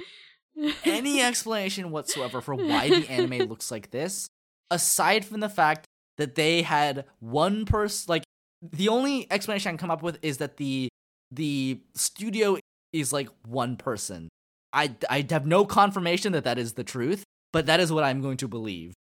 [0.84, 4.28] Any explanation whatsoever for why the anime looks like this,
[4.70, 5.84] aside from the fact
[6.18, 8.24] that they had one person like
[8.62, 10.88] the only explanation I can come up with is that the
[11.30, 12.58] the studio
[12.92, 14.28] is like one person.
[14.72, 18.20] I I have no confirmation that that is the truth, but that is what I'm
[18.20, 18.94] going to believe.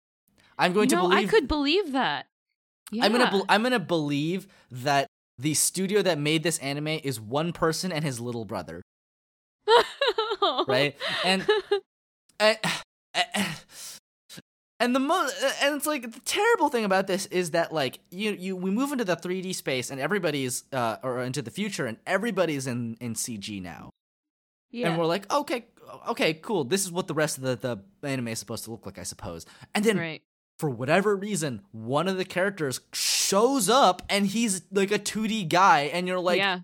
[0.58, 2.26] I'm going to believe I could believe that.
[2.90, 3.04] Yeah.
[3.04, 5.06] I'm gonna bel I'm gonna believe that
[5.38, 8.82] the studio that made this anime is one person and his little brother,
[10.68, 10.94] right?
[11.24, 11.46] And
[12.40, 12.58] and,
[14.80, 15.28] and the mo-
[15.62, 18.92] and it's like the terrible thing about this is that like you you we move
[18.92, 23.14] into the 3D space and everybody's uh or into the future and everybody's in in
[23.14, 23.90] CG now.
[24.72, 24.88] Yeah.
[24.88, 25.66] And we're like, okay,
[26.08, 26.64] okay, cool.
[26.64, 29.04] This is what the rest of the, the anime is supposed to look like, I
[29.04, 29.46] suppose.
[29.74, 30.22] And then right.
[30.58, 35.82] for whatever reason, one of the characters shows up and he's like a 2D guy,
[35.92, 36.60] and you're like, yeah.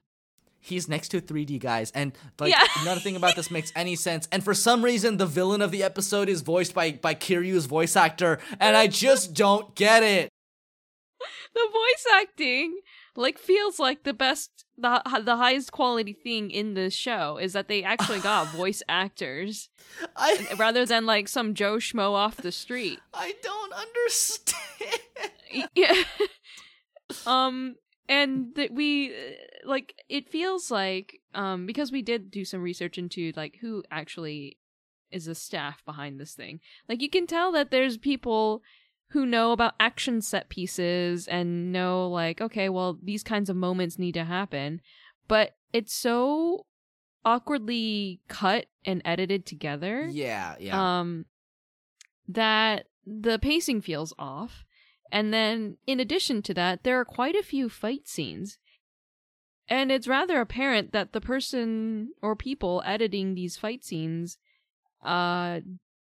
[0.60, 2.64] he's next to 3D guys, and like Yeah.
[2.84, 4.26] nothing about this makes any sense.
[4.32, 7.94] And for some reason, the villain of the episode is voiced by by Kiryu's voice
[7.96, 10.28] actor, and I just don't get it.
[11.54, 12.80] the voice acting
[13.16, 17.68] like feels like the best the the highest quality thing in this show is that
[17.68, 19.68] they actually got voice actors
[20.16, 23.00] I rather than like some Joe schmo off the street.
[23.14, 25.70] I don't understand.
[25.74, 26.04] yeah.
[27.26, 27.76] um
[28.08, 29.14] and that we uh,
[29.64, 34.56] like it feels like um because we did do some research into like who actually
[35.10, 36.60] is the staff behind this thing.
[36.88, 38.62] Like you can tell that there's people
[39.10, 43.98] who know about action set pieces and know like okay, well these kinds of moments
[43.98, 44.80] need to happen,
[45.26, 46.66] but it's so
[47.24, 51.00] awkwardly cut and edited together Yeah, yeah.
[51.00, 51.26] um
[52.28, 54.64] that the pacing feels off.
[55.10, 58.58] And then in addition to that there are quite a few fight scenes.
[59.68, 64.38] And it's rather apparent that the person or people editing these fight scenes
[65.04, 65.60] uh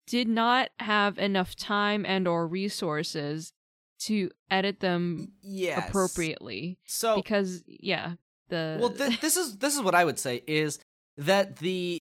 [0.06, 3.52] did not have enough time and or resources
[4.00, 5.88] to edit them yes.
[5.88, 8.14] appropriately So because yeah
[8.48, 10.78] the well th- this is this is what i would say is
[11.16, 11.98] that the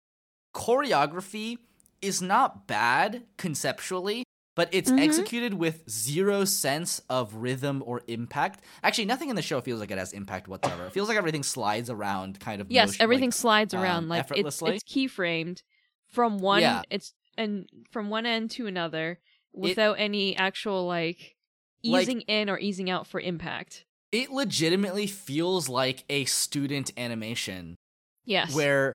[0.55, 1.59] choreography
[2.03, 5.01] is not bad conceptually but it's Mhm.
[5.01, 9.91] executed with zero sense of rhythm or impact actually nothing in the show feels like
[9.91, 13.29] it has impact whatsoever it feels like everything slides around kind of yes motion- everything
[13.31, 14.75] like- slides um, around like it's effortlessly.
[14.77, 15.63] it's keyframed
[16.07, 16.83] from one Yeah.
[16.91, 19.13] it's and from one end to another
[19.55, 21.37] It- without any actual like
[21.85, 23.85] Like- easing in or easing out for impact.
[24.13, 27.77] It legitimately feels like a student animation.
[28.25, 28.55] Yes.
[28.55, 28.93] Where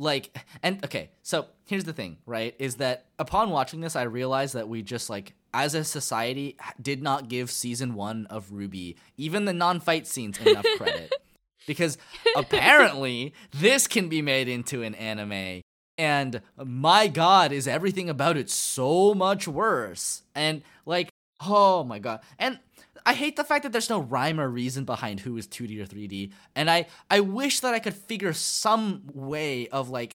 [0.00, 4.54] like and okay so here's the thing right is that upon watching this i realized
[4.54, 9.44] that we just like as a society did not give season one of RWBY even
[9.44, 11.12] the non-fight scenes enough credit.
[11.66, 11.98] Because
[12.36, 15.60] apparently this can be made into an anime
[15.98, 21.10] and my god is everything about it so much worse and like
[21.40, 22.58] oh my god and
[23.06, 25.86] I hate the fact that there's no rhyme or reason behind who is 2D or
[25.86, 30.12] 3D, and I I wish that I could figure some way of like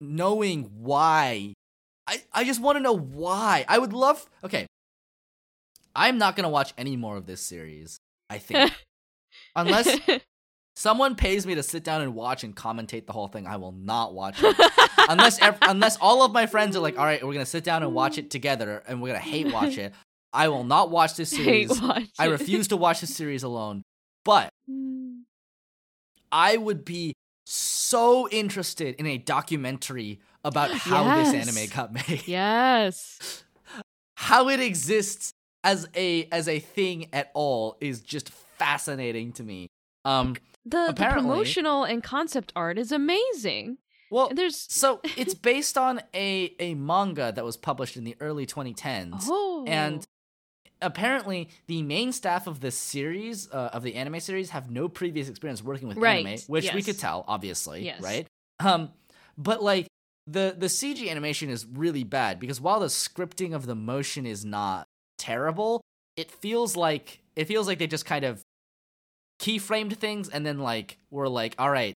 [0.00, 1.52] knowing why.
[2.08, 3.64] I I just want to know why.
[3.68, 4.28] I would love.
[4.42, 4.66] Okay,
[5.94, 7.98] I'm not gonna watch any more of this series.
[8.28, 8.72] I think
[9.56, 10.00] unless
[10.78, 13.72] someone pays me to sit down and watch and commentate the whole thing, I will
[13.72, 14.56] not watch it.
[15.08, 17.82] unless ev- unless all of my friends are like, all right, we're gonna sit down
[17.82, 19.92] and watch it together, and we're gonna hate watch it.
[20.32, 21.82] I will not watch this Hate series.
[21.82, 23.82] watch I refuse to watch this series alone.
[24.24, 24.50] But.
[26.30, 27.14] I would be
[27.46, 32.22] so interested in a documentary about how this anime got made.
[32.26, 33.44] yes
[34.16, 35.32] How it exists
[35.64, 38.28] as a as a thing at all is just
[38.58, 39.68] fascinating to me.
[40.04, 40.36] Um
[40.70, 43.78] the, the promotional and concept art is amazing.
[44.10, 48.46] Well there's so it's based on a a manga that was published in the early
[48.46, 49.24] 2010s.
[49.28, 50.06] oh and
[50.80, 55.28] apparently the main staff of this series uh, of the anime series have no previous
[55.28, 58.00] experience working with Right, anime which we could tell obviously Yes.
[58.00, 58.26] right?
[58.60, 58.90] Um
[59.36, 59.86] but like
[60.26, 64.44] the the cg animation is really bad because while the scripting of the motion is
[64.44, 64.86] not
[65.16, 65.80] terrible
[66.16, 68.42] it feels like it feels like they just kind of
[69.38, 71.94] keyframed things and then like we're like all right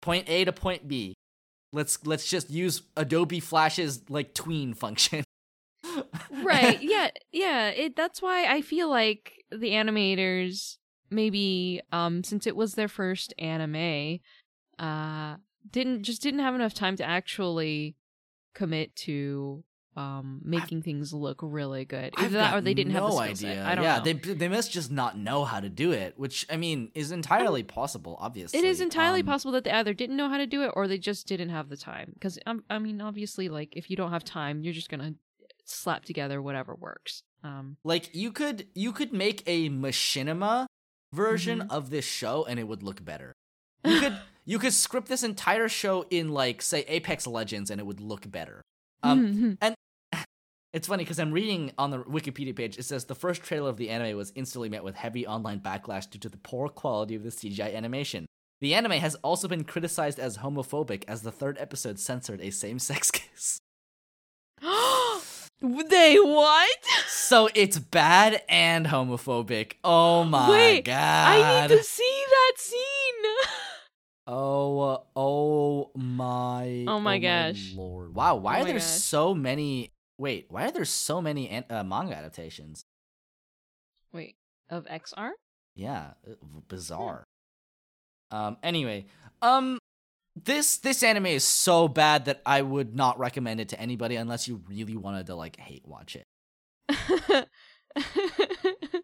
[0.00, 1.14] point a to point b.
[1.72, 5.24] Let's let's just use adobe flash's like tween function.
[6.42, 6.80] Right.
[6.82, 7.68] Yeah yeah.
[7.68, 10.76] It that's why i feel like the animators
[11.10, 14.20] maybe um since it was their first anime
[14.78, 15.36] uh
[15.70, 17.96] didn't just didn't have enough time to actually
[18.54, 19.62] commit to
[20.00, 23.30] um making things look really good either that or they didn't have the no skill
[23.34, 23.54] idea.
[23.56, 23.66] set.
[23.70, 24.12] i don't yeah, know they
[24.42, 28.16] they must just not know how to do it, which I mean is entirely possible.
[28.20, 30.70] Obviously, it is entirely Um, possible that they either didn't know how to do it
[30.76, 33.96] or they just didn't have the time because um, i mean obviously like if you
[33.96, 35.14] don't have time you're just gonna
[35.64, 40.66] slap together whatever works um Like you could you could make a machinima
[41.12, 41.70] version Mm-hmm.
[41.76, 43.32] of this show, and it would look better.
[43.84, 44.16] You could
[44.52, 48.30] you could script this entire show in like say Apex Legends, and it would look
[48.30, 48.62] better.
[49.02, 49.56] Um,
[50.72, 52.78] It's funny because I'm reading on the Wikipedia page.
[52.78, 56.08] It says the first trailer of the anime was instantly met with heavy online backlash
[56.08, 58.26] due to the poor quality of the CGI animation.
[58.60, 63.10] The anime has also been criticized as homophobic, as the third episode censored a same-sex
[63.12, 63.58] kiss.
[65.60, 66.68] they what
[67.08, 69.72] So it's bad and homophobic.
[69.82, 70.94] Oh my Wait, god!
[70.94, 72.76] I need to see that scene.
[74.32, 76.84] Oh, oh, oh my!
[76.86, 77.72] Oh my gosh.
[77.74, 78.14] lord!
[78.14, 78.84] Wow, why Oh are there gosh.
[78.84, 79.90] so many?
[80.20, 82.84] Wait, why are there so many an- uh, manga adaptations?
[84.12, 84.36] Wait,
[84.68, 85.30] of XR?
[85.74, 86.34] Yeah, uh,
[86.68, 87.24] bizarre.
[88.30, 88.58] Um.
[88.62, 89.06] Anyway,
[89.40, 89.78] um,
[90.36, 94.46] this this anime is so bad that I would not recommend it to anybody unless
[94.46, 96.26] you really wanted to like hate watch it.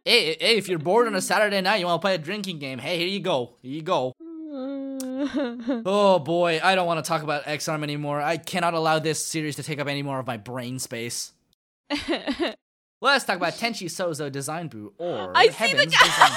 [0.08, 2.60] Hey, hey, if you're bored on a Saturday night, you want to play a drinking
[2.60, 2.78] game?
[2.78, 3.56] Hey, here you go.
[3.60, 4.12] Here you go.
[5.86, 8.20] Oh boy, I don't want to talk about Ex-Arm anymore.
[8.20, 11.32] I cannot allow this series to take up any more of my brain space.
[13.00, 16.36] Let's talk about Tenchi Sozo Design-bu or I see the guy-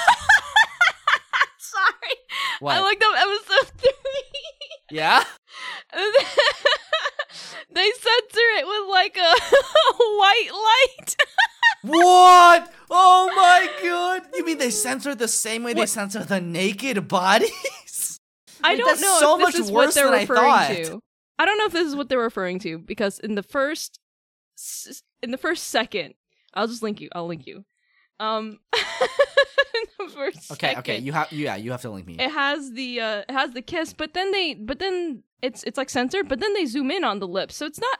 [1.58, 2.16] Sorry.
[2.60, 2.76] What?
[2.76, 3.90] I looked up episode three.
[4.90, 5.24] yeah?
[7.72, 9.34] they censor it with like a
[10.18, 11.16] white light.
[11.82, 12.72] What?
[12.90, 14.22] Oh my god!
[14.34, 15.88] You mean they censor the same way they What?
[15.88, 17.50] censor the naked bodies?
[18.62, 20.40] I don't that's know so if this much is what worse they're than I referring
[20.42, 20.68] thought.
[20.68, 21.00] to.
[21.38, 23.98] I don't know if this is what they're referring to because in the first
[25.22, 26.14] in the first second,
[26.54, 27.08] I'll just link you.
[27.14, 27.64] I'll link you.
[28.18, 28.80] Um, in
[29.98, 32.16] the first Okay, second, okay, you have yeah, you have to link me.
[32.18, 35.78] it has the uh it has the kiss, but then they but then it's it's
[35.78, 37.98] like censored, but then they zoom in on the lips, so it's not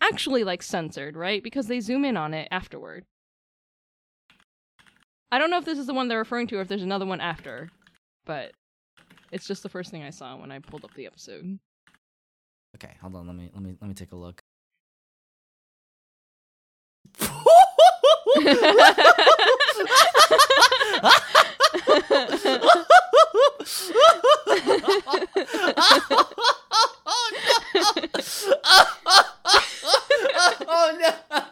[0.00, 1.42] actually like censored, right?
[1.42, 3.04] Because they zoom in on it afterward.
[5.30, 7.04] I don't know if this is the one they're referring to or if there's another
[7.04, 7.68] one after,
[8.24, 8.52] but
[9.32, 11.58] it's just the first thing I saw when I pulled up the episode.
[12.76, 13.26] Okay, hold on.
[13.26, 14.42] Let me let me let me take a look.
[17.20, 17.32] oh
[18.40, 18.54] no!
[30.68, 31.42] oh no!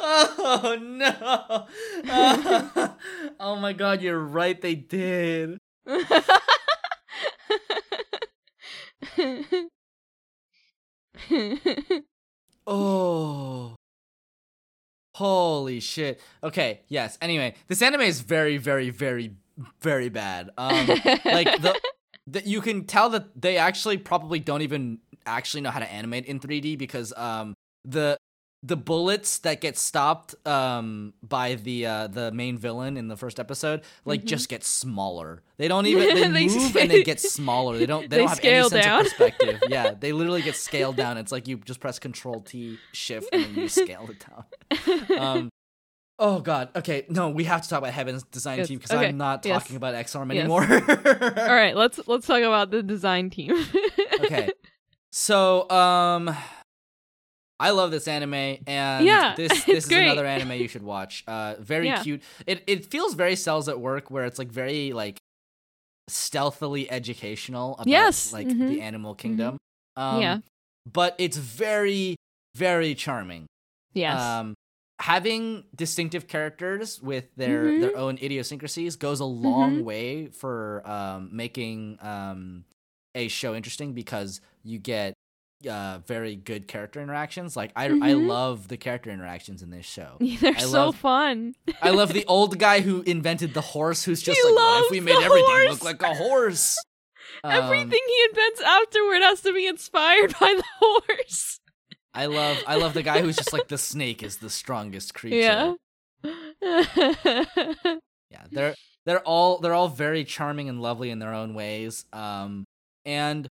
[0.00, 1.66] Oh no
[3.40, 4.60] Oh my god, you're right.
[4.60, 5.58] They did.
[12.66, 13.74] Oh.
[15.14, 16.20] Holy shit.
[16.42, 17.18] Okay, yes.
[17.20, 19.34] Anyway, this anime is very, very, very,
[19.80, 20.50] very bad.
[20.56, 20.86] Um
[21.24, 21.78] like the,
[22.26, 26.26] the you can tell that they actually probably don't even actually know how to animate
[26.26, 27.54] in 3D because um
[27.84, 28.16] the
[28.64, 33.40] the bullets that get stopped um by the uh the main villain in the first
[33.40, 34.26] episode like Mhm.
[34.26, 35.42] just get smaller.
[35.56, 37.76] They don't even they, They move and they get smaller.
[37.78, 39.00] They don't they, They don't have any sense down.
[39.00, 39.62] of perspective.
[39.66, 41.18] yeah, they literally get scaled down.
[41.18, 45.18] It's like you just press control T shift and then you scale it down.
[45.18, 45.48] Um
[46.18, 46.68] Oh god.
[46.76, 49.44] Okay, no, we have to talk about Heaven's design Yes, team because okay, I'm not
[49.44, 49.60] yes.
[49.60, 50.42] talking about Ex-Arm Yes.
[50.42, 50.62] anymore.
[50.62, 53.56] All right, let's let's talk about the design team.
[54.20, 54.50] okay.
[55.12, 56.34] So, um
[57.60, 58.34] I love this anime
[58.66, 60.04] and Yeah, this this is great.
[60.06, 61.22] another anime you should watch.
[61.26, 62.02] Uh very Yeah.
[62.02, 62.22] cute.
[62.46, 65.18] It it feels very cells at work where it's like very like
[66.08, 68.68] stealthily educational about Yes, like mhm.
[68.68, 69.58] the animal kingdom.
[69.96, 70.38] Um Yeah.
[70.90, 72.16] but it's very
[72.56, 73.46] very charming.
[73.94, 74.20] yes.
[74.20, 74.54] Um,
[75.00, 77.80] having distinctive characters with their Mhm.
[77.80, 79.84] their own idiosyncrasies goes a long Mhm.
[79.84, 82.64] way for um, making um,
[83.14, 85.14] a show interesting because you get
[85.68, 87.56] uh, very good character interactions.
[87.56, 88.26] Like I I Mhm.
[88.26, 90.16] love the character interactions in this show.
[90.20, 91.54] They're I so love- fun.
[91.80, 94.90] I love the old guy who invented the horse, who's just He like, what if
[94.90, 96.76] we made everything horse." look like a horse?
[97.44, 101.60] Um, Everything he invents afterward has to be inspired by the horse.
[102.14, 105.36] I love I love the guy who's just like the snake is the strongest creature.
[105.36, 105.74] Yeah.
[108.30, 108.74] yeah they're
[109.06, 112.64] they're all they're all very charming and lovely in their own ways um
[113.04, 113.48] and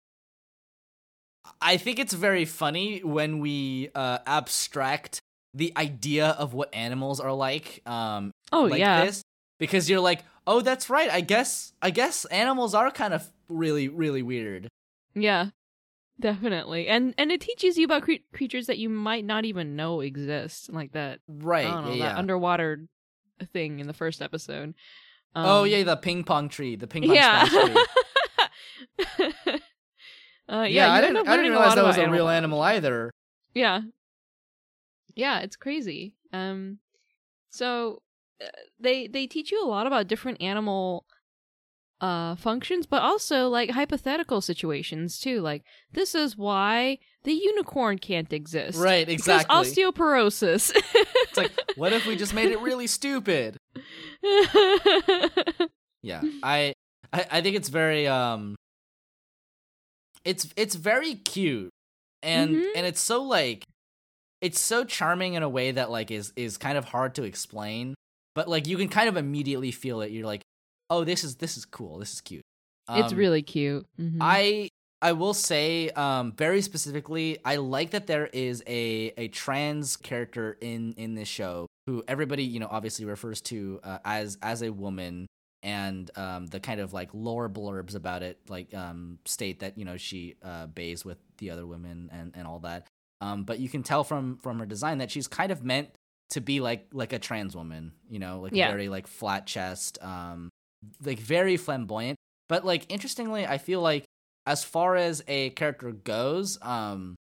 [1.60, 5.20] i think it's very funny when we uh abstract
[5.54, 9.04] the idea of what animals are like um oh like yeah.
[9.04, 9.22] this
[9.58, 13.88] because you're like oh that's right i guess i guess animals are kind of really
[13.88, 14.68] really weird
[15.14, 15.50] Yeah.
[16.18, 16.88] Definitely.
[16.88, 20.72] And and it teaches you about cre- creatures that you might not even know exist,
[20.72, 22.18] like that right know, yeah, that yeah.
[22.18, 22.86] underwater
[23.52, 24.72] thing in the first episode.
[25.34, 27.44] oh Um, yeah the ping pong tree the ping pong yeah.
[27.44, 27.84] tree
[29.18, 29.56] uh,
[30.48, 33.10] yeah, yeah, i didn't i didn't realize that was a real animal either
[33.54, 33.80] Yeah.
[35.14, 36.14] Yeah, it's crazy.
[36.32, 36.78] Um
[37.50, 38.02] so
[38.42, 38.48] uh,
[38.78, 41.06] they they teach you a lot about different animal
[42.02, 45.40] uh functions but also like hypothetical situations too.
[45.40, 45.62] Like
[45.92, 48.78] this is why the unicorn can't exist.
[48.78, 50.70] right exactly osteoporosis.
[50.74, 53.56] it's like what if we just made it really stupid
[56.02, 56.74] yeah I,
[57.12, 58.55] I i think it's very um
[60.26, 61.70] it's it's very cute
[62.22, 62.72] and Mhm.
[62.76, 63.64] and it's so like
[64.42, 67.94] it's so charming in a way that like is is kind of hard to explain
[68.34, 70.42] but like you can kind of immediately feel it you're like
[70.90, 72.42] oh this is this is cool this is cute
[72.88, 73.84] it's Um, really cute.
[73.98, 74.18] Mhm.
[74.20, 74.68] I
[75.02, 80.56] I will say um very specifically I like that there is a a trans character
[80.60, 84.70] in in this show who everybody you know obviously refers to uh, as as a
[84.70, 85.26] woman
[85.66, 89.84] and um the kind of like lore blurbs about it like um state that you
[89.84, 92.86] know she uh bays with the other women and and all that
[93.20, 95.88] Um, but you can tell from from her design that she's kind of meant
[96.34, 98.68] to be like like a trans woman, you know, like Yeah.
[98.70, 100.50] very like flat chest, um,
[101.02, 102.16] like very flamboyant.
[102.48, 104.04] But like interestingly, I feel like
[104.46, 107.16] as far as a character goes, um,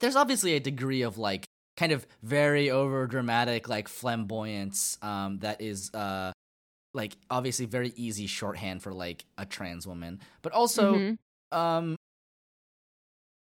[0.00, 1.44] there's obviously a degree of like
[1.76, 6.30] kind of very over dramatic like flamboyance um that is uh
[6.94, 11.18] like obviously very easy shorthand for like a trans woman but also Mhm.
[11.52, 11.96] um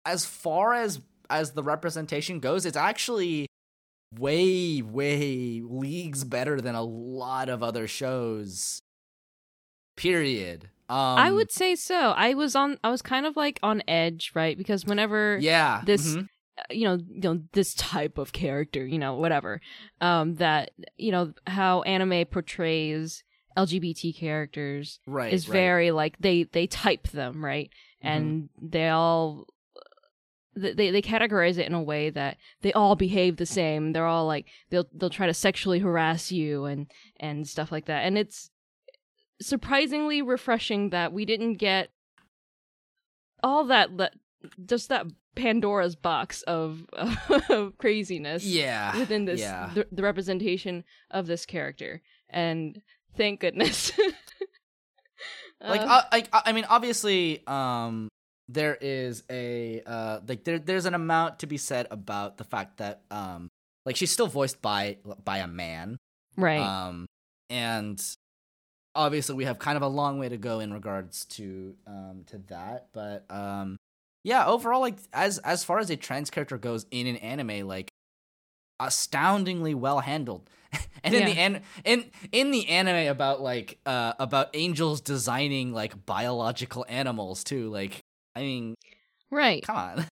[0.06, 3.46] as far as as the representation goes it's actually
[4.18, 8.80] way way leagues better than a lot of other shows
[9.96, 12.10] period um I would say so.
[12.10, 12.76] I was on.
[12.84, 14.58] I was kind of like on edge, right?
[14.58, 16.28] Because whenever yeah this- mhm.
[16.58, 19.60] uh, you know, you know this type of character, you know, whatever,
[20.02, 23.22] um, that you know how anime portrays
[23.56, 25.52] LGBT characters right is right.
[25.54, 27.70] very like they they type them right,
[28.04, 28.08] Mhm.
[28.08, 29.46] and they all
[30.54, 33.92] they they categorize it in a way that they all behave the same.
[33.92, 36.86] They're all like they'll they'll try to sexually harass you and
[37.18, 38.04] and stuff like that.
[38.04, 38.50] And it's
[39.40, 41.90] surprisingly refreshing that we didn't get
[43.42, 43.90] all that
[44.66, 51.46] just that Pandora's box of, of craziness yeah within this yeah the representation of this
[51.46, 52.02] character.
[52.28, 52.82] And
[53.16, 53.92] thank goodness.
[55.60, 58.08] like Uh, uh, like I I mean obviously um
[58.48, 62.78] there is a uh like there there's an amount to be said about the fact
[62.78, 63.48] that um
[63.86, 65.96] like she's still voiced by by a man
[66.36, 66.60] right.
[66.60, 67.06] um
[67.50, 68.02] and
[68.94, 72.38] obviously we have kind of a long way to go in regards to um to
[72.48, 73.76] that but um
[74.24, 77.90] yeah overall like as as far as a trans character goes in an anime like
[78.80, 80.50] astoundingly well handled
[81.04, 86.06] and in the an- in in the anime about like uh about angels designing like
[86.06, 88.00] biological animals too like
[88.36, 88.74] i mean
[89.30, 89.62] right.
[89.64, 90.06] come on.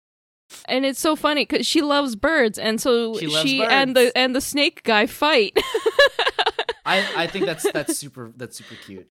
[0.64, 4.34] And it's so funny because she loves birds, and so She she, and the and
[4.34, 5.52] the snake guy fight.
[6.86, 9.08] i i think that's that's super that's super cute.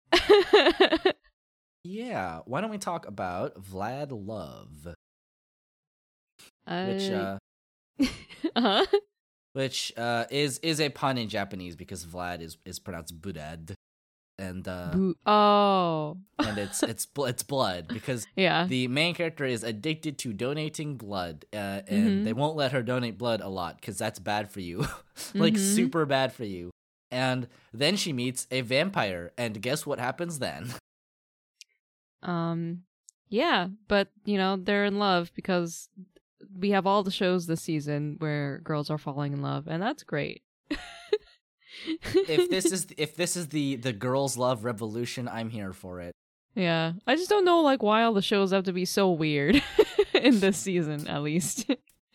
[1.85, 4.89] Yeah why don't we talk about vlad love?
[6.67, 7.39] Which uh
[8.57, 8.87] uh
[9.53, 13.75] which uh is is a pun in Japanese because Vlad is is pronounced Budad,
[14.39, 14.97] and uh
[15.27, 20.97] oh and it's it's it's blood because yeah the main character is addicted to donating
[20.97, 22.25] blood, uh, and Mhm.
[22.25, 24.87] they won't let her donate blood a lot because that's bad for you,
[25.35, 25.59] like Mhm.
[25.59, 26.71] super bad for you.
[27.11, 30.73] And then she meets a vampire, and guess what happens then?
[32.23, 32.83] um
[33.29, 35.89] yeah but you know they're in love because
[36.59, 40.03] we have all the shows this season where girls are falling in love and that's
[40.03, 40.43] great
[41.87, 46.15] if this is if this is the the girls love revolution, I'm here for it.
[46.55, 49.63] yeah i just don't know like why all the shows have to be so weird
[50.15, 51.71] in this season at least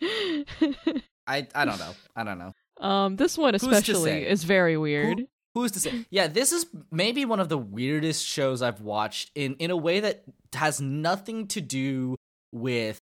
[1.26, 1.92] I I don't know.
[2.14, 2.52] I don't know.
[2.80, 6.04] um this one especially is very weird Who's to say?
[6.10, 10.00] Yeah, this is maybe one of the weirdest shows I've watched in in a way
[10.00, 10.22] that
[10.54, 12.14] has nothing to do
[12.52, 12.98] with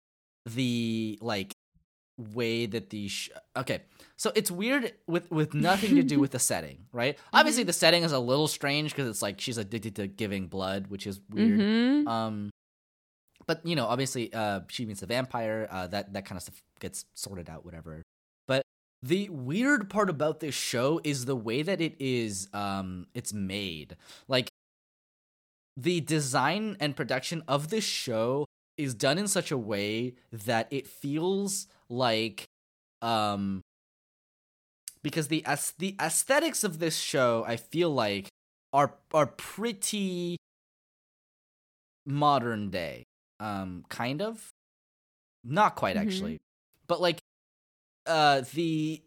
[0.46, 1.52] the like
[2.16, 3.82] way that the sh- okay.
[4.16, 7.18] So it's weird with with nothing to do with the setting, right?
[7.32, 10.86] Obviously, the setting is a little strange because it's like she's addicted to giving blood,
[10.88, 11.58] which is weird.
[11.58, 12.06] Mhm.
[12.08, 12.50] Um,
[13.46, 15.66] but you know, obviously, uh, she meets a vampire.
[15.70, 18.02] Uh, that that kind of stuff gets sorted out, whatever.
[18.46, 18.62] But
[19.02, 22.48] the weird part about this show is the way that it is.
[22.52, 23.96] Um, it's made
[24.28, 24.48] like
[25.76, 28.46] the design and production of this show
[28.76, 32.44] is done in such a way that it feels like
[33.02, 33.62] um
[35.02, 38.28] because the as the aesthetics of this show I feel like
[38.72, 40.36] are are pretty
[42.06, 43.04] modern day
[43.40, 44.50] um kind of
[45.44, 46.00] not quite Mhm.
[46.02, 46.38] actually
[46.86, 47.20] but like
[48.06, 49.02] uh the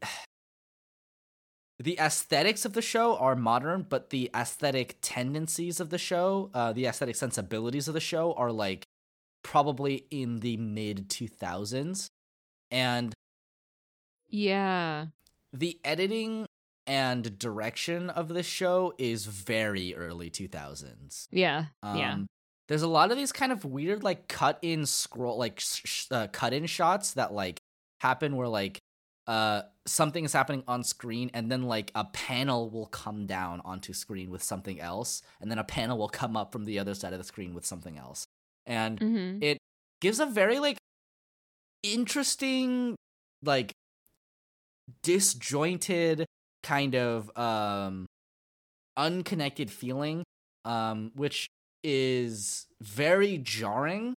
[1.79, 6.73] the aesthetics of the show are modern but the aesthetic tendencies of the show uh
[6.73, 8.86] the aesthetic sensibilities of the show are like
[9.47, 12.09] probably in the mid 2000s
[12.69, 13.13] and
[14.27, 15.05] yeah.
[15.53, 16.45] the editing
[16.85, 22.17] and direction of this show is very early 2000s yeah um, yeah
[22.67, 26.07] There's a lot of these kind of weird, like cut in scroll, like sh- sh-
[26.11, 27.61] uh, cut in shots that like
[28.01, 28.79] happen where like
[29.27, 33.93] uh something is happening on screen and then like a panel will come down onto
[33.93, 37.13] screen with something else and then a panel will come up from the other side
[37.13, 38.27] of the screen with something else
[38.67, 39.59] and hmm it
[40.01, 40.77] gives a very like
[41.83, 42.95] interesting
[43.43, 43.73] like
[45.03, 46.25] disjointed
[46.63, 48.05] kind of um
[48.97, 50.23] unconnected feeling
[50.65, 51.47] um which
[51.83, 54.15] is very jarring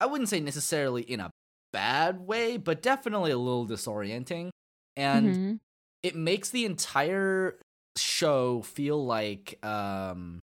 [0.00, 1.30] i wouldn't say necessarily in a
[1.72, 4.50] bad way, but definitely a little disorienting.
[4.96, 5.58] And Mhm.
[6.02, 7.58] it makes the entire
[7.96, 10.40] show feel like um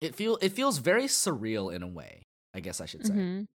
[0.00, 2.22] it feel it feels very surreal in a way,
[2.54, 3.14] I guess I should say.
[3.14, 3.46] Mhm.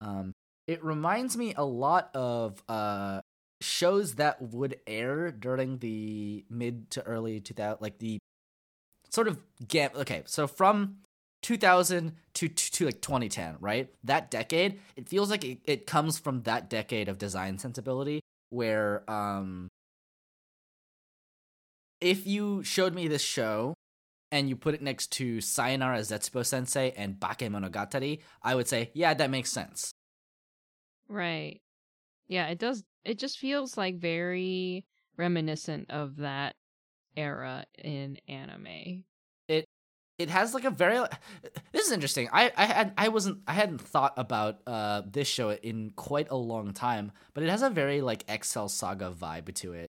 [0.00, 0.32] Um,
[0.66, 3.20] it reminds me a lot of uh
[3.60, 8.18] shows that would air during the mid to early 2000 like the
[9.08, 10.98] sort of gam okay so from
[11.40, 16.18] 2000 to, to, to like 2010 right that decade it feels like it, it comes
[16.18, 18.20] from that decade of design sensibility
[18.50, 19.68] where um
[22.00, 23.72] if you showed me this show
[24.34, 29.14] and you put it next to Sayonara Zetsubo Sensei and Bakemonogatari, I would say, yeah,
[29.14, 29.92] that makes sense.
[31.08, 31.60] Right.
[32.26, 32.82] Yeah, it does.
[33.04, 34.84] It just feels like very
[35.16, 36.56] reminiscent of that
[37.16, 39.04] era in anime.
[39.46, 39.64] it
[40.18, 40.98] it has like a very
[41.72, 45.50] this is interesting i i had i wasn't i hadn't thought about uh this show
[45.52, 49.72] in quite a long time but it has a very like excel saga vibe to
[49.74, 49.86] it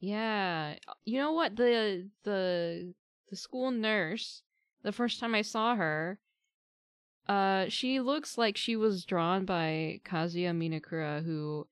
[0.00, 0.74] Yeah.
[1.04, 1.56] You know what?
[1.56, 2.94] The the
[3.30, 4.42] the school nurse,
[4.82, 6.18] the first time I saw her,
[7.28, 11.66] uh she looks like she was drawn by Kazuya Minekura who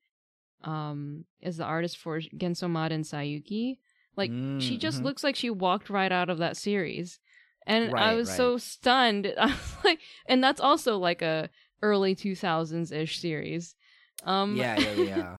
[0.63, 3.79] um is the artist for Genso Maden Saiyuki.
[4.15, 5.03] Like she Mm, just mhm.
[5.03, 7.19] looks like she walked right out of that series.
[7.65, 8.35] And I was right.
[8.35, 9.33] so stunned.
[9.37, 11.49] I was like and that's also like a
[11.81, 13.75] early 2000s ish series.
[14.23, 15.35] Um yeah yeah yeah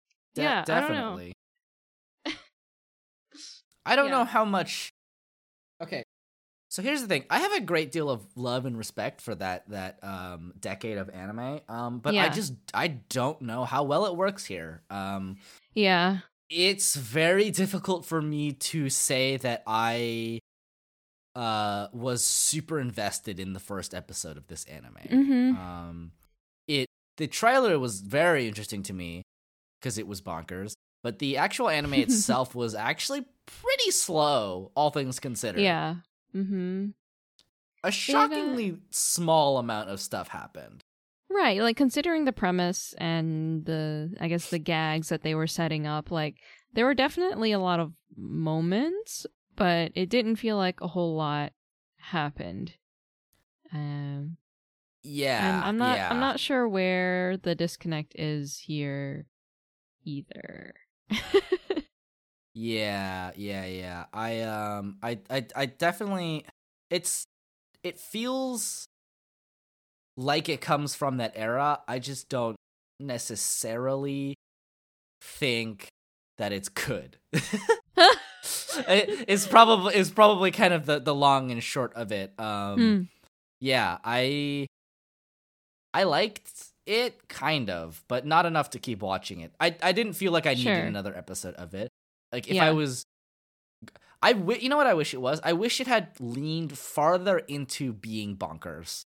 [0.34, 1.20] De- Yeah, I don't know.
[1.20, 1.32] definitely
[3.86, 4.92] i don't know how much
[5.82, 6.02] okay
[6.68, 9.68] so here's the thing i have a great deal of love and respect for that
[9.68, 14.16] that um decade of anime um but i just i don't know how well it
[14.16, 15.36] works here um
[15.74, 16.18] yeah.
[16.50, 20.38] it's very difficult for me to say that I
[21.34, 24.96] uh was super invested in the first episode of this anime.
[25.08, 25.56] Mhm.
[25.56, 26.12] Um
[26.68, 26.86] it
[27.16, 29.22] the trailer was very interesting to me
[29.80, 35.18] because it was bonkers, but the actual anime itself was actually pretty slow all things
[35.20, 35.60] considered.
[35.60, 35.96] Yeah.
[36.34, 36.90] Mm-hmm.
[37.84, 40.84] A shockingly small amount of stuff happened.
[41.28, 45.86] Right, like considering the premise and the I guess the gags that they were setting
[45.86, 46.36] up, like
[46.74, 49.26] there were definitely a lot of moments,
[49.56, 51.52] but it didn't feel like a whole lot
[51.96, 52.74] happened.
[53.72, 54.36] Um
[55.02, 55.56] Yeah.
[55.56, 56.10] and I'm not yeah.
[56.10, 59.26] I'm not sure where the disconnect is here
[60.04, 60.74] either.
[62.54, 64.04] Yeah, yeah, yeah.
[64.12, 66.44] I um I I I definitely
[66.90, 67.24] it's
[67.82, 68.86] it feels
[70.16, 71.80] like it comes from that era.
[71.88, 72.56] I just don't
[73.00, 74.34] necessarily
[75.20, 75.88] think
[76.38, 77.18] that it's good.
[77.32, 82.38] it, it's probably it's probably kind of the the long and short of it.
[82.38, 83.02] Um Hmm.
[83.60, 84.66] yeah, I
[85.94, 89.52] I liked it kind of, but not enough to keep watching it.
[89.60, 90.84] I I didn't feel like I needed Sure.
[90.86, 91.90] another episode of it.
[92.32, 92.66] Like if Yeah.
[92.66, 93.04] I was
[94.22, 95.40] I w- you know what I wish it was?
[95.42, 99.02] I wish it had leaned farther into being bonkers.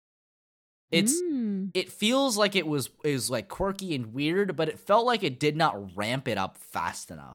[0.91, 1.71] It's Mm.
[1.73, 5.39] it feels like it was is like quirky and weird, but it felt like it
[5.39, 7.33] did not ramp it up fast enough.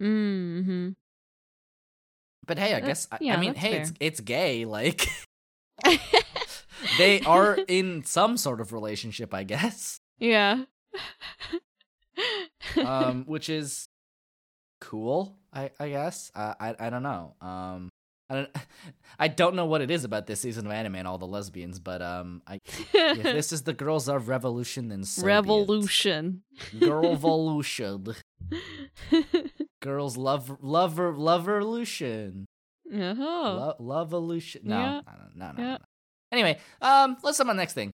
[0.00, 0.90] Mm-hmm.
[2.46, 4.64] But hey, I guess I, yeah, I mean, hey, it's it's gay.
[4.66, 5.08] Like
[6.98, 9.98] they are in some sort of relationship, I guess.
[10.18, 10.64] yeah.
[12.76, 13.86] Um, which is
[14.80, 15.36] cool.
[15.52, 16.30] I I guess.
[16.34, 17.34] Uh, I I don't know.
[17.40, 17.88] Um,
[18.30, 18.50] I don't
[19.18, 21.78] I don't know what it is about this season of anime and all the lesbians,
[21.78, 25.24] but um, I if this is the girls of revolution, then so.
[25.26, 26.42] Revolution.
[26.78, 28.06] girl evolution,
[29.82, 32.44] girls love lover loverlution.
[32.92, 33.22] uh-huh.
[33.22, 34.62] Lo- love evolution.
[34.64, 35.00] No, Yeah.
[35.06, 35.78] no, no, no, no, Yeah.
[36.34, 37.92] Anyway, um, let's on my next thing.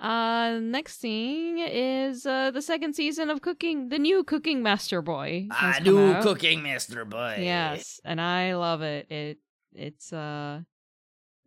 [0.00, 5.48] Uh, next thing is uh the second season of Cooking, the new Cooking Master Boy.
[5.50, 6.22] has come out.
[6.22, 7.38] cooking, Master Boy.
[7.40, 9.10] Yes, and I love it.
[9.10, 9.38] It
[9.74, 10.60] it's uh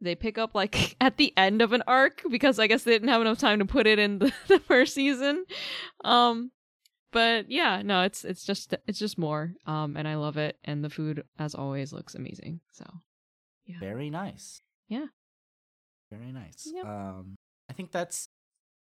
[0.01, 3.07] they pick up like at the end of an arc because I guess they didn't
[3.07, 5.45] have enough time to put it in the, the first season.
[6.03, 6.51] Um
[7.14, 9.53] but yeah, no, it's it's just it's just more.
[9.65, 12.59] Um and I love it and the food as always looks amazing.
[12.73, 12.85] So
[13.80, 14.61] Very nice.
[14.88, 15.07] Yeah.
[16.12, 16.70] Very nice.
[16.74, 16.86] Yep.
[16.86, 17.36] Um,
[17.70, 18.30] I think that's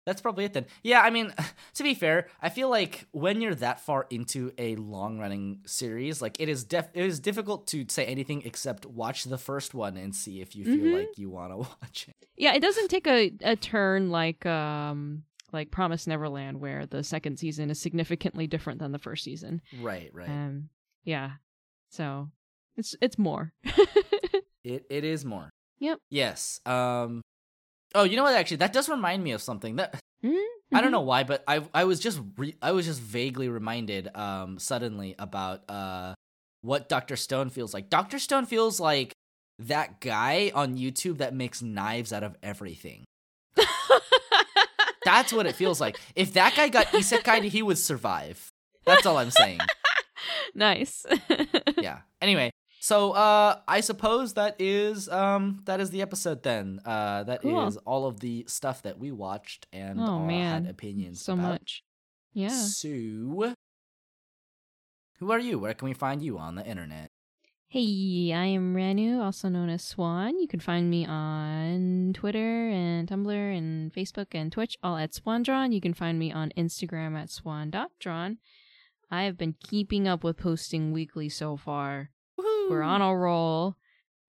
[0.05, 0.67] that's probably it then.
[0.83, 1.33] Yeah, I mean,
[1.75, 6.21] to be fair, I feel like when you're that far into a long running series,
[6.21, 9.97] like it is def it is difficult to say anything except watch the first one
[9.97, 10.93] and see if you feel Mhm.
[10.99, 12.15] like you want to watch it.
[12.37, 15.23] Yeah, it doesn't take a, a turn like um
[15.53, 19.61] like Promise Neverland where the second season is significantly different than the first season.
[19.81, 20.27] Right, right.
[20.29, 20.69] Um
[21.05, 21.31] yeah.
[21.89, 22.29] So
[22.77, 23.53] it's it's more.
[24.63, 25.49] It it is more.
[25.79, 25.97] Yep.
[26.09, 26.59] Yes.
[26.65, 27.21] Um
[27.93, 28.35] Oh, you know what?
[28.35, 29.77] Actually, that does remind me of something.
[29.77, 30.75] That Mm-hmm.
[30.75, 34.09] I don't know why, but I I was just re- I was just vaguely reminded
[34.15, 36.15] um suddenly about uh
[36.61, 37.89] what Doctor Stone feels like.
[37.91, 39.13] Doctor Stone feels like
[39.59, 43.05] that guy on YouTube that makes knives out of everything.
[45.05, 45.99] That's what it feels like.
[46.15, 48.49] If that guy got isekai, he would survive.
[48.85, 49.59] That's all I'm saying.
[50.55, 51.05] nice.
[51.77, 51.99] yeah.
[52.21, 52.49] Anyway,
[52.89, 56.67] so uh I suppose that is um that is the episode then.
[56.85, 57.81] Uh that is Cool.
[57.91, 60.65] all of the stuff that we watched and Oh, man.
[60.65, 61.53] had opinions so about.
[61.53, 61.83] much.
[62.33, 62.49] Yeah.
[62.49, 62.89] So
[65.19, 65.57] who are you?
[65.59, 67.09] Where can we find you on the internet?
[67.67, 70.37] Hey, I am Ranu, also known as Swan.
[70.39, 75.73] You can find me on Twitter and Tumblr and Facebook and Twitch, all at SwanDrawn.
[75.73, 78.37] You can find me on Instagram at swan.drawn.
[79.09, 82.11] I have been keeping up with posting weekly so far.
[82.69, 83.75] We're on a roll.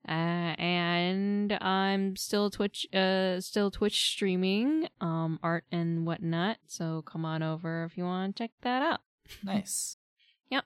[0.09, 6.59] Uh, and I'm still Twitch, uh, still Twitch streaming, um, art and whatnot.
[6.69, 9.01] So come on over if you want to check that out.
[9.43, 9.97] Nice.
[10.51, 10.65] Yep.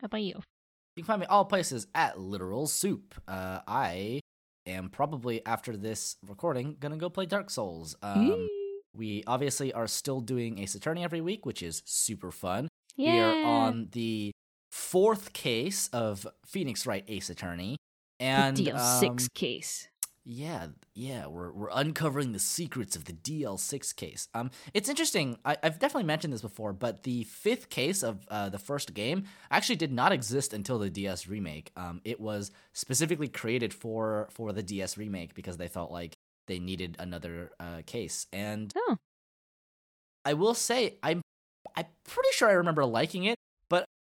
[0.00, 0.34] How about you?
[0.94, 3.12] You can find me all places at Literal Soup.
[3.26, 4.20] Uh, I
[4.66, 7.96] am probably after this recording gonna go play Dark Souls.
[8.02, 8.48] Um,
[8.94, 12.68] we obviously are still doing Ace Attorney every week, which is super fun.
[12.96, 13.14] yeah.
[13.14, 14.30] We are on the
[14.70, 17.76] fourth case of Phoenix Wright Ace Attorney,
[18.18, 19.88] and the DL6 um, case.
[20.24, 24.28] yeah, yeah, we're we're uncovering the secrets of the DL6 case.
[24.34, 25.38] Um, it's interesting.
[25.44, 29.24] I, I've definitely mentioned this before, but the fifth case of uh, the first game
[29.50, 31.72] actually did not exist until the DS remake.
[31.76, 36.14] Um, it was specifically created for for the DS remake because they felt like
[36.46, 38.26] they needed another uh, case.
[38.32, 38.96] And Oh.
[40.24, 41.22] I will say, I'm
[41.76, 43.36] I'm pretty sure I remember liking it,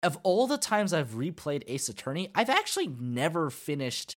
[0.03, 4.15] of all the times I've replayed Ace Attorney, I've actually never finished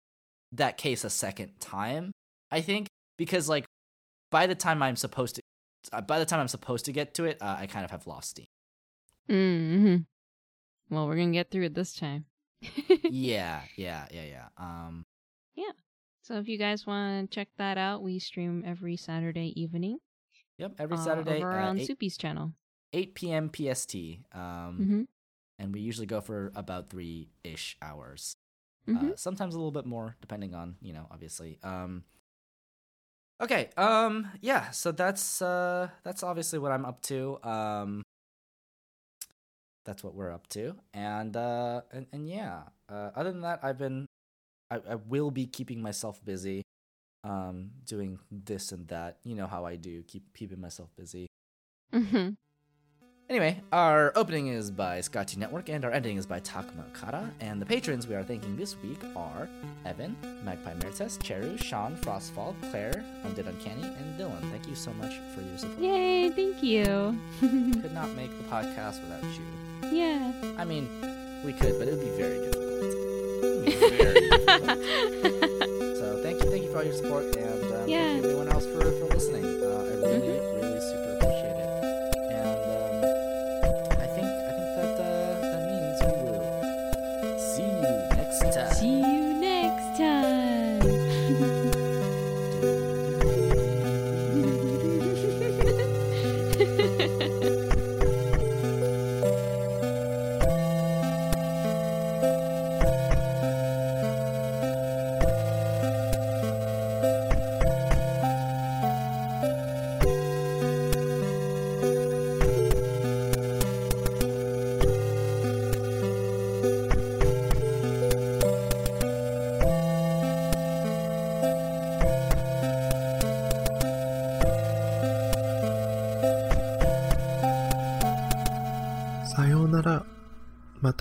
[0.53, 2.13] that case a second time.
[2.51, 3.65] I think because like
[4.31, 5.43] by the time I'm supposed to,
[5.93, 8.07] uh, by the time I'm supposed to get to it, uh, I kind of have
[8.07, 8.47] lost steam.
[9.29, 9.97] hmm
[10.91, 12.27] Well, we're gonna get through it this time.
[13.05, 14.49] yeah, yeah, yeah, yeah.
[14.57, 15.05] Um,
[15.55, 15.73] Yeah.
[16.23, 19.99] So if you guys want to check that out, we stream every Saturday evening.
[20.59, 20.73] yep.
[20.79, 22.53] Every uh, Saturday over at on 8, Soupy's channel.
[22.93, 23.51] 8 p.m.
[23.55, 23.95] PST.
[24.33, 25.03] Um, hmm
[25.59, 28.35] and we usually go for about three ish hours.
[28.87, 31.59] hmm uh, sometimes a little bit more depending on you know obviously.
[31.63, 32.05] Um
[33.43, 37.39] okay um yeah so that's uh that's obviously what i'm up to.
[37.43, 38.03] Um
[39.85, 40.75] that's what we're up to.
[40.95, 44.07] And uh and, and yeah uh other than that i've been
[44.71, 46.63] I, I will be keeping myself busy
[47.25, 49.19] um doing this and that.
[49.25, 51.27] You know how i do keep keeping myself busy.
[51.93, 52.31] Hmm
[53.29, 57.29] Anyway, our opening is by Scotty Network and our ending is by Takuma Okada.
[57.41, 59.49] And the patrons we are thanking this week are
[59.85, 64.41] Evan, Magpie Merites, Cheru, Sean, Frostfall, Claire, Undead Uncanny, and Dylan.
[64.53, 65.81] Thank you so much for your support.
[65.81, 66.31] Yay!
[66.31, 67.19] Thank you.
[67.41, 69.99] Could not make the podcast without you.
[69.99, 70.33] yeah.
[70.57, 70.89] I mean,
[71.45, 73.65] we could, but it would be very difficult.
[73.65, 75.97] Be very difficult.
[75.99, 78.05] So thank you, thank you for all your support, and um, Yeah.
[78.05, 79.45] thank you everyone else for, for listening.
[79.45, 79.96] Uh,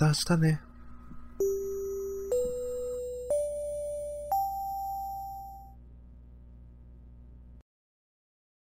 [0.06, 0.65] 化しね。